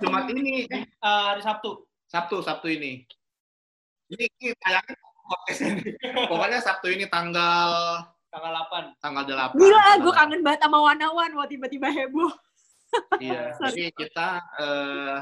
Jumat 0.00 0.24
ini, 0.32 0.64
eh, 0.68 0.84
Eh, 0.84 1.22
hari 1.32 1.40
Sabtu. 1.44 1.84
Sabtu, 2.08 2.40
Sabtu 2.44 2.68
ini. 2.72 3.04
Ini, 4.12 4.24
ini 4.40 4.52
tayangnya 4.60 4.96
podcast 5.24 5.60
ini. 5.64 5.96
Pokoknya 6.32 6.58
Sabtu 6.60 6.88
ini 6.92 7.08
tanggal 7.08 8.00
Tanggal 8.32 8.52
8. 8.64 8.96
tanggal 8.96 9.22
8. 9.28 9.52
Gila, 9.54 9.76
Tanggal 9.76 9.96
gue 10.00 10.12
kangen 10.16 10.40
banget 10.40 10.60
sama 10.64 10.78
Wanawan. 10.80 11.30
Wah 11.36 11.44
tiba-tiba 11.44 11.88
heboh. 11.88 12.32
Iya, 13.18 13.52
Sorry. 13.60 13.68
jadi 13.68 13.84
kita 13.92 14.28
eh 14.58 15.18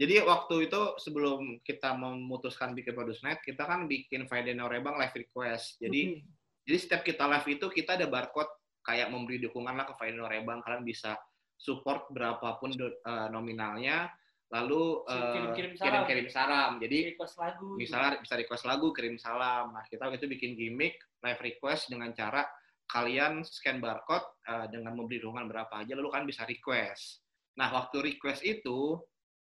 jadi 0.00 0.24
waktu 0.24 0.64
itu 0.64 0.80
sebelum 0.96 1.60
kita 1.60 1.92
memutuskan 1.92 2.72
bikin 2.72 2.94
produce 2.94 3.20
night, 3.20 3.42
kita 3.42 3.62
kan 3.62 3.84
bikin 3.84 4.24
Friday 4.24 4.54
Norebang 4.54 4.96
live 4.96 5.12
request. 5.12 5.76
Jadi 5.76 6.16
Mm-mm. 6.16 6.24
jadi 6.62 6.76
setiap 6.78 7.02
kita 7.02 7.26
live 7.26 7.46
itu 7.50 7.66
kita 7.68 7.98
ada 7.98 8.06
barcode 8.06 8.48
kayak 8.80 9.10
memberi 9.10 9.36
dukungan 9.38 9.74
lah 9.74 9.84
ke 9.84 9.94
Friday 9.94 10.16
Norebang. 10.16 10.62
Kalian 10.62 10.82
bisa 10.82 11.18
support 11.52 12.08
berapapun 12.08 12.72
do- 12.72 12.96
eh, 12.96 13.28
nominalnya, 13.28 14.08
lalu 14.48 15.04
eh, 15.04 15.34
Kirim-kirim 15.34 15.72
salam. 15.74 15.84
kirim-kirim 15.84 16.26
salam. 16.30 16.70
Jadi 16.80 16.98
Request 17.12 17.34
lagu. 17.36 17.68
misalnya 17.76 18.10
bisa 18.16 18.34
request 18.34 18.64
lagu, 18.64 18.88
kirim 18.90 19.18
salam. 19.18 19.64
Nah, 19.70 19.84
kita 19.84 20.06
waktu 20.06 20.16
itu 20.16 20.30
bikin 20.30 20.56
gimmick 20.56 20.96
live 21.20 21.40
request 21.40 21.92
dengan 21.92 22.10
cara 22.16 22.44
kalian 22.90 23.46
scan 23.46 23.78
barcode 23.78 24.26
eh, 24.50 24.66
dengan 24.74 24.98
memberi 24.98 25.22
dukungan 25.22 25.46
berapa 25.46 25.70
aja, 25.86 25.94
lalu 25.94 26.10
kalian 26.10 26.28
bisa 26.28 26.42
request. 26.48 27.22
Nah, 27.54 27.70
waktu 27.70 28.02
request 28.02 28.42
itu 28.42 28.98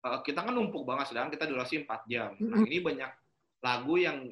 eh, 0.02 0.20
kita 0.26 0.42
kan 0.42 0.54
numpuk 0.54 0.82
banget, 0.82 1.14
sedangkan 1.14 1.38
kita 1.38 1.46
durasi 1.46 1.86
4 1.86 2.10
jam. 2.10 2.34
Nah, 2.40 2.66
ini 2.66 2.82
banyak 2.82 3.10
lagu 3.62 3.94
yang 3.98 4.26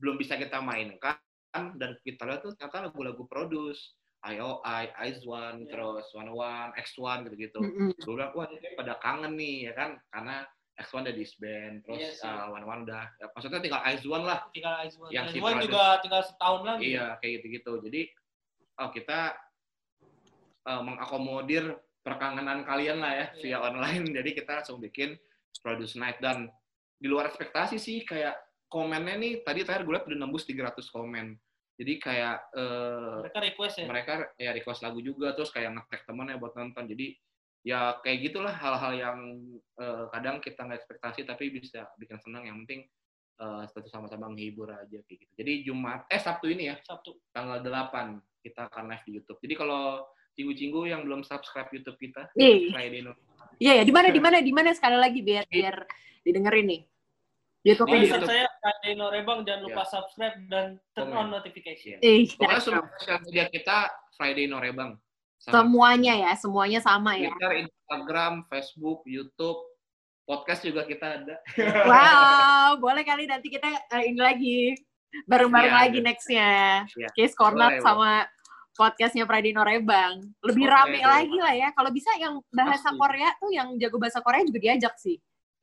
belum 0.00 0.16
bisa 0.18 0.34
kita 0.36 0.58
mainkan 0.60 1.16
dan 1.54 1.94
kita 2.02 2.26
lihat 2.26 2.42
tuh 2.42 2.52
ternyata 2.58 2.90
lagu-lagu 2.90 3.24
produce. 3.30 3.94
IOI, 4.24 4.88
One, 5.28 5.68
Iya. 5.68 5.76
terus 5.76 6.08
One 6.16 6.32
One, 6.32 6.72
X1 6.80 7.28
gitu-gitu. 7.28 7.60
Mm-mm. 7.60 7.92
Gue 7.92 8.16
bilang, 8.16 8.32
wah 8.32 8.48
ini 8.48 8.72
pada 8.72 8.96
kangen 8.96 9.36
nih, 9.36 9.68
ya 9.68 9.72
kan? 9.76 10.00
Karena 10.08 10.48
X1 10.74 11.06
udah 11.06 11.14
disband, 11.14 11.74
terus 11.82 11.98
Iya 11.98 12.10
sih. 12.12 12.26
uh, 12.26 12.50
One 12.50 12.66
One 12.66 12.82
udah, 12.82 13.06
ya, 13.14 13.26
maksudnya 13.30 13.62
tinggal 13.62 13.82
Ice 13.88 14.02
One 14.04 14.26
lah. 14.26 14.42
Tinggal 14.50 14.74
Aizwan. 14.82 15.08
Yang 15.08 15.26
si 15.30 15.36
Aizwan 15.38 15.52
produce. 15.54 15.64
juga 15.70 15.82
tinggal 16.02 16.22
setahun 16.26 16.60
lagi. 16.64 16.84
Iya, 16.90 17.06
kayak 17.18 17.32
gitu-gitu. 17.38 17.72
Jadi, 17.86 18.00
oh 18.76 18.90
kita 18.90 19.20
uh, 20.66 20.82
mengakomodir 20.82 21.64
perkangenan 22.02 22.66
kalian 22.66 22.98
lah 23.00 23.12
ya, 23.14 23.26
Iya. 23.32 23.40
via 23.40 23.58
online. 23.62 24.04
Jadi 24.10 24.30
kita 24.34 24.50
langsung 24.60 24.78
bikin 24.78 25.14
Produce 25.62 25.94
Night. 25.94 26.18
Dan 26.18 26.50
di 26.98 27.06
luar 27.06 27.30
ekspektasi 27.30 27.78
sih, 27.78 28.02
kayak 28.02 28.34
komennya 28.66 29.14
nih, 29.14 29.32
tadi 29.40 29.62
terakhir 29.62 29.86
gue 29.86 29.94
liat 29.94 30.04
udah 30.04 30.18
nembus 30.18 30.44
300 30.44 30.74
komen. 30.90 31.38
Jadi 31.74 31.92
kayak 31.98 32.36
eh, 32.54 33.18
Mereka 33.24 33.38
request 33.42 33.74
ya. 33.78 33.86
mereka 33.86 34.12
ya 34.36 34.50
request 34.50 34.80
lagu 34.82 34.98
juga 34.98 35.34
terus 35.34 35.50
kayak 35.50 35.74
nge-tag 35.74 36.06
temennya 36.06 36.38
buat 36.38 36.54
nonton 36.54 36.86
jadi 36.86 37.18
ya 37.64 37.96
kayak 38.04 38.28
gitulah 38.28 38.52
hal-hal 38.52 38.92
yang 38.92 39.18
eh, 39.80 40.04
kadang 40.12 40.36
kita 40.38 40.62
nggak 40.62 40.84
ekspektasi 40.84 41.24
tapi 41.24 41.48
bisa 41.48 41.88
bikin 41.96 42.20
senang 42.20 42.44
yang 42.44 42.60
penting 42.64 42.84
eh 43.34 43.64
satu 43.66 43.90
sama-sama 43.90 44.30
menghibur 44.30 44.70
aja 44.70 45.00
kayak 45.10 45.18
gitu 45.26 45.32
jadi 45.34 45.52
Jumat 45.66 46.06
eh 46.06 46.22
Sabtu 46.22 46.54
ini 46.54 46.70
ya 46.70 46.78
Sabtu. 46.86 47.18
tanggal 47.34 47.58
8 47.58 48.22
kita 48.46 48.70
akan 48.70 48.94
live 48.94 49.04
di 49.08 49.12
YouTube 49.18 49.42
jadi 49.42 49.54
kalau 49.58 50.06
cinggu-cinggu 50.38 50.80
yang 50.86 51.02
belum 51.02 51.26
subscribe 51.26 51.66
YouTube 51.74 51.98
kita 51.98 52.30
Iya. 52.38 52.70
Friday 52.70 53.02
Iya 53.58 53.72
ya, 53.80 53.82
di 53.86 53.92
mana 53.94 54.08
di 54.10 54.18
mana 54.22 54.38
di 54.42 54.50
mana 54.50 54.70
sekali 54.74 54.98
lagi 54.98 55.22
biar 55.22 55.46
biar 55.46 55.86
didengerin 56.26 56.66
nih. 56.66 56.82
YouTube-nya 57.64 57.96
Di 57.96 58.02
di 58.02 58.06
Pesan 58.10 58.20
YouTube. 58.20 58.32
saya 58.34 58.46
Friday 58.60 58.92
Norebang 58.98 59.38
jangan 59.46 59.62
lupa 59.62 59.82
Ya. 59.82 59.90
subscribe 59.94 60.36
dan 60.50 60.66
turn 60.92 61.10
on 61.14 61.28
notification. 61.30 61.96
Eh, 62.02 62.26
pokoknya 62.34 62.60
semua 62.60 62.84
sosial 62.98 63.18
media 63.24 63.46
kita 63.48 63.76
Friday 64.18 64.46
Norebang 64.50 64.98
Sama 65.44 65.60
semuanya 65.60 66.12
ya, 66.16 66.32
semuanya 66.34 66.80
sama 66.80 67.12
ya. 67.14 67.28
Twitter, 67.28 67.68
Instagram, 67.68 68.48
Facebook, 68.48 69.04
YouTube, 69.04 69.60
podcast 70.24 70.64
juga 70.64 70.82
kita 70.82 71.20
ada. 71.20 71.36
Wow, 71.84 72.80
boleh 72.80 73.04
kali 73.04 73.28
nanti 73.28 73.52
kita 73.52 73.68
eh, 73.68 74.08
ini 74.08 74.16
lagi 74.18 74.56
bareng-bareng 75.28 75.68
Iya, 75.70 75.80
lagi 75.84 75.98
ada. 76.00 76.06
nextnya. 76.08 76.50
Iya. 76.90 77.08
Case 77.12 77.36
Corner 77.36 77.76
Boleh, 77.76 77.84
sama 77.84 78.10
podcastnya 78.72 79.22
Friday 79.24 79.52
Norebang. 79.52 80.24
Lebih 80.40 80.64
Boleh, 80.64 80.74
rame 80.74 80.98
boleh. 80.98 81.06
lagi 81.06 81.38
lah 81.38 81.54
ya. 81.54 81.68
Kalau 81.70 81.90
bisa 81.92 82.10
yang 82.16 82.40
bahasa 82.50 82.88
Pasti. 82.88 82.98
Korea 82.98 83.28
tuh 83.36 83.50
yang 83.52 83.68
jago 83.76 83.96
bahasa 84.00 84.18
Korea 84.18 84.42
juga 84.42 84.58
diajak 84.58 84.96
sih. 84.98 85.20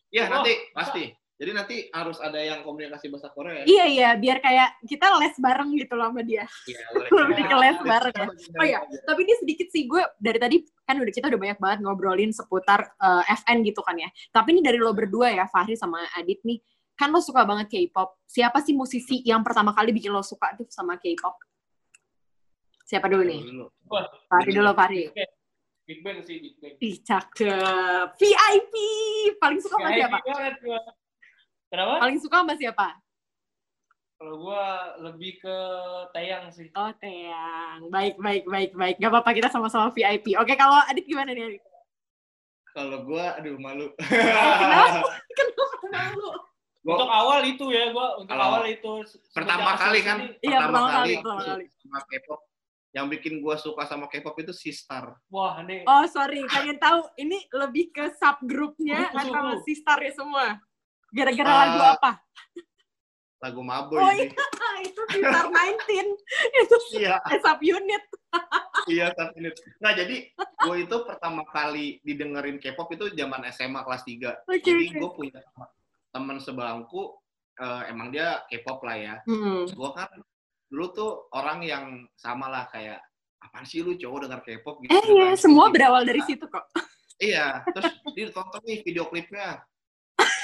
Ya 0.07 0.27
Oh, 0.27 0.39
nanti 0.39 0.53
pasti. 0.71 1.03
Jadi 1.41 1.57
nanti 1.57 1.75
harus 1.89 2.21
ada 2.21 2.37
yang 2.37 2.61
komunikasi 2.61 3.09
bahasa 3.09 3.33
Korea. 3.33 3.65
Iya 3.65 3.85
iya, 3.89 4.09
biar 4.13 4.45
kayak 4.45 4.85
kita 4.85 5.09
les 5.17 5.33
bareng 5.41 5.73
gitu 5.73 5.97
loh 5.97 6.13
sama 6.13 6.21
dia. 6.21 6.45
Iya, 6.69 6.85
ke 7.49 7.55
les 7.57 7.79
bareng 7.81 8.13
ya. 8.13 8.27
Oh 8.61 8.65
iya, 8.69 8.79
tapi 9.09 9.25
ini 9.25 9.33
sedikit 9.41 9.67
sih 9.73 9.89
gue 9.89 10.05
dari 10.21 10.37
tadi 10.37 10.61
kan 10.85 11.01
udah 11.01 11.09
kita 11.09 11.33
udah 11.33 11.41
banyak 11.41 11.57
banget 11.57 11.79
ngobrolin 11.81 12.29
seputar 12.29 12.93
eh, 12.93 13.33
FN 13.41 13.65
gitu 13.65 13.81
kan 13.81 13.97
ya. 13.97 14.13
Tapi 14.29 14.53
ini 14.53 14.61
dari 14.61 14.77
lo 14.77 14.93
berdua 14.93 15.33
ya, 15.33 15.49
Fahri 15.49 15.73
sama 15.73 16.05
Adit 16.13 16.45
nih, 16.45 16.61
kan 16.93 17.09
lo 17.09 17.17
suka 17.17 17.41
banget 17.41 17.73
K-pop. 17.73 18.21
Siapa 18.29 18.61
sih 18.61 18.77
musisi 18.77 19.25
yang 19.25 19.41
pertama 19.41 19.73
kali 19.73 19.97
bikin 19.97 20.13
lo 20.13 20.21
suka 20.21 20.53
tuh 20.53 20.69
sama 20.69 21.01
K-pop? 21.01 21.41
Siapa 22.85 23.09
dulu 23.09 23.25
nih? 23.25 23.41
Fahri 24.29 24.51
dulu, 24.53 24.77
Fahri. 24.77 25.09
Big 25.89 26.05
Bang 26.05 26.21
sih, 26.21 26.37
Big 26.37 26.53
Bang. 26.61 26.77
Ih, 26.77 27.01
cakep. 27.01 28.13
VIP! 28.13 28.73
Paling 29.41 29.57
suka 29.57 29.81
sama 29.81 29.89
siapa? 29.89 30.21
Kenapa? 31.71 32.03
Paling 32.03 32.19
suka 32.19 32.43
sama 32.43 32.53
siapa? 32.59 32.87
Kalau 34.19 34.37
gua 34.43 34.93
lebih 35.01 35.39
ke 35.39 35.55
Tayang 36.11 36.51
sih. 36.51 36.67
Oh, 36.75 36.91
Teang. 36.99 37.87
Baik, 37.89 38.19
baik, 38.19 38.43
baik, 38.45 38.71
baik. 38.75 38.95
Gak 38.99 39.09
apa-apa, 39.09 39.31
kita 39.33 39.47
sama-sama 39.49 39.89
VIP. 39.95 40.35
Oke, 40.37 40.53
kalau 40.59 40.77
Adit 40.85 41.07
gimana 41.07 41.31
nih, 41.31 41.55
Adit? 41.55 41.63
Kalau 42.75 43.07
gua, 43.07 43.39
aduh 43.39 43.55
malu. 43.57 43.87
Kenapa? 44.03 45.09
Kenapa 45.31 45.63
malu? 45.89 46.29
Gua 46.81 46.93
Untuk 46.97 47.09
awal 47.09 47.39
itu 47.49 47.65
ya, 47.71 47.89
gua 47.95 48.19
untuk 48.19 48.29
Kalau 48.35 48.45
awal 48.51 48.63
itu 48.67 48.91
semenjak 49.05 49.33
pertama 49.37 49.69
masuk 49.69 49.81
kali 49.85 49.99
kan, 50.01 50.17
Iya, 50.43 50.57
pertama 50.59 50.79
kali, 50.91 51.13
pertama 51.17 51.41
kali. 51.45 51.65
sama 51.71 51.99
K-pop. 52.05 52.41
Yang 52.91 53.05
bikin 53.15 53.33
gua 53.39 53.55
suka 53.55 53.83
sama 53.87 54.05
K-pop 54.11 54.35
itu 54.43 54.53
Sistar. 54.53 55.15
Wah, 55.31 55.63
nih. 55.63 55.87
Oh, 55.87 56.03
sorry. 56.11 56.43
Pengen 56.45 56.77
tahu 56.77 56.99
ini 57.15 57.47
lebih 57.53 57.95
ke 57.95 58.11
subgrupnya 58.19 59.07
suku. 59.13 59.33
atau 59.33 59.55
sistar 59.63 59.97
ya 60.03 60.11
semua? 60.11 60.59
Gara-gara 61.11 61.45
Ah, 61.45 61.59
lagu 61.61 61.79
apa? 61.93 62.11
Lagu 63.41 63.61
Maboy 63.61 63.97
Oh, 63.97 64.11
ini. 64.11 64.31
Ah, 64.31 64.77
itu 64.87 65.01
Sistar 65.09 65.45
19. 65.49 66.13
itu 66.61 66.75
Iya, 66.95 67.17
eh, 67.25 67.39
sub 67.39 67.59
unit. 67.59 68.03
iya 68.87 69.11
satu 69.11 69.35
menit. 69.35 69.53
Nah, 69.77 69.91
jadi 69.91 70.29
gue 70.31 70.75
itu 70.79 70.95
pertama 71.03 71.43
kali 71.45 71.99
didengerin 72.01 72.57
K-pop 72.57 72.87
itu 72.91 73.11
zaman 73.11 73.43
SMA 73.51 73.81
kelas 73.81 74.03
3. 74.03 74.45
Oke, 74.47 74.61
Jadi 74.61 74.83
oke. 74.87 74.97
gue 74.97 75.09
punya 75.11 75.39
teman 76.09 76.37
sebangku, 76.37 77.17
eh, 77.55 77.81
emang 77.87 78.09
dia 78.09 78.39
K-pop 78.47 78.79
lah 78.81 78.95
ya. 78.95 79.15
Hmm. 79.25 79.67
gue 79.67 79.89
kan 79.91 80.09
dulu 80.67 80.85
tuh 80.89 81.11
orang 81.31 81.59
yang 81.61 81.85
sama 82.15 82.47
lah 82.47 82.63
kayak 82.65 83.03
apaan 83.37 83.65
sih 83.65 83.81
lu 83.81 83.93
cowok 83.93 84.23
denger 84.23 84.39
K-pop 84.41 84.79
gitu 84.79 84.89
Eh, 84.89 85.03
iya, 85.11 85.27
kan. 85.27 85.37
semua 85.37 85.67
berawal 85.67 86.05
dari 86.05 86.23
situ 86.23 86.45
kok. 86.45 86.63
iya 87.19 87.59
terus 87.67 87.91
dia 88.13 88.31
tonton 88.31 88.61
nih 88.63 88.81
video 88.81 89.05
klipnya 89.05 89.59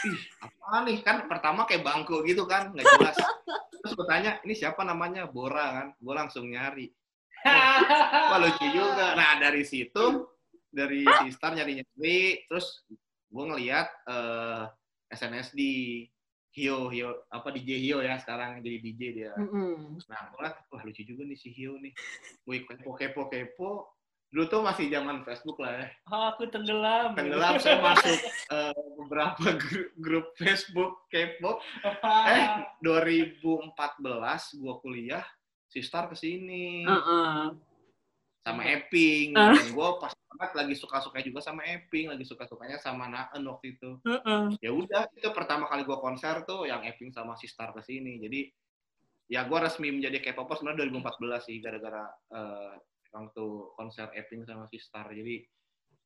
ih 0.08 0.18
apa 0.40 0.88
nih? 0.88 0.98
Kan 1.04 1.28
pertama 1.28 1.68
kayak 1.68 1.84
bangku 1.84 2.24
gitu 2.24 2.48
kan 2.48 2.72
nggak 2.72 2.86
jelas. 2.88 3.18
Terus 3.84 3.92
gue 3.94 4.08
tanya 4.08 4.40
ini 4.48 4.54
siapa 4.56 4.82
namanya? 4.88 5.28
Bora 5.28 5.84
kan. 5.84 5.88
Gue 6.00 6.14
langsung 6.16 6.48
nyari. 6.48 6.88
Wah 8.32 8.40
lucu 8.40 8.66
juga. 8.72 9.14
Nah 9.14 9.40
dari 9.40 9.64
situ 9.68 10.28
dari 10.72 11.04
si 11.24 11.28
Star 11.32 11.56
nyari 11.56 11.84
nyari 11.84 12.48
terus 12.48 12.84
gue 13.28 13.44
ngeliat 13.44 13.88
eh, 14.08 14.64
SNSD 15.12 15.62
Hio 16.58 16.90
Hio 16.90 17.30
apa 17.30 17.54
DJ 17.54 17.78
Hio 17.86 17.98
ya 18.02 18.18
sekarang 18.18 18.66
jadi 18.66 18.78
DJ 18.82 19.02
dia. 19.14 19.34
Nah 20.10 20.22
gue 20.34 20.40
wah 20.44 20.82
lucu 20.82 21.02
juga 21.06 21.22
nih 21.24 21.38
si 21.38 21.54
Hio 21.54 21.78
nih. 21.78 21.94
Gue 22.44 22.66
kepo 22.66 22.98
kepo 22.98 23.30
kepo 23.30 23.97
dulu 24.28 24.44
tuh 24.46 24.60
masih 24.60 24.92
zaman 24.92 25.24
Facebook 25.24 25.56
lah 25.58 25.72
ya 25.74 25.88
Ah, 26.06 26.26
aku 26.32 26.48
tenggelam. 26.48 27.16
tenggelam 27.16 27.56
saya 27.58 27.80
masuk 27.88 28.20
eh, 28.52 28.76
beberapa 28.98 29.46
grup, 29.56 29.90
grup 29.98 30.28
Facebook 30.36 31.08
kepo 31.08 31.64
eh 32.36 32.68
2014 32.84 33.72
gua 34.60 34.76
kuliah 34.80 35.24
si 35.68 35.80
Star 35.80 36.08
ke 36.08 36.16
sini 36.16 36.84
Uh-uh. 36.84 37.56
sama 38.42 38.64
Epping 38.64 39.32
Ah. 39.32 39.56
dan 39.56 39.68
gua 39.72 39.96
pas 39.98 40.12
banget 40.12 40.52
lagi 40.56 40.76
suka-suka 40.76 41.20
juga 41.20 41.40
sama 41.40 41.64
Epping 41.64 42.12
lagi 42.12 42.24
suka-sukanya 42.24 42.78
sama 42.78 43.08
Naen 43.08 43.42
waktu 43.44 43.76
itu 43.76 43.96
Uh-uh. 44.04 44.52
ya 44.60 44.72
udah 44.72 45.08
itu 45.12 45.28
pertama 45.32 45.68
kali 45.68 45.84
gua 45.84 46.00
konser 46.00 46.44
tuh 46.44 46.64
yang 46.64 46.84
Epping 46.84 47.12
sama 47.12 47.36
si 47.36 47.48
Star 47.48 47.72
ke 47.72 47.80
sini 47.80 48.20
jadi 48.20 48.48
ya 49.28 49.44
gua 49.44 49.64
resmi 49.64 49.88
menjadi 49.90 50.20
K-popers 50.22 50.60
sebenarnya 50.60 50.88
2014 50.88 51.48
sih 51.48 51.60
gara-gara 51.60 52.04
eh, 52.32 52.74
waktu 53.10 53.46
konser 53.74 54.08
Epping 54.14 54.44
sama 54.44 54.68
si 54.68 54.78
Star 54.78 55.08
jadi 55.10 55.44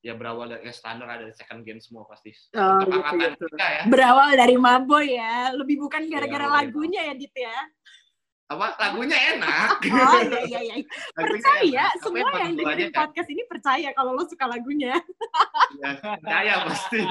ya 0.02 0.18
berawal 0.18 0.49
dari 0.49 0.66
ya 0.66 0.74
standar 0.74 1.06
ada 1.06 1.26
dari 1.26 1.34
second 1.34 1.62
gen 1.62 1.78
semua 1.78 2.10
pasti 2.10 2.34
Oh, 2.58 2.82
untuk 2.82 2.89
gitu, 2.89 3.18
gitu. 3.38 3.45
kita 3.54 3.68
ya 3.70 3.82
Berawal 3.86 4.30
dari 4.34 4.56
Maboy 4.58 5.14
ya, 5.14 5.54
lebih 5.54 5.78
bukan 5.78 6.10
gara-gara 6.10 6.41
Iya, 6.43 6.54
lagunya 6.58 7.02
ya 7.06 7.14
Dit 7.14 7.34
ya. 7.34 7.58
apa 8.52 8.76
lagunya 8.76 9.16
enak 9.38 9.80
Oh 10.12 10.20
iya 10.26 10.41
iya 10.43 10.60
iya. 10.60 10.76
Percaya, 11.16 11.62
enak. 11.64 11.91
Tapi 11.95 11.99
semua 12.04 12.20
emang 12.28 12.41
yang 12.41 12.54
dengerin 12.58 12.89
kan, 12.89 12.97
podcast 13.08 13.30
ini 13.30 13.43
percaya 13.47 13.89
kalau 13.93 14.12
lo 14.12 14.24
suka 14.28 14.43
lagunya. 14.43 14.91
ya, 15.80 15.89
percaya 15.95 16.54
pasti 16.68 16.99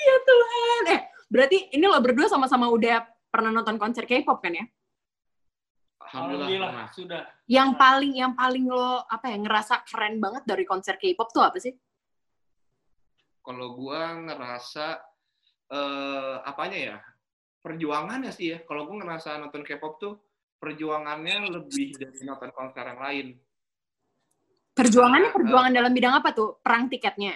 Iya 0.00 0.16
Tuhan. 0.24 0.82
Eh, 0.90 1.00
berarti 1.28 1.58
ini 1.70 1.84
lo 1.84 2.00
berdua 2.00 2.26
sama-sama 2.26 2.66
udah 2.66 3.04
pernah 3.28 3.52
nonton 3.52 3.76
konser 3.76 4.08
K-pop 4.08 4.40
kan 4.40 4.56
ya? 4.56 4.64
Alhamdulillah, 6.00 6.46
Alhamdulillah, 6.48 6.70
pernah. 6.72 6.88
sudah. 6.90 7.22
Yang 7.44 7.70
paling 7.76 8.12
yang 8.16 8.32
paling 8.32 8.64
lo 8.66 9.04
apa 9.04 9.26
ya 9.28 9.36
ngerasa 9.36 9.74
keren 9.84 10.16
banget 10.16 10.42
dari 10.44 10.64
konser 10.64 10.96
K-pop 10.96 11.28
tuh 11.30 11.44
apa 11.44 11.58
sih? 11.58 11.74
kalau 13.40 13.72
gua 13.72 14.14
ngerasa 14.20 15.00
eh 15.72 16.36
apanya 16.44 16.78
ya 16.78 16.96
perjuangannya 17.58 18.28
sih 18.30 18.52
ya 18.52 18.58
kalau 18.62 18.84
gua 18.84 19.00
ngerasa 19.00 19.40
nonton 19.40 19.64
K-pop 19.64 19.96
tuh 19.96 20.14
perjuangannya 20.60 21.48
lebih 21.48 21.96
dari 21.96 22.20
nonton 22.20 22.52
konser 22.52 22.84
yang 22.84 23.00
lain 23.00 23.26
Perjuangannya 24.70 25.28
Nah, 25.28 25.36
perjuangan 25.36 25.72
dalam 25.74 25.92
bidang 25.92 26.14
apa 26.14 26.30
tuh? 26.30 26.56
Perang 26.62 26.86
tiketnya. 26.86 27.34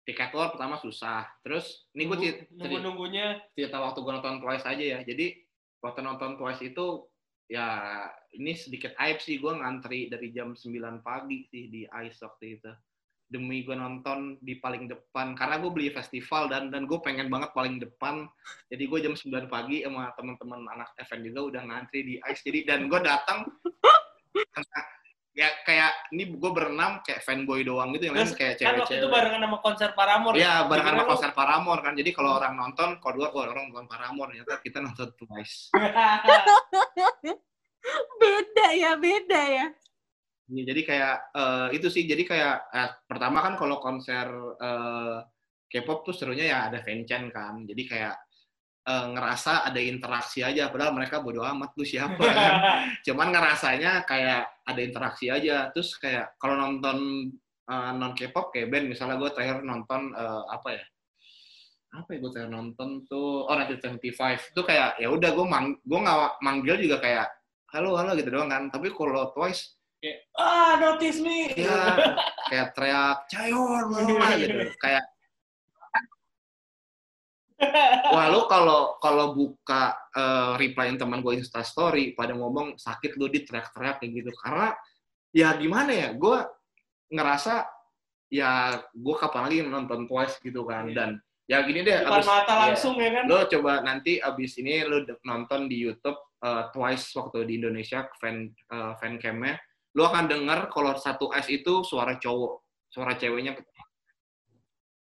tiket 0.00 0.32
luar 0.32 0.50
pertama 0.54 0.74
susah 0.76 1.28
terus 1.40 1.86
ini 1.92 2.04
gue 2.04 2.16
Nunggu- 2.16 2.46
nunggu-nunggunya 2.56 3.26
cerita 3.52 3.78
waktu 3.78 3.98
gue 4.00 4.12
nonton 4.12 4.36
Twice 4.40 4.66
aja 4.66 4.84
ya. 4.96 4.98
Jadi 5.02 5.40
waktu 5.80 6.00
nonton 6.00 6.36
Twice 6.36 6.62
itu 6.62 7.09
ya 7.50 8.06
ini 8.38 8.54
sedikit 8.54 8.94
aib 9.02 9.18
sih 9.18 9.42
gue 9.42 9.50
ngantri 9.50 10.06
dari 10.06 10.30
jam 10.30 10.54
9 10.54 11.02
pagi 11.02 11.42
sih 11.50 11.66
di 11.66 11.82
ICE 11.82 12.22
waktu 12.22 12.46
itu. 12.62 12.70
Demi 13.30 13.62
gue 13.62 13.78
nonton 13.78 14.42
di 14.42 14.58
paling 14.58 14.90
depan 14.90 15.38
karena 15.38 15.62
gue 15.62 15.70
beli 15.70 15.90
festival 15.94 16.50
dan 16.50 16.70
dan 16.70 16.86
gue 16.86 16.98
pengen 17.02 17.26
banget 17.26 17.50
paling 17.50 17.82
depan. 17.82 18.26
Jadi 18.70 18.84
gue 18.86 18.98
jam 19.02 19.14
9 19.18 19.50
pagi 19.50 19.82
sama 19.82 20.14
teman-teman 20.14 20.62
anak 20.70 20.94
event 21.02 21.22
juga 21.26 21.40
udah 21.50 21.62
ngantri 21.66 22.00
di 22.06 22.14
ICE. 22.22 22.42
Jadi 22.46 22.60
dan 22.70 22.80
gue 22.86 23.00
datang 23.02 23.46
ya 25.30 25.46
kayak 25.62 26.10
ini 26.10 26.34
gue 26.34 26.50
berenam 26.50 27.06
kayak 27.06 27.22
fanboy 27.22 27.62
doang 27.62 27.94
gitu 27.94 28.10
yang 28.10 28.18
lain 28.18 28.34
kayak 28.34 28.58
kan 28.58 28.82
waktu 28.82 28.98
itu 28.98 29.06
cewek-cewek. 29.06 29.14
barengan 29.14 29.40
sama 29.46 29.58
konser 29.62 29.90
Paramore. 29.94 30.34
Iya, 30.34 30.66
barengan 30.66 30.94
sama 30.98 31.06
konser 31.06 31.30
Paramore 31.30 31.82
kan. 31.86 31.94
Jadi 31.94 32.10
kalau 32.10 32.34
orang 32.34 32.58
nonton, 32.58 32.98
kalau 32.98 33.14
dua 33.14 33.30
oh, 33.30 33.46
orang 33.46 33.70
nonton 33.70 33.86
Paramore, 33.86 34.34
ternyata 34.34 34.58
kita 34.58 34.82
nonton 34.82 35.08
Twice. 35.14 35.70
Beda 38.20 38.66
ya, 38.76 38.92
beda 39.00 39.40
ya. 39.40 39.66
Iya, 40.50 40.62
jadi 40.74 40.82
kayak 40.84 41.16
eh, 41.32 41.66
itu 41.78 41.88
sih. 41.88 42.04
Jadi 42.04 42.28
kayak 42.28 42.56
eh, 42.74 42.90
pertama 43.06 43.40
kan 43.40 43.56
kalau 43.56 43.80
konser 43.80 44.28
eh, 44.60 45.18
K-pop 45.70 46.02
tuh 46.02 46.12
serunya 46.12 46.50
ya 46.50 46.58
ada 46.68 46.82
fanchan 46.82 47.30
kan. 47.30 47.64
Jadi 47.64 47.82
kayak 47.86 48.18
eh, 48.90 49.04
ngerasa 49.14 49.70
ada 49.70 49.78
interaksi 49.78 50.42
aja. 50.42 50.66
Padahal 50.66 50.90
mereka 50.98 51.22
bodo 51.22 51.46
amat 51.46 51.70
lu 51.78 51.86
siapa. 51.86 52.18
kan. 52.18 52.52
Cuman 53.06 53.30
ngerasanya 53.30 54.02
kayak 54.02 54.66
ada 54.66 54.80
interaksi 54.82 55.30
aja. 55.30 55.70
Terus 55.70 55.94
kayak 56.02 56.34
kalau 56.42 56.58
nonton 56.58 57.30
eh, 57.70 57.90
non 57.94 58.12
K-pop 58.18 58.50
kayak 58.50 58.68
band, 58.74 58.86
misalnya 58.90 59.16
gue 59.22 59.30
terakhir 59.30 59.62
nonton 59.62 60.10
eh, 60.10 60.42
apa 60.50 60.68
ya? 60.74 60.84
Apa 61.90 62.08
ya 62.14 62.18
gue 62.18 62.30
terakhir 62.34 62.52
nonton 62.52 62.88
tuh? 63.06 63.46
Oh, 63.46 63.54
1975. 63.54 64.50
Itu 64.50 64.60
kayak 64.66 64.98
ya 64.98 65.08
udah 65.14 65.30
gue 65.30 65.46
mang 65.46 65.78
gue 65.78 65.98
nggak 66.02 66.42
manggil 66.42 66.76
juga 66.82 66.98
kayak 66.98 67.26
halo 67.70 67.94
halo 67.94 68.18
gitu 68.18 68.34
doang 68.34 68.50
kan. 68.50 68.66
Tapi 68.66 68.90
kalau 68.90 69.30
Twice 69.30 69.78
Kayak, 70.00 70.32
ah, 70.40 70.80
notice 70.80 71.20
me. 71.20 71.52
ya 71.52 71.76
kayak 72.48 72.72
teriak 72.72 73.20
cayor 73.28 73.84
gitu 74.40 74.72
kayak 74.80 75.04
wah 78.10 78.26
lu 78.28 78.48
kalau 78.48 78.96
kalau 78.98 79.36
buka 79.36 79.92
eh, 80.12 80.52
replyin 80.56 80.96
teman 80.96 81.20
gue 81.20 81.36
insta 81.36 81.60
story 81.60 82.16
pada 82.16 82.32
ngomong 82.32 82.76
sakit 82.76 83.16
lu 83.16 83.28
di 83.28 83.44
teriak-teriak 83.44 84.00
kayak 84.00 84.12
gitu 84.16 84.30
karena 84.40 84.72
ya 85.30 85.54
gimana 85.54 85.92
ya 85.92 86.08
gue 86.16 86.38
ngerasa 87.10 87.66
ya 88.30 88.78
gue 88.94 89.14
kapan 89.18 89.42
lagi 89.46 89.58
nonton 89.66 90.06
Twice 90.06 90.38
gitu 90.40 90.62
kan 90.64 90.86
Iya. 90.88 90.94
dan 90.94 91.10
ya 91.50 91.58
gini 91.66 91.82
deh 91.82 91.98
Depan 92.06 92.22
abis- 92.22 92.30
mata 92.30 92.52
iya. 92.54 92.60
langsung 92.70 92.94
ya 92.96 93.10
kan. 93.10 93.24
lo 93.26 93.38
coba 93.44 93.72
nanti 93.82 94.12
abis 94.22 94.52
ini 94.62 94.86
lo 94.86 95.02
nonton 95.26 95.66
di 95.66 95.76
YouTube 95.82 96.18
uh, 96.40 96.70
Twice 96.70 97.10
waktu 97.18 97.42
di 97.44 97.58
Indonesia 97.58 98.06
fan 98.22 98.46
uh, 98.70 98.94
fan 98.96 99.18
camnya 99.18 99.58
lo 99.98 100.06
akan 100.06 100.30
dengar 100.30 100.70
kalau 100.70 100.94
satu 100.94 101.34
S 101.34 101.50
itu 101.50 101.82
suara 101.82 102.14
cowok 102.16 102.62
suara 102.86 103.18
ceweknya 103.18 103.58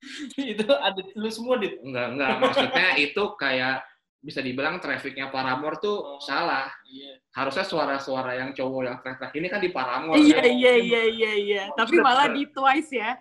itu 0.52 0.66
ada 0.68 1.02
lu 1.14 1.30
semua 1.30 1.56
dit. 1.58 1.78
enggak 1.80 2.08
enggak 2.14 2.32
maksudnya 2.40 2.88
itu 2.98 3.24
kayak 3.38 3.86
bisa 4.22 4.38
dibilang 4.38 4.78
trafficnya 4.78 5.34
Paramore 5.34 5.82
tuh 5.82 5.98
Oh. 5.98 6.22
salah 6.22 6.70
Iya. 6.86 7.18
harusnya 7.34 7.66
suara-suara 7.66 8.38
yang 8.38 8.54
cowok 8.54 8.82
yang 8.86 8.98
teriak 9.02 9.34
ini 9.34 9.48
kan 9.50 9.58
di 9.58 9.70
Paramore 9.70 10.14
Iya, 10.16 10.38
kan? 10.38 10.46
iya, 10.46 10.74
iya, 10.78 11.02
iya, 11.10 11.32
iya. 11.34 11.64
Tapi 11.74 11.98
malah 11.98 12.30
di 12.30 12.46
Twice 12.46 12.94
ya. 12.94 13.18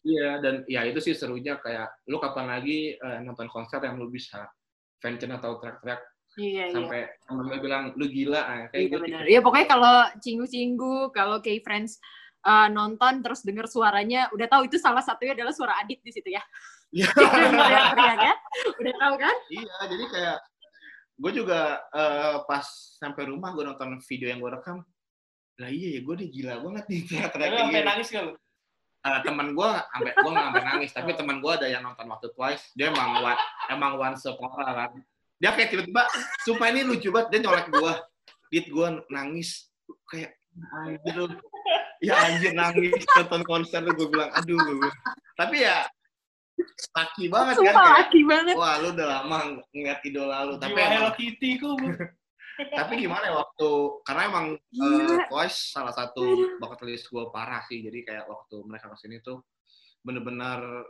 Iya, 0.00 0.40
dan 0.40 0.54
ya 0.66 0.82
itu 0.88 0.98
sih 0.98 1.12
serunya 1.12 1.54
kayak 1.54 1.86
lu 2.08 2.18
kapan 2.18 2.50
lagi 2.50 2.94
eh, 2.94 3.18
nonton 3.20 3.46
konser 3.46 3.78
yang 3.78 3.94
lu 3.94 4.08
bisa 4.08 4.48
fancen 4.98 5.30
atau 5.30 5.60
teriak-teriak 5.60 6.00
Iya, 6.34 6.66
iya. 6.66 6.72
sampai 6.72 7.00
temen 7.20 7.46
lu 7.46 7.56
bilang 7.58 7.82
lu 7.94 8.06
gila 8.06 8.40
ah, 8.40 8.60
kayak 8.70 8.80
Iya 8.80 8.86
gitu. 8.88 9.02
benar. 9.02 9.24
Ya 9.26 9.40
pokoknya 9.42 9.66
kalau 9.68 9.96
cinggu-cinggu, 10.18 10.94
kalau 11.10 11.38
kayak 11.38 11.62
friends 11.62 11.98
uh, 12.44 12.68
nonton 12.72 13.20
terus 13.20 13.44
denger 13.44 13.66
suaranya, 13.68 14.28
udah 14.32 14.46
tahu 14.48 14.68
itu 14.68 14.76
salah 14.80 15.04
satunya 15.04 15.36
adalah 15.36 15.52
suara 15.52 15.76
Adit 15.80 16.00
di 16.00 16.12
situ 16.12 16.28
ya. 16.32 16.42
Iya. 16.90 17.06
Ya. 18.20 18.34
Udah 18.76 18.94
tahu 18.98 19.14
kan? 19.16 19.36
Iya, 19.48 19.76
jadi 19.88 20.04
kayak 20.10 20.36
gue 21.20 21.32
juga 21.36 21.84
eh, 21.92 22.36
pas 22.48 22.64
sampai 22.96 23.28
rumah 23.28 23.52
gue 23.52 23.64
nonton 23.64 24.00
video 24.08 24.32
yang 24.32 24.40
gue 24.40 24.50
rekam, 24.56 24.80
lah 25.60 25.68
iya 25.68 25.96
ya 25.96 26.00
gue 26.00 26.14
nih 26.16 26.28
gila 26.32 26.54
banget 26.64 26.84
nih 26.88 27.00
Tapi 27.28 27.36
kayak 27.36 27.60
sampai 27.60 27.80
gini. 27.80 27.88
nangis 27.92 28.08
kan 28.08 28.22
lu? 28.24 28.34
Eh, 29.00 29.20
teman 29.24 29.48
gue 29.56 29.70
sampai 29.96 30.12
gue 30.12 30.30
nggak 30.32 30.46
sampai 30.48 30.64
nangis, 30.64 30.90
tapi 30.92 31.10
teman 31.16 31.36
gue 31.40 31.52
ada 31.52 31.66
yang 31.68 31.82
nonton 31.84 32.04
waktu 32.08 32.28
twice, 32.36 32.64
dia 32.76 32.92
emang 32.92 33.24
one, 33.24 33.40
emang 33.72 33.92
one 33.96 34.16
separah 34.16 34.72
kan. 34.76 34.90
Dia 35.40 35.56
kayak 35.56 35.72
tiba-tiba, 35.72 36.04
sumpah 36.44 36.68
ini 36.68 36.84
lucu 36.84 37.08
banget, 37.08 37.28
dia 37.32 37.40
nyolek 37.48 37.68
gue, 37.72 37.92
dit 38.52 38.66
gue 38.68 38.88
nangis 39.08 39.72
kayak 40.04 40.36
anjir. 40.84 41.32
Ya 42.00 42.14
anjir 42.18 42.52
nangis 42.52 42.92
nonton 43.14 43.42
konser 43.42 43.80
gue 43.82 44.06
bilang 44.06 44.32
aduh 44.32 44.56
gue 44.56 44.76
bilang. 44.78 44.96
tapi 45.34 45.56
ya 45.60 45.84
laki 46.92 47.24
banget 47.26 47.54
kan 47.54 47.62
Sumpah 47.62 47.72
kayak 47.78 47.96
laki 48.04 48.20
banget. 48.22 48.54
wah 48.54 48.74
lu 48.76 48.88
udah 48.90 49.06
lama 49.14 49.38
ngeliat 49.70 50.00
idola 50.02 50.36
lu 50.44 50.54
tapi 50.56 50.72
Jiwa 50.72 50.80
emang 50.82 50.92
Hello 50.94 51.10
Kitty 51.14 51.50
ku. 51.56 51.72
tapi 52.76 52.92
gimana 52.98 53.24
ya 53.24 53.34
waktu 53.34 53.68
karena 54.02 54.22
emang 54.26 54.46
Gila. 54.68 55.16
eh, 55.16 55.20
Twice 55.26 55.72
salah 55.72 55.92
satu 55.92 56.20
bucket 56.56 56.80
list 56.84 57.08
gue 57.08 57.24
parah 57.30 57.64
sih 57.64 57.80
jadi 57.80 57.98
kayak 58.02 58.24
waktu 58.26 58.56
mereka 58.62 58.92
ke 58.92 58.98
sini 58.98 59.16
tuh 59.18 59.40
bener-bener 60.00 60.84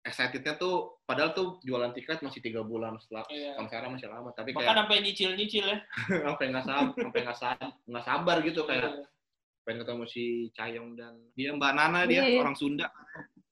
excitednya 0.00 0.52
tuh 0.54 1.00
padahal 1.02 1.32
tuh 1.32 1.56
jualan 1.60 1.88
tiket 1.90 2.20
masih 2.20 2.40
tiga 2.40 2.60
bulan 2.60 2.96
setelah 2.98 3.24
Iya. 3.26 3.56
konsernya 3.56 3.88
masih 3.90 4.08
lama 4.08 4.28
tapi 4.30 4.52
Bahkan 4.52 4.60
kayak 4.62 4.76
sampai 4.78 4.96
nyicil-nyicil 5.00 5.64
ya. 5.64 5.78
sampai 6.28 6.44
nggak 6.52 6.64
sabar 6.66 6.92
sampai 6.94 7.20
nggak 7.24 7.38
sabar 7.38 7.68
nggak 7.82 8.04
sabar 8.04 8.36
gitu 8.40 8.60
kayak 8.64 8.84
Iya. 8.84 9.04
Pengen 9.64 9.82
ketemu 9.82 10.04
si 10.04 10.24
Cayong 10.52 10.92
dan 10.94 11.12
dia 11.32 11.50
Mbak 11.52 11.72
Nana 11.72 12.00
dia 12.04 12.20
Iya, 12.20 12.24
iya. 12.36 12.40
orang 12.44 12.54
Sunda 12.54 12.88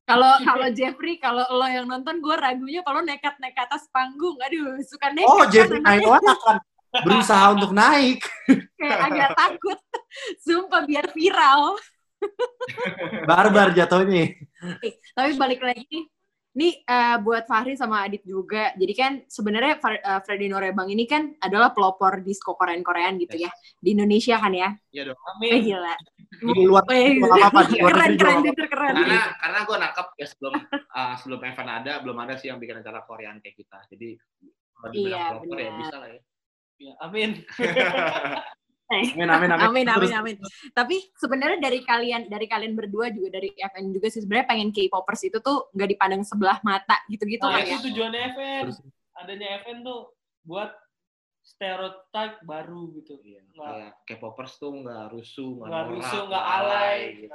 Kalau 0.03 0.35
kalau 0.43 0.69
Jeffrey, 0.75 1.17
kalau 1.17 1.47
lo 1.47 1.65
yang 1.65 1.87
nonton, 1.87 2.19
gue 2.19 2.35
ragunya 2.35 2.83
kalau 2.83 3.01
nekat 3.01 3.39
naik 3.39 3.55
ke 3.55 3.63
atas 3.63 3.87
panggung. 3.89 4.35
Aduh, 4.43 4.75
suka 4.83 5.15
nekat. 5.15 5.31
Oh, 5.31 5.47
kan 5.47 5.49
Jeffrey. 5.49 5.79
Iowan 5.79 6.27
akan 6.27 6.57
berusaha 7.07 7.45
untuk 7.55 7.71
naik. 7.71 8.19
kayak 8.77 8.99
agak 9.09 9.31
takut. 9.39 9.79
Sumpah 10.43 10.83
biar 10.85 11.07
viral. 11.15 11.79
Barbar 13.25 13.71
jatuhnya. 13.73 14.35
Eh, 14.83 14.93
Tapi 15.15 15.39
balik 15.39 15.63
lagi 15.63 16.11
nih, 16.53 16.61
nih 16.61 16.73
eh, 16.85 17.17
buat 17.21 17.45
Fahri 17.49 17.73
sama 17.75 18.05
Adit 18.05 18.23
juga. 18.23 18.73
Jadi 18.77 18.93
kan 18.93 19.13
sebenarnya 19.29 19.81
eh, 19.81 20.21
Freddy 20.25 20.47
Norebang 20.53 20.89
ini 20.93 21.05
kan 21.09 21.33
adalah 21.41 21.73
pelopor 21.73 22.21
disco 22.21 22.53
Korean-Korean 22.55 23.17
gitu 23.21 23.41
ya. 23.41 23.51
Di 23.81 23.97
Indonesia 23.97 24.37
kan 24.37 24.53
ya. 24.53 24.71
Iya 24.93 25.03
dong. 25.13 25.19
Eh, 25.19 25.29
Amin. 25.33 25.61
gila. 25.65 25.95
Di 26.33 26.63
luar 26.65 26.85
Eh, 26.93 27.21
apa-apa, 27.21 27.61
keren, 27.71 28.13
keren, 28.17 28.41
keren. 28.57 28.95
Karena 28.97 29.21
karena 29.37 29.59
gue 29.69 29.77
nangkep 29.79 30.07
ya 30.17 30.27
sebelum 30.27 30.55
uh, 30.73 31.15
sebelum 31.21 31.41
event 31.45 31.71
ada 31.71 31.93
belum 32.01 32.17
ada 32.19 32.35
sih 32.41 32.49
yang 32.49 32.59
bikin 32.59 32.81
acara 32.81 33.05
Korean 33.05 33.39
kayak 33.41 33.57
kita. 33.57 33.79
Jadi 33.93 34.17
kalau 34.75 34.89
dibilang 34.91 35.21
Iya, 35.21 35.27
proper 35.37 35.57
ya 35.57 35.71
benar. 35.71 35.81
bisa 35.81 35.97
lah 36.01 36.09
ya. 36.11 36.21
Ya, 36.83 36.93
amin. 36.99 37.31
Amin, 38.93 39.24
amin, 39.26 39.49
amin. 39.49 39.64
Amin, 39.64 39.86
amin, 39.86 39.86
Terus- 39.97 40.12
amin. 40.14 40.36
Tapi 40.70 40.97
sebenarnya 41.14 41.59
dari 41.59 41.80
kalian, 41.80 42.22
dari 42.26 42.45
kalian 42.45 42.72
berdua 42.72 43.09
juga 43.09 43.40
dari 43.40 43.51
FN 43.55 43.88
juga 43.88 44.07
sih 44.07 44.20
sebenarnya 44.20 44.47
pengen 44.47 44.68
K-popers 44.68 45.22
itu 45.24 45.38
tuh 45.38 45.72
nggak 45.72 45.88
dipandang 45.90 46.22
sebelah 46.22 46.61
mata 46.61 47.01
gitu-gitu 47.07 47.43
Nah, 47.43 47.57
kan 47.57 47.62
ya. 47.62 47.72
itu 47.72 47.78
tujuannya 47.88 48.20
event. 48.28 48.62
Terus- 48.68 48.82
Adanya 49.12 49.49
event 49.59 49.80
tuh 49.82 50.01
buat 50.43 50.70
stereotip 51.43 52.32
baru 52.43 52.93
gitu. 52.95 53.18
Iya, 53.20 53.43
kayak 53.53 53.93
K-popers 54.05 54.57
tuh 54.57 54.72
nggak 54.78 55.11
rusuh, 55.11 55.53
nggak 55.61 55.84
rusuh, 55.90 56.22
nggak 56.26 56.45
alay. 56.47 56.99
gitu. 57.20 57.34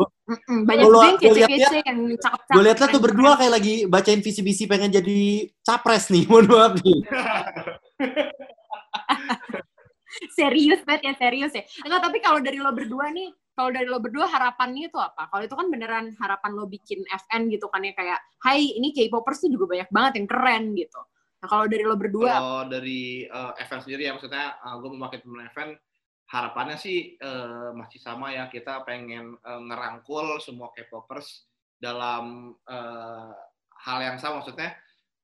Mm-mm, 0.00 0.62
Banyak 0.62 0.84
juga 0.86 1.02
yang 1.04 1.18
kece-kece 1.18 1.78
yang 1.82 2.00
cakep-cakep. 2.16 2.54
Gue 2.54 2.62
liatnya 2.62 2.78
tuh 2.78 3.02
keren-keren. 3.02 3.04
berdua 3.10 3.32
kayak 3.36 3.52
lagi 3.52 3.74
bacain 3.84 4.22
visi-visi 4.22 4.64
pengen 4.64 4.88
jadi 4.88 5.18
capres 5.60 6.06
nih, 6.08 6.24
mohon 6.24 6.46
maaf 6.46 6.74
nih. 6.78 6.98
serius 10.38 10.80
banget 10.86 11.12
ya 11.12 11.14
serius 11.18 11.52
ya. 11.54 11.64
Enggak 11.86 12.00
tapi 12.10 12.18
kalau 12.22 12.38
dari 12.42 12.58
lo 12.58 12.74
berdua 12.74 13.10
nih 13.14 13.30
kalau 13.54 13.70
dari 13.74 13.86
lo 13.86 14.00
berdua 14.00 14.26
harapannya 14.26 14.88
itu 14.88 14.98
apa? 14.98 15.28
Kalau 15.28 15.42
itu 15.44 15.54
kan 15.54 15.66
beneran 15.68 16.06
harapan 16.16 16.50
lo 16.56 16.64
bikin 16.64 17.04
FN 17.28 17.52
gitu 17.52 17.68
kan 17.68 17.84
ya 17.84 17.92
kayak 17.92 18.18
hai 18.46 18.74
ini 18.76 18.94
K-popers 18.96 19.44
tuh 19.44 19.50
juga 19.52 19.76
banyak 19.76 19.90
banget 19.92 20.12
yang 20.22 20.28
keren 20.30 20.64
gitu. 20.74 21.00
Nah 21.40 21.48
kalau 21.48 21.64
dari 21.68 21.84
lo 21.84 21.96
berdua 21.96 22.30
Kalau 22.36 22.62
dari 22.68 23.24
uh, 23.28 23.52
event 23.60 23.82
sendiri 23.84 24.02
ya 24.08 24.12
maksudnya 24.16 24.56
gue 24.60 24.90
memakai 24.92 25.18
temen 25.24 25.44
event 25.44 25.72
harapannya 26.30 26.78
sih 26.78 27.18
uh, 27.18 27.74
masih 27.74 27.98
sama 27.98 28.30
ya 28.30 28.46
kita 28.46 28.86
pengen 28.86 29.34
uh, 29.42 29.60
ngerangkul 29.66 30.38
semua 30.38 30.70
K-popers 30.70 31.50
dalam 31.80 32.54
uh, 32.68 33.34
hal 33.80 33.98
yang 34.04 34.16
sama. 34.20 34.44
Maksudnya 34.44 34.76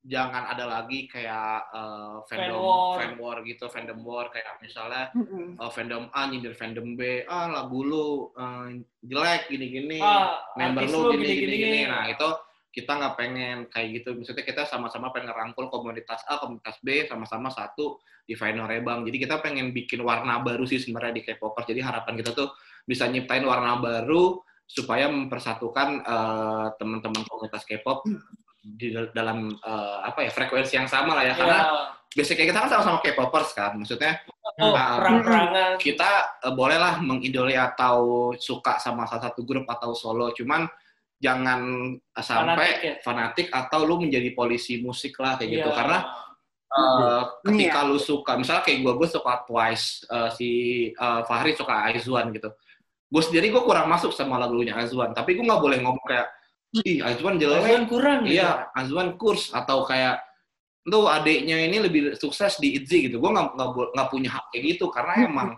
jangan 0.07 0.47
ada 0.55 0.63
lagi 0.63 1.03
kayak 1.11 1.67
uh, 1.75 2.23
fandom 2.31 2.55
Fan 2.55 2.63
war. 2.63 2.95
fan 2.95 3.13
war 3.19 3.37
gitu 3.43 3.67
fandom 3.67 3.99
war 4.07 4.31
kayak 4.31 4.55
misalnya 4.63 5.11
Mm-mm. 5.11 5.59
uh, 5.59 5.67
fandom 5.67 6.07
A 6.15 6.31
nyindir 6.31 6.55
fandom 6.55 6.95
B 6.95 7.27
ah 7.27 7.51
lagu 7.51 7.83
lu 7.83 8.31
uh, 8.31 8.71
jelek 9.03 9.51
gini-gini 9.51 9.99
Ah, 9.99 10.39
member 10.55 10.87
lu 10.87 11.11
gini 11.11 11.27
gini, 11.27 11.35
gini-gini. 11.43 11.79
gini. 11.83 11.91
Nah, 11.91 12.07
itu 12.07 12.27
kita 12.71 12.93
nggak 12.93 13.15
pengen 13.17 13.57
kayak 13.73 13.87
gitu. 13.99 14.13
Maksudnya 14.13 14.45
kita 14.45 14.63
sama-sama 14.69 15.09
pengen 15.09 15.33
ngerangkul 15.33 15.65
komunitas 15.67 16.21
A, 16.29 16.37
komunitas 16.37 16.77
B, 16.85 17.09
sama-sama 17.09 17.49
satu 17.49 17.97
di 18.21 18.37
Final 18.37 18.69
Rebang. 18.69 19.01
Jadi 19.01 19.17
kita 19.17 19.41
pengen 19.41 19.73
bikin 19.73 20.05
warna 20.05 20.39
baru 20.45 20.61
sih 20.63 20.77
sebenarnya 20.77 21.17
di 21.17 21.23
K-popers. 21.25 21.65
Jadi 21.65 21.81
harapan 21.81 22.13
kita 22.21 22.37
tuh 22.37 22.53
bisa 22.85 23.09
nyiptain 23.09 23.41
warna 23.43 23.81
baru 23.81 24.39
supaya 24.69 25.09
mempersatukan 25.09 26.05
eh, 26.05 26.67
teman-teman 26.77 27.23
komunitas 27.25 27.65
K-pop 27.65 28.05
di 28.75 28.91
dal- 28.91 29.13
dalam 29.15 29.47
eh, 29.55 29.97
apa 30.03 30.27
ya 30.27 30.31
frekuensi 30.33 30.75
yang 30.75 30.89
sama 30.91 31.15
lah 31.15 31.23
ya. 31.23 31.33
Karena 31.37 31.59
Ya, 32.15 32.23
basicnya 32.23 32.49
kita 32.49 32.59
kan 32.65 32.69
sama-sama 32.71 32.97
K-popers 33.03 33.51
kan. 33.53 33.77
Maksudnya 33.77 34.17
oh, 34.57 34.73
Nah, 34.73 35.77
kita 35.77 36.09
eh, 36.41 36.53
bolehlah 36.55 36.97
mengidoli 36.99 37.53
atau 37.53 38.31
suka 38.35 38.81
sama 38.81 39.05
salah 39.05 39.29
satu 39.29 39.45
grup 39.45 39.69
atau 39.69 39.93
solo, 39.93 40.33
cuman 40.33 40.65
jangan 41.17 41.61
sampai 42.13 42.69
Fanatik 42.69 42.77
ya? 42.85 42.93
fanatik 43.01 43.47
atau 43.49 43.79
lu 43.85 44.05
menjadi 44.05 44.37
polisi 44.37 44.77
musik 44.81 45.17
lah 45.17 45.33
kayak 45.33 45.49
gitu 45.49 45.69
Iya. 45.69 45.77
karena 45.77 45.97
eh, 46.69 47.21
ketika 47.41 47.79
lu 47.89 47.97
suka 47.97 48.37
misalnya 48.37 48.61
kayak 48.61 48.85
gue 48.85 48.93
gue 49.01 49.09
suka 49.09 49.33
Twice 49.49 50.05
eh, 50.05 50.29
si 50.37 50.49
eh, 50.93 51.21
Fahri 51.25 51.57
suka 51.57 51.89
Aizwan 51.89 52.29
gitu 52.37 52.53
gue 53.09 53.21
sendiri 53.25 53.49
gue 53.49 53.63
kurang 53.65 53.89
masuk 53.89 54.13
sama 54.13 54.37
lagunya 54.37 54.77
Aizwan 54.77 55.09
tapi 55.09 55.33
gue 55.33 55.41
nggak 55.41 55.57
boleh 55.57 55.81
ngomong 55.81 56.05
kayak 56.05 56.29
ih 56.83 56.99
Aizwan 57.03 57.39
jelek 57.39 57.63
Azwan 57.63 57.85
kurang 57.87 58.17
gitu. 58.27 58.37
Iya, 58.39 58.67
Azwan 58.75 59.09
kurs 59.15 59.49
atau 59.55 59.87
kayak 59.87 60.19
tuh 60.87 61.07
adiknya 61.07 61.59
ini 61.67 61.77
lebih 61.83 62.01
sukses 62.15 62.59
di 62.59 62.75
ITZY 62.79 63.11
gitu. 63.11 63.15
Gue 63.19 63.31
nggak 63.31 63.55
nggak 63.95 64.07
punya 64.11 64.29
hak 64.35 64.45
kayak 64.55 64.63
gitu 64.75 64.85
karena 64.91 65.13
emang 65.27 65.49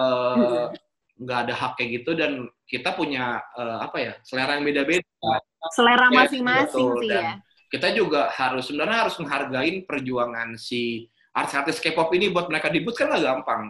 eh, 0.00 0.64
nggak 1.20 1.38
ada 1.48 1.54
hak 1.56 1.72
kayak 1.76 1.90
gitu 2.00 2.10
dan 2.16 2.32
kita 2.64 2.92
punya 2.96 3.40
eh, 3.56 3.78
apa 3.80 3.96
ya 4.00 4.12
selera 4.24 4.56
yang 4.56 4.64
beda-beda. 4.68 5.04
selera 5.76 6.08
Yes, 6.08 6.32
masing-masing 6.32 6.86
betul. 6.88 7.00
sih 7.04 7.08
Dan 7.12 7.24
ya 7.24 7.34
Kita 7.70 7.88
juga 7.94 8.26
harus 8.34 8.66
sebenarnya 8.66 9.06
harus 9.06 9.14
menghargain 9.22 9.86
perjuangan 9.86 10.58
si 10.58 11.06
artis-artis 11.30 11.78
K-pop 11.78 12.10
ini 12.18 12.26
buat 12.34 12.50
mereka 12.50 12.66
debut 12.66 12.90
kan 12.98 13.06
nggak 13.14 13.22
gampang. 13.22 13.62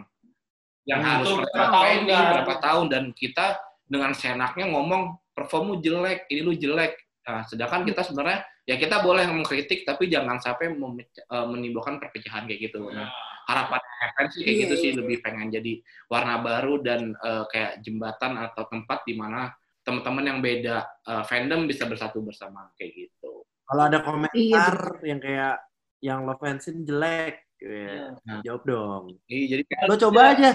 Yang 0.89 1.01
Hmm, 1.05 1.09
harus 1.13 1.29
berapa 1.37 1.65
tahun 1.69 1.99
kan. 2.09 2.25
berapa 2.33 2.55
tahun 2.57 2.85
dan 2.89 3.03
kita 3.13 3.45
dengan 3.85 4.11
senaknya 4.17 4.65
ngomong 4.73 5.20
performmu 5.41 5.81
jelek, 5.81 6.29
ini 6.29 6.41
lu 6.45 6.53
jelek. 6.53 6.93
Nah, 7.21 7.41
sedangkan 7.45 7.85
kita 7.85 8.01
sebenarnya 8.05 8.41
ya 8.65 8.77
kita 8.77 9.01
boleh 9.01 9.25
mengkritik 9.29 9.85
tapi 9.85 10.05
jangan 10.09 10.37
sampai 10.37 10.73
eh, 10.73 11.45
menimbulkan 11.49 11.97
perpecahan 11.97 12.45
kayak 12.45 12.69
gitu. 12.69 12.89
Nah, 12.89 13.09
harapan 13.49 13.81
FN 14.13 14.25
sih 14.31 14.41
kayak 14.45 14.53
Iya, 14.53 14.61
gitu 14.65 14.75
sih 14.77 14.89
iya. 14.93 14.97
lebih 15.01 15.17
pengen 15.25 15.49
jadi 15.49 15.73
warna 16.09 16.41
baru 16.41 16.81
dan 16.81 17.13
eh, 17.13 17.43
kayak 17.49 17.81
jembatan 17.81 18.37
atau 18.37 18.65
tempat 18.69 19.01
di 19.05 19.13
mana 19.17 19.49
teman-teman 19.81 20.25
yang 20.29 20.39
beda 20.41 20.77
eh, 21.09 21.23
fandom 21.25 21.65
bisa 21.65 21.85
bersatu 21.89 22.21
bersama 22.21 22.69
kayak 22.77 22.91
gitu. 23.09 23.45
Kalau 23.65 23.83
ada 23.87 23.99
komentar 24.03 24.33
Iya, 24.35 24.65
yang 25.07 25.19
kayak 25.21 25.55
yang 26.01 26.19
lo 26.25 26.33
fansin 26.41 26.81
jelek, 26.81 27.45
Iya. 27.61 28.17
ya, 28.17 28.35
jawab 28.41 28.61
dong. 28.65 29.03
Iya, 29.29 29.45
jadi 29.57 29.63
kayak 29.69 29.83
Lo 29.85 29.95
coba 30.01 30.21
aja, 30.33 30.51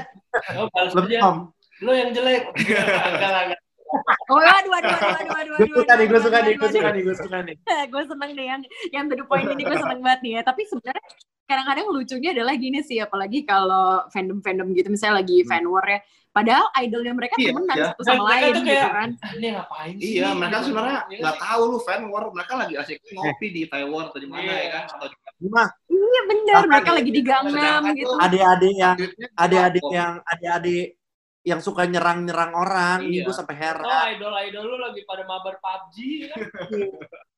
Oh, 0.59 0.67
lo 0.67 1.03
aja. 1.07 1.19
Tom. 1.23 1.37
Lo 1.87 1.93
yang 1.95 2.11
jelek. 2.11 2.51
Enggak, 2.59 2.83
enggak, 3.15 3.31
enggak. 3.47 3.61
Oh 4.27 4.41
aduh 4.41 4.73
aduh 4.73 4.91
aduh 4.91 5.11
aduh 5.15 5.35
aduh 5.37 5.57
Gue 5.57 5.69
suka 5.77 5.95
nih, 5.95 6.07
gue 6.07 6.21
suka 6.21 6.39
nih, 6.39 6.53
gue 6.61 6.69
suka 6.69 6.89
nih, 6.89 7.03
gue 7.03 7.17
suka 7.17 7.39
nih. 7.43 7.57
gue 7.87 8.03
seneng 8.05 8.31
deh 8.33 8.47
yang 8.47 8.61
yang 8.91 9.05
to 9.07 9.15
the 9.15 9.25
point 9.25 9.47
ini 9.47 9.63
gue 9.63 9.77
seneng 9.77 10.01
banget 10.01 10.21
nih 10.23 10.33
ya 10.35 10.43
tapi 10.43 10.63
sebenarnya 10.65 11.05
kadang-kadang 11.47 11.87
lucunya 11.89 12.31
adalah 12.33 12.55
gini 12.55 12.83
sih 12.83 12.99
apalagi 12.99 13.43
kalau 13.43 14.03
fandom-fandom 14.11 14.73
gitu 14.73 14.89
misalnya 14.89 15.23
lagi 15.23 15.37
Hmm. 15.41 15.49
fan 15.49 15.65
war 15.65 15.87
ya 15.87 16.01
padahal 16.29 16.67
idolnya 16.77 17.13
mereka 17.13 17.35
Iya, 17.39 17.49
temenan 17.49 17.77
iya. 17.77 17.87
satu 17.89 18.03
sama 18.03 18.15
Mereka 18.19 18.29
lain 18.29 18.53
gitu 18.53 18.67
kayak- 18.69 18.93
kan 18.93 19.11
Ini 19.33 19.47
ngapain 19.55 19.95
sih? 19.97 20.11
Iya, 20.13 20.29
mereka 20.33 20.53
Gitu. 20.53 20.65
sebenarnya 20.67 20.99
Iya 21.07 21.19
nggak 21.23 21.37
tahu 21.39 21.63
lu 21.65 21.79
fan 21.81 22.01
war, 22.07 22.25
mereka 22.29 22.53
lagi 22.57 22.75
asik 22.77 22.97
ngopi 23.09 23.47
di 23.49 23.63
Taiwan 23.65 24.05
atau 24.05 24.19
di 24.19 24.27
mana 24.27 24.43
Iya. 24.43 24.57
ya 24.59 24.69
kan? 24.71 24.85
Atau 24.91 25.07
di 25.07 25.17
Cuma 25.39 25.63
iya 25.87 26.21
bener 26.25 26.55
Bahkan 26.57 26.69
mereka 26.69 26.91
lagi 26.93 27.11
di 27.11 27.23
Gangnam 27.23 27.83
gitu 27.95 28.15
adik-adik 28.19 28.75
yang 28.75 28.97
adik-adik 29.35 29.85
yang 29.91 30.13
adik-adik 30.27 30.87
yang 31.47 31.63
suka 31.63 31.87
nyerang-nyerang 31.87 32.53
orang, 32.53 32.99
ini 33.07 33.23
Iya. 33.23 33.31
gue 33.31 33.35
sampai 33.35 33.55
heran. 33.55 33.87
Oh, 33.87 34.05
idol-idol 34.11 34.63
lu 34.67 34.77
lagi 34.83 35.07
pada 35.07 35.23
mabar 35.23 35.63
PUBG 35.63 35.97
kan? 36.27 36.39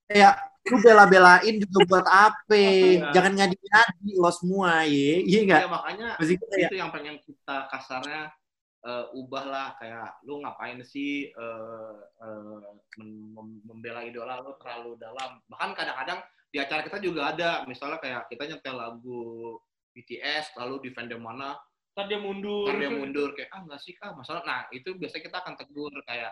Kayak 0.09 0.35
lu 0.73 0.77
bela-belain 0.81 1.55
juga 1.61 1.79
buat 1.85 2.07
apa? 2.09 2.49
Iya. 2.57 3.13
Jangan 3.13 3.33
ngadi-ngadi 3.37 4.11
lo 4.17 4.31
semua, 4.33 4.89
ye. 4.89 5.21
Iya 5.29 5.39
enggak? 5.45 5.61
Iya, 5.61 5.69
makanya 5.69 6.09
Masih 6.17 6.37
kita 6.41 6.55
ya. 6.57 6.69
itu 6.73 6.77
yang 6.81 6.89
pengen 6.89 7.17
kita 7.21 7.57
kasarnya 7.69 8.33
eh, 8.81 9.05
ubah 9.13 9.45
lah 9.45 9.69
kayak 9.77 10.25
lu 10.25 10.41
ngapain 10.41 10.81
sih 10.81 11.29
eh, 11.29 11.95
eh, 12.01 12.65
mem- 12.97 13.29
mem- 13.37 13.61
membela 13.67 14.01
idola 14.01 14.39
lu 14.41 14.55
terlalu 14.57 14.95
dalam 14.97 15.37
bahkan 15.51 15.75
kadang-kadang 15.75 16.23
di 16.49 16.57
acara 16.57 16.81
kita 16.81 16.97
juga 16.97 17.35
ada 17.35 17.67
misalnya 17.67 17.99
kayak 17.99 18.31
kita 18.31 18.47
nyetel 18.49 18.79
lagu 18.79 19.21
BTS 19.93 20.55
lalu 20.57 20.89
di 20.89 20.91
fandom 20.95 21.21
mana 21.21 21.59
Ntar 21.99 22.07
dia 22.07 22.23
mundur. 22.23 22.71
ntar 22.71 22.79
dia 22.79 22.91
mundur 23.03 23.29
kayak 23.35 23.51
ah 23.51 23.61
nggak 23.67 23.81
sih 23.83 23.99
kak? 23.99 24.15
Masalah. 24.15 24.47
Nah 24.47 24.61
itu 24.71 24.95
biasanya 24.95 25.23
kita 25.27 25.37
akan 25.43 25.55
tegur 25.59 25.91
kayak 26.07 26.31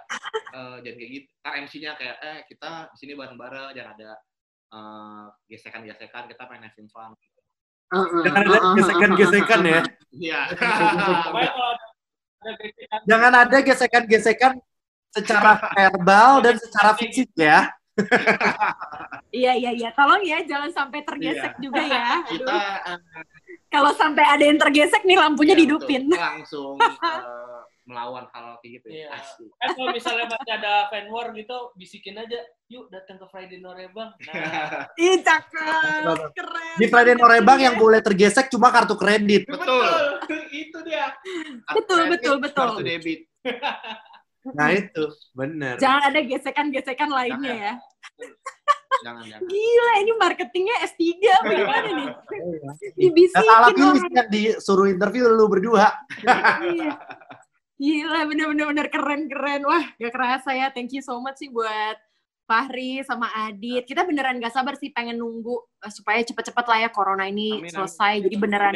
eh, 0.54 0.76
jangan 0.86 0.94
kayak 0.94 1.10
gitu. 1.10 1.28
Ntar 1.42 1.52
MC-nya 1.66 1.92
kayak 1.98 2.16
eh 2.22 2.38
kita 2.46 2.70
di 2.94 2.96
sini 3.02 3.12
bareng-bareng 3.18 3.74
jangan 3.74 3.90
ada 3.98 4.10
eh, 4.70 5.24
gesekan-gesekan 5.50 6.22
kita 6.30 6.42
pengen 6.46 6.70
having 6.70 6.86
fun. 6.94 7.10
Jangan 8.22 8.40
ada 8.46 8.58
gesekan-gesekan 8.78 9.60
ya. 9.66 9.82
iya. 10.14 10.40
Jangan 13.10 13.32
ada 13.34 13.58
gesekan-gesekan. 13.58 14.52
Secara 15.10 15.56
verbal 15.72 16.44
dan 16.44 16.54
secara 16.60 16.92
fisik 16.94 17.32
ya. 17.34 17.72
iya 19.32 19.56
iya 19.56 19.70
iya. 19.72 19.88
Tolong 19.96 20.20
ya 20.20 20.44
jangan 20.44 20.68
sampai 20.68 21.00
tergesek 21.02 21.56
Iya. 21.56 21.62
juga 21.62 21.82
ya. 21.82 22.08
Kita 22.28 22.56
eh, 22.92 22.98
kalau 23.66 23.92
sampai 23.94 24.24
ada 24.24 24.44
yang 24.46 24.58
tergesek 24.58 25.02
nih 25.02 25.18
lampunya 25.18 25.54
Iya, 25.54 25.60
dihidupin 25.64 26.02
betul. 26.08 26.20
langsung 26.22 26.74
eh, 26.84 27.60
melawan 27.86 28.26
hal 28.34 28.58
kayak 28.58 28.82
gitu 28.82 28.86
ya. 28.90 28.98
Iya. 28.98 29.08
Asli. 29.14 29.46
Kan 29.46 29.68
kalau 29.78 29.90
misalnya 29.94 30.26
masih 30.26 30.52
ada 30.58 30.72
fan 30.90 31.06
war 31.06 31.26
gitu, 31.30 31.58
bisikin 31.78 32.18
aja, 32.18 32.38
yuk 32.66 32.90
datang 32.90 33.16
ke 33.22 33.26
Friday 33.30 33.62
Norebang. 33.62 34.10
Nah, 34.26 34.90
Ih, 34.98 35.22
cakep. 35.22 36.18
Keren. 36.34 36.76
Di 36.82 36.86
Friday 36.90 37.14
Norebang 37.14 37.62
yang 37.62 37.78
boleh 37.78 38.02
tergesek 38.02 38.50
cuma 38.50 38.74
kartu 38.74 38.98
kredit. 38.98 39.46
Betul. 39.46 39.86
itu 40.66 40.78
dia. 40.82 41.14
Betul, 41.70 42.10
Kartu 42.10 42.10
betul, 42.10 42.34
kredit, 42.34 42.42
betul. 42.42 42.66
Kartu 42.66 42.82
debit. 42.82 43.20
Nah 44.46 44.68
itu, 44.70 45.04
bener. 45.34 45.74
Jangan 45.78 46.02
ada 46.10 46.20
gesekan-gesekan 46.22 47.10
lainnya 47.10 47.54
ya. 47.54 47.74
Jangan 49.04 49.24
jangan. 49.28 49.48
Gila, 49.48 49.92
ini 50.00 50.12
marketingnya 50.16 50.76
S3 50.86 51.02
apa 51.28 51.50
gimana 51.52 51.88
nih? 51.92 52.08
Dibisikin 52.96 53.50
orang. 53.50 53.96
sih 53.98 54.10
yang 54.12 54.28
disuruh 54.30 54.86
interview 54.88 55.28
lu 55.28 55.46
berdua. 55.50 55.92
Iya. 56.66 56.92
Gila, 57.76 58.20
bener-bener 58.24 58.66
bener 58.72 58.86
keren-keren. 58.88 59.60
Wah, 59.68 59.84
gak 60.00 60.12
kerasa 60.12 60.56
ya. 60.56 60.72
Thank 60.72 60.96
you 60.96 61.04
so 61.04 61.20
much 61.20 61.36
sih 61.36 61.52
buat 61.52 62.00
Fahri 62.48 63.04
sama 63.04 63.28
Adit. 63.44 63.84
Kita 63.84 64.08
beneran 64.08 64.40
gak 64.40 64.56
sabar 64.56 64.80
sih 64.80 64.88
pengen 64.94 65.20
nunggu 65.20 65.60
eh, 65.84 65.92
supaya 65.92 66.22
cepet-cepet 66.24 66.64
lah 66.64 66.78
ya 66.86 66.88
corona 66.88 67.28
ini 67.28 67.60
Amin, 67.60 67.68
amin. 67.68 67.74
selesai. 67.76 68.24
Jadi 68.24 68.36
beneran 68.40 68.74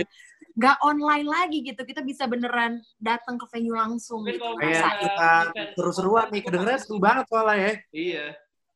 gak 0.52 0.76
online 0.84 1.24
lagi 1.24 1.64
gitu. 1.64 1.80
Kita 1.80 2.04
bisa 2.04 2.28
beneran 2.28 2.84
datang 3.00 3.40
ke 3.40 3.48
venue 3.48 3.72
langsung 3.72 4.26
gitu. 4.28 4.44
ngerasain. 4.60 5.00
kita 5.00 5.32
seru-seruan 5.78 6.28
nih, 6.28 6.42
kedengeran 6.44 6.78
seru 6.82 7.00
banget 7.00 7.24
soalnya 7.32 7.56
ya. 7.56 7.72
Iya. 7.96 8.26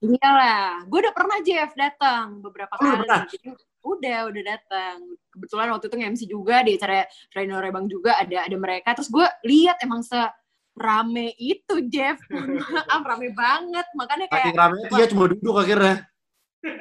Iyalah, 0.04 0.84
gue 0.84 0.98
udah 1.00 1.14
pernah 1.14 1.38
Jeff 1.40 1.72
datang 1.72 2.38
beberapa 2.38 2.72
Oh, 2.74 2.78
udah 2.78 2.92
kali. 2.92 3.00
pernah? 3.00 3.24
Jadi, 3.24 3.48
udah, 3.80 4.18
udah 4.28 4.42
datang. 4.44 4.96
Kebetulan 5.30 5.68
waktu 5.70 5.86
itu 5.88 5.96
nge-MC 5.96 6.22
juga 6.26 6.56
di 6.60 6.76
acara 6.76 7.04
Reno 7.32 7.56
Rebang 7.58 7.86
juga 7.86 8.12
ada 8.14 8.44
ada 8.44 8.56
mereka. 8.56 8.92
Terus 8.92 9.08
gue 9.08 9.24
lihat 9.44 9.80
emang 9.80 10.04
se 10.04 10.20
rame 10.74 11.32
itu 11.36 11.88
Jeff. 11.88 12.20
Maaf, 12.28 13.00
rame 13.10 13.32
banget. 13.32 13.86
Makanya 13.94 14.26
kayak 14.28 14.44
Saking 14.44 14.58
rame 14.58 14.76
dia 14.90 15.06
cuma 15.08 15.24
duduk 15.26 15.56
akhirnya. 15.56 15.96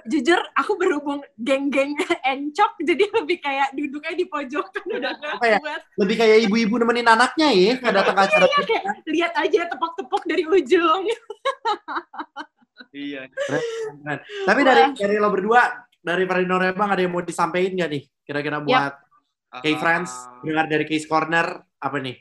jujur 0.08 0.40
aku 0.56 0.80
berhubung 0.80 1.20
geng-geng 1.36 1.92
encok 2.24 2.72
jadi 2.80 3.04
lebih 3.20 3.44
kayak 3.44 3.76
duduknya 3.76 4.16
di 4.16 4.24
pojokan 4.24 4.80
udah 4.96 5.12
gak 5.14 5.36
ya? 5.44 5.60
kuat. 5.60 5.82
Lebih 6.00 6.16
kayak 6.18 6.38
ibu-ibu 6.48 6.80
nemenin 6.80 7.04
anaknya 7.06 7.52
ya, 7.52 7.72
nggak 7.84 7.92
datang 7.94 8.16
ke 8.16 8.22
acara. 8.24 8.46
Iya, 8.48 8.60
kayak 8.64 8.84
lihat 9.06 9.34
aja 9.36 9.60
tepok-tepok 9.68 10.24
dari 10.24 10.44
ujung. 10.48 11.04
Iya. 12.92 13.30
Keren. 13.30 14.18
Tapi 14.46 14.62
dari 14.66 14.82
dari 14.98 15.16
lo 15.22 15.30
berdua, 15.30 15.62
dari 16.02 16.24
Friday 16.26 16.50
Norebang 16.50 16.90
ada 16.90 17.02
yang 17.02 17.14
mau 17.14 17.22
disampaikan 17.22 17.78
nggak 17.78 17.90
nih? 17.94 18.04
Kira-kira 18.26 18.58
buat 18.64 18.94
K-Friends, 19.62 20.12
Ah, 20.12 20.42
dengar 20.42 20.66
dari 20.66 20.86
Case 20.90 21.06
Corner, 21.06 21.62
apa 21.78 21.98
nih? 22.02 22.18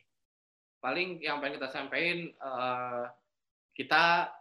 paling 0.82 1.22
yang 1.22 1.38
pengen 1.38 1.62
kita 1.62 1.70
sampaikan 1.70 2.18
eh, 2.26 3.04
kita 3.70 4.34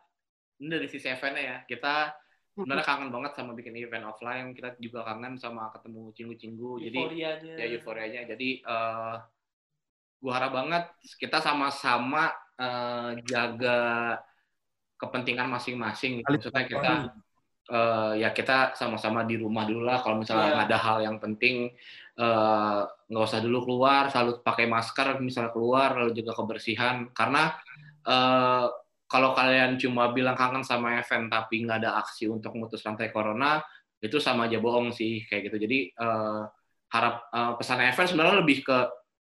ini 0.57 0.73
dari 0.73 0.89
sisi 0.89 1.05
eventnya 1.05 1.43
ya 1.45 1.57
kita 1.69 2.17
sebenarnya 2.57 2.81
kangen 2.81 3.13
banget 3.13 3.31
sama 3.37 3.53
bikin 3.53 3.77
event 3.77 4.09
offline 4.09 4.49
kita 4.57 4.73
juga 4.81 5.05
kangen 5.05 5.37
sama 5.37 5.69
ketemu 5.69 6.09
cinggu-cinggu 6.17 6.71
jadi 6.81 6.99
ya 7.61 7.65
euforianya 7.77 8.21
jadi 8.25 8.49
eh 8.57 9.15
gua 10.17 10.33
harap 10.33 10.51
banget 10.57 10.83
kita 11.21 11.45
sama-sama 11.45 12.33
eh, 12.57 13.21
jaga 13.29 14.17
kepentingan 15.01 15.49
masing-masing 15.49 16.21
gitu. 16.21 16.29
maksudnya 16.29 16.63
kita 16.63 16.91
eh, 17.67 18.13
ya 18.21 18.29
kita 18.29 18.77
sama-sama 18.77 19.25
di 19.25 19.41
rumah 19.41 19.65
dulu 19.65 19.81
lah 19.81 19.97
kalau 19.99 20.21
misalnya 20.21 20.53
Iya. 20.53 20.63
ada 20.69 20.77
hal 20.77 20.97
yang 21.01 21.17
penting 21.17 21.73
eh, 22.15 22.81
nggak 23.09 23.25
usah 23.25 23.41
dulu 23.41 23.65
keluar 23.65 24.07
selalu 24.07 24.45
pakai 24.45 24.69
masker 24.69 25.17
misalnya 25.19 25.49
keluar 25.49 25.97
lalu 25.97 26.13
juga 26.13 26.37
kebersihan 26.37 27.09
karena 27.11 27.57
eh, 28.05 28.65
kalau 29.11 29.35
kalian 29.35 29.75
cuma 29.75 30.13
bilang 30.13 30.37
kangen 30.37 30.63
sama 30.63 30.95
event 30.95 31.27
tapi 31.27 31.65
nggak 31.65 31.83
ada 31.83 31.99
aksi 31.99 32.29
untuk 32.29 32.55
memutus 32.55 32.79
rantai 32.81 33.11
corona 33.11 33.59
itu 34.01 34.17
sama 34.17 34.47
aja 34.47 34.57
bohong 34.57 34.89
sih 34.93 35.25
kayak 35.25 35.49
gitu 35.49 35.57
jadi 35.65 35.79
eh, 35.91 36.41
harap 36.91 37.15
eh, 37.31 37.53
pesan 37.57 37.81
event 37.81 38.07
sebenarnya 38.07 38.37
lebih 38.43 38.61
ke 38.61 38.77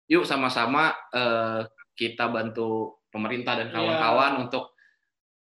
yuk 0.08 0.24
sama-sama 0.24 0.94
eh, 1.12 1.66
kita 1.96 2.28
bantu 2.30 3.00
pemerintah 3.10 3.56
dan 3.56 3.72
Iya. 3.72 3.76
kawan-kawan 3.76 4.34
untuk 4.46 4.75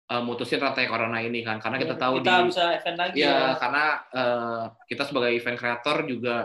eh, 0.07 0.21
mutusin 0.23 0.59
rantai 0.59 0.87
corona 0.87 1.19
ini 1.19 1.43
kan 1.43 1.59
karena 1.59 1.77
kita 1.77 1.95
tahu 1.95 2.19
kita 2.23 2.31
di 2.43 2.49
bisa 2.49 2.63
event 2.73 2.97
lagi 2.97 3.15
ya 3.19 3.27
ya. 3.27 3.47
karena 3.59 3.83
eh, 4.11 4.63
kita 4.87 5.03
sebagai 5.05 5.31
event 5.35 5.57
kreator 5.59 5.97
juga 6.07 6.35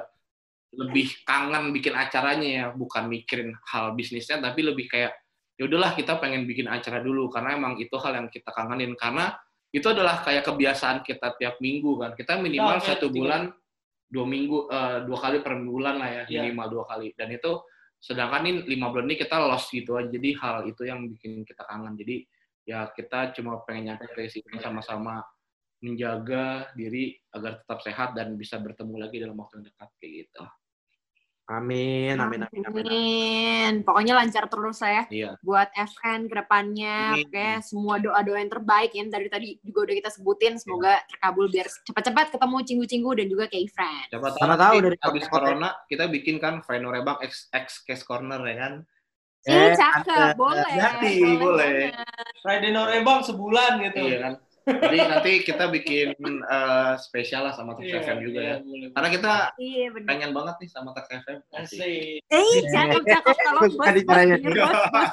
lebih 0.72 1.20
kangen 1.28 1.68
bikin 1.70 1.92
acaranya 1.92 2.48
ya 2.48 2.66
bukan 2.72 3.04
mikirin 3.04 3.52
hal 3.68 3.92
bisnisnya 3.92 4.40
tapi 4.40 4.64
lebih 4.64 4.88
kayak 4.88 5.12
ya 5.60 5.68
udahlah 5.68 5.92
kita 5.92 6.16
pengen 6.16 6.48
bikin 6.48 6.64
acara 6.64 7.04
dulu 7.04 7.28
karena 7.28 7.60
emang 7.60 7.76
itu 7.76 7.92
hal 8.00 8.16
yang 8.16 8.28
kita 8.32 8.48
kangenin 8.50 8.96
karena 8.96 9.36
itu 9.68 9.84
adalah 9.88 10.24
kayak 10.24 10.48
kebiasaan 10.48 11.04
kita 11.04 11.36
tiap 11.36 11.60
minggu 11.60 12.00
kan 12.00 12.10
kita 12.16 12.40
minimal 12.40 12.80
Nah, 12.80 12.84
satu 12.84 13.12
bulan 13.12 13.52
dua 14.08 14.24
minggu 14.28 14.68
eh, 14.68 14.98
dua 15.04 15.18
kali 15.20 15.44
per 15.44 15.60
bulan 15.60 15.96
lah 16.00 16.08
ya 16.08 16.22
Iya. 16.28 16.40
minimal 16.48 16.66
dua 16.72 16.84
kali 16.88 17.12
dan 17.16 17.28
itu 17.32 17.52
sedangkan 18.00 18.42
ini 18.48 18.60
lima 18.66 18.88
bulan 18.90 19.06
ini 19.12 19.16
kita 19.20 19.36
lost 19.44 19.70
gitu 19.70 20.00
aja 20.00 20.08
jadi 20.08 20.30
hal 20.40 20.56
itu 20.66 20.82
yang 20.88 21.04
bikin 21.06 21.44
kita 21.44 21.62
kangen 21.68 21.94
jadi 22.00 22.24
ya 22.62 22.86
kita 22.94 23.34
cuma 23.34 23.62
pengen 23.66 23.94
nyampe 23.94 24.06
ke 24.14 24.30
situ 24.30 24.54
sama-sama 24.62 25.22
menjaga 25.82 26.70
diri 26.78 27.18
agar 27.34 27.58
tetap 27.62 27.82
sehat 27.82 28.14
dan 28.14 28.38
bisa 28.38 28.54
bertemu 28.62 28.94
lagi 29.02 29.18
dalam 29.18 29.34
waktu 29.34 29.58
yang 29.58 29.66
dekat 29.66 29.90
kayak 29.98 30.12
gitu 30.26 30.44
Amin, 31.50 32.14
amin, 32.22 32.46
amin, 32.46 32.62
amin. 32.70 32.86
Amin. 32.86 33.72
Pokoknya 33.82 34.14
lancar 34.14 34.46
terus 34.46 34.78
saya 34.78 35.10
iya 35.10 35.34
buat 35.42 35.68
FN 35.74 36.30
ke 36.30 36.34
depannya. 36.38 37.18
Oke, 37.18 37.48
semua 37.66 37.98
doa-doa 37.98 38.38
yang 38.38 38.48
terbaik 38.48 38.94
yang 38.94 39.10
dari 39.10 39.26
tadi 39.26 39.58
juga 39.58 39.90
udah 39.90 39.94
kita 39.98 40.10
sebutin. 40.14 40.54
Semoga 40.62 41.02
terkabul 41.10 41.50
biar 41.50 41.66
cepat-cepat 41.66 42.38
ketemu 42.38 42.56
cinggu-cinggu 42.62 43.10
dan 43.18 43.26
juga 43.26 43.44
kayak 43.50 43.74
friend. 43.74 44.06
siapa 44.14 44.28
tahu, 44.30 44.38
tahu 44.38 44.48
nanti 44.54 44.78
dari 44.86 44.96
habis 45.02 45.26
corona 45.26 45.68
kita 45.90 46.04
bikin 46.06 46.36
kan 46.38 46.62
Vino 46.62 46.88
Rebang 46.94 47.18
X, 47.26 47.50
X 47.50 47.82
Case 47.82 48.06
Corner 48.06 48.38
ya 48.46 48.56
kan 48.62 48.72
Eh, 49.42 49.74
cakep, 49.74 50.06
ada- 50.06 50.38
boleh. 50.38 50.70
Jadi, 50.70 51.14
boleh. 51.36 51.90
banget. 51.90 52.38
Friday 52.40 52.70
Norebang 52.70 53.20
sebulan 53.22 53.82
gitu. 53.82 54.02
iya 54.06 54.18
kan 54.20 54.34
jadi 54.62 55.10
nanti 55.10 55.42
kita 55.42 55.66
bikin 55.74 56.14
eh, 56.22 56.94
spesial 56.94 57.50
lah 57.50 57.54
sama 57.54 57.74
Tax 57.74 57.82
Iya, 57.82 57.98
FM 57.98 58.18
juga 58.22 58.38
iya, 58.38 58.46
ya 58.46 58.56
boleh. 58.62 58.88
karena 58.94 59.08
kita 59.10 59.32
Iya, 59.58 59.86
pengen 60.06 60.30
banget 60.30 60.54
nih 60.62 60.70
sama 60.70 60.90
Tax 60.94 61.06
FM 61.10 61.38
Asik. 61.50 61.82
Eh, 62.22 62.58
cakep, 62.70 63.02
cakep. 63.02 63.36
Tolong 63.42 63.66
bos, 63.74 63.74
bos, 63.74 64.14
bos, 64.38 64.78
bos. 64.86 65.10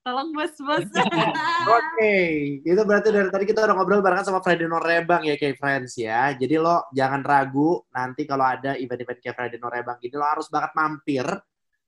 Tolong 0.00 0.28
bos, 0.32 0.54
bos. 0.56 0.86
Oke, 1.76 2.16
itu 2.62 2.80
berarti 2.80 3.08
dari 3.12 3.28
tadi 3.28 3.44
kita 3.44 3.66
udah 3.66 3.74
ngobrol 3.76 4.00
barengan 4.00 4.24
sama 4.24 4.40
Friday 4.40 4.70
Norebang 4.70 5.26
ya, 5.26 5.36
kayak 5.36 5.60
friends 5.60 5.98
ya. 5.98 6.32
Jadi 6.32 6.56
lo 6.56 6.86
jangan 6.94 7.20
ragu 7.20 7.82
nanti 7.92 8.22
kalau 8.24 8.46
ada 8.46 8.78
event-event 8.78 9.20
kayak 9.20 9.36
Friday 9.36 9.58
Norebang 9.60 10.00
gini 10.00 10.14
lo 10.14 10.24
harus 10.24 10.46
banget 10.48 10.72
mampir, 10.72 11.26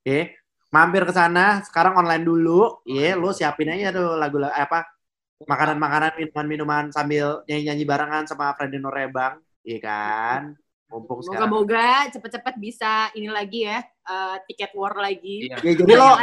oke? 0.05 0.21
Mampir 0.69 1.03
ke 1.09 1.13
sana. 1.17 1.65
Sekarang 1.65 1.97
online 1.97 2.25
dulu, 2.25 2.85
ya. 2.85 3.17
Lo 3.17 3.33
siapin 3.33 3.73
aja 3.73 3.89
tuh 3.89 4.21
lagu 4.21 4.37
apa 4.45 4.85
makanan-makanan, 5.47 6.19
minuman-minuman 6.19 6.85
sambil 6.91 7.47
nyanyi-nyanyi 7.47 7.85
barengan 7.87 8.25
sama 8.27 8.53
Friday 8.59 8.83
Norebang, 8.83 9.39
iya 9.63 9.79
kan? 9.79 10.41
Mumpung 10.89 11.21
sekarang. 11.21 11.53
Moga-moga 11.53 12.09
cepet-cepet 12.17 12.55
bisa 12.57 13.13
ini 13.13 13.29
lagi 13.29 13.69
ya, 13.69 13.85
eh, 13.85 14.37
tiket 14.49 14.73
war 14.73 14.97
lagi. 14.97 15.45
Iya. 15.45 15.61
Ya, 15.61 15.73
jadi 15.85 15.93
lo, 16.01 16.17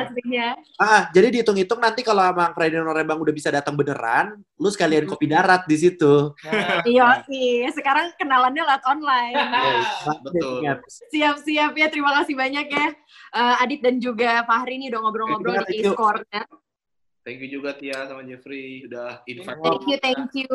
ah, 0.81 1.01
jadi 1.13 1.27
dihitung-hitung 1.29 1.77
nanti 1.77 2.01
kalau 2.01 2.25
emang 2.25 2.49
Friday 2.57 2.81
Norebang 2.81 3.21
udah 3.21 3.29
bisa 3.29 3.53
datang 3.53 3.77
beneran, 3.77 4.41
lu 4.57 4.69
sekalian 4.73 5.05
kopi 5.05 5.29
darat 5.29 5.69
di 5.69 5.77
situ. 5.77 6.33
Nah, 6.49 6.81
Iya, 6.81 7.21
iya. 7.29 7.69
Sekarang 7.77 8.09
kenalannya 8.17 8.65
lewat 8.65 8.83
online. 8.89 9.37
Yes, 9.37 9.89
betul 10.25 10.65
Ingat. 10.65 10.77
Siap-siap 11.13 11.71
ya, 11.77 11.87
terima 11.93 12.11
kasih 12.17 12.33
banyak 12.33 12.65
ya. 12.65 12.87
Eh, 13.37 13.61
Adit 13.61 13.85
dan 13.85 14.01
juga 14.01 14.41
Fahri 14.49 14.81
nih 14.81 14.89
udah 14.89 14.99
ngobrol-ngobrol 15.05 15.61
di. 15.69 15.85
Case 15.85 15.93
Corner. 15.93 16.45
Thank 17.25 17.41
you 17.41 17.49
juga 17.49 17.73
Tia 17.73 18.05
sama 18.05 18.21
Jeffrey 18.21 18.85
udah 18.85 19.25
invite 19.25 19.57
Thank 19.57 19.83
you, 19.89 19.97
thank 19.97 20.29
you. 20.37 20.53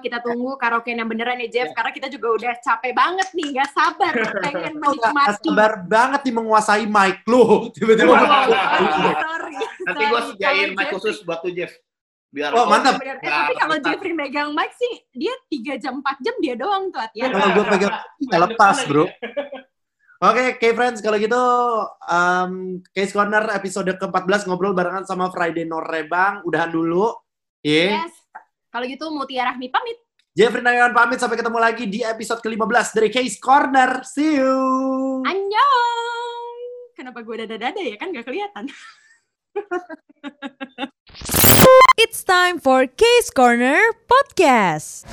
Kita 0.00 0.18
tunggu 0.18 0.56
karaoke 0.56 0.90
yang 0.90 1.04
beneran 1.04 1.36
ya, 1.38 1.48
Jeff. 1.52 1.70
Karena 1.70 1.92
kita 1.92 2.08
juga 2.08 2.28
udah 2.34 2.52
capek 2.58 2.92
banget 2.96 3.28
nih, 3.30 3.46
nggak 3.52 3.70
sabar 3.70 4.12
pengen 4.48 4.74
menikmati. 4.80 5.46
sabar 5.46 5.72
banget 5.84 6.20
nih 6.24 6.34
menguasai 6.34 6.84
mic 6.88 7.20
lu. 7.28 7.44
Tiba-tiba. 7.76 8.16
Wow, 8.16 8.24
sorry, 8.48 8.96
sorry. 8.96 9.54
nanti 9.84 10.02
gue 10.08 10.20
sediain 10.32 10.68
mic 10.72 10.88
khusus 10.90 11.20
buat 11.20 11.44
tuh 11.44 11.52
Jeff 11.52 11.70
biar 12.30 12.54
Oh, 12.54 12.64
mantap. 12.64 12.96
Eh, 13.02 13.10
Nah, 13.20 13.42
tapi 13.44 13.52
kalau 13.58 13.74
mantap. 13.76 13.90
Jeffrey 13.92 14.14
megang 14.14 14.50
mic 14.54 14.70
sih, 14.72 14.92
dia 15.12 15.34
3 15.52 15.82
jam, 15.82 15.98
4 16.00 16.24
jam 16.24 16.34
dia 16.40 16.54
doang 16.56 16.88
tuh, 16.88 17.02
Atia. 17.02 17.28
Kalau 17.28 17.50
gue 17.52 17.64
pegang 17.68 17.92
nggak 18.24 18.40
lepas, 18.48 18.76
bro. 18.88 19.04
Oke, 20.20 20.60
K-Friends, 20.60 21.00
kalau 21.00 21.16
gitu 21.16 21.40
um, 22.04 22.76
Case 22.92 23.16
Corner 23.16 23.40
episode 23.56 23.88
ke-14 23.96 24.44
ngobrol 24.44 24.76
barengan 24.76 25.08
sama 25.08 25.32
Friday 25.32 25.64
Norebang. 25.64 26.44
Udahan 26.44 26.68
dulu. 26.68 27.08
Iya. 27.64 28.04
Yes. 28.04 28.12
Kalau 28.68 28.84
gitu 28.84 29.08
Mutia 29.16 29.48
Rahmi 29.48 29.72
pamit. 29.72 29.96
Jeffrey 30.36 30.60
Nayawan 30.60 30.92
pamit. 30.92 31.24
Sampai 31.24 31.40
ketemu 31.40 31.56
lagi 31.56 31.88
di 31.88 32.04
episode 32.04 32.44
ke-15 32.44 32.86
dari 33.00 33.08
Case 33.08 33.40
Corner. 33.40 34.04
See 34.04 34.36
you! 34.36 34.60
Annyeong. 35.24 36.58
Kenapa 36.92 37.24
gue 37.24 37.40
dada-dada 37.40 37.80
ya? 37.80 37.96
Kan 37.96 38.12
gak 38.12 38.28
kelihatan. 38.28 38.68
It's 41.96 42.20
time 42.28 42.60
for 42.60 42.84
Case 42.84 43.32
Corner 43.32 43.80
Podcast. 44.04 45.08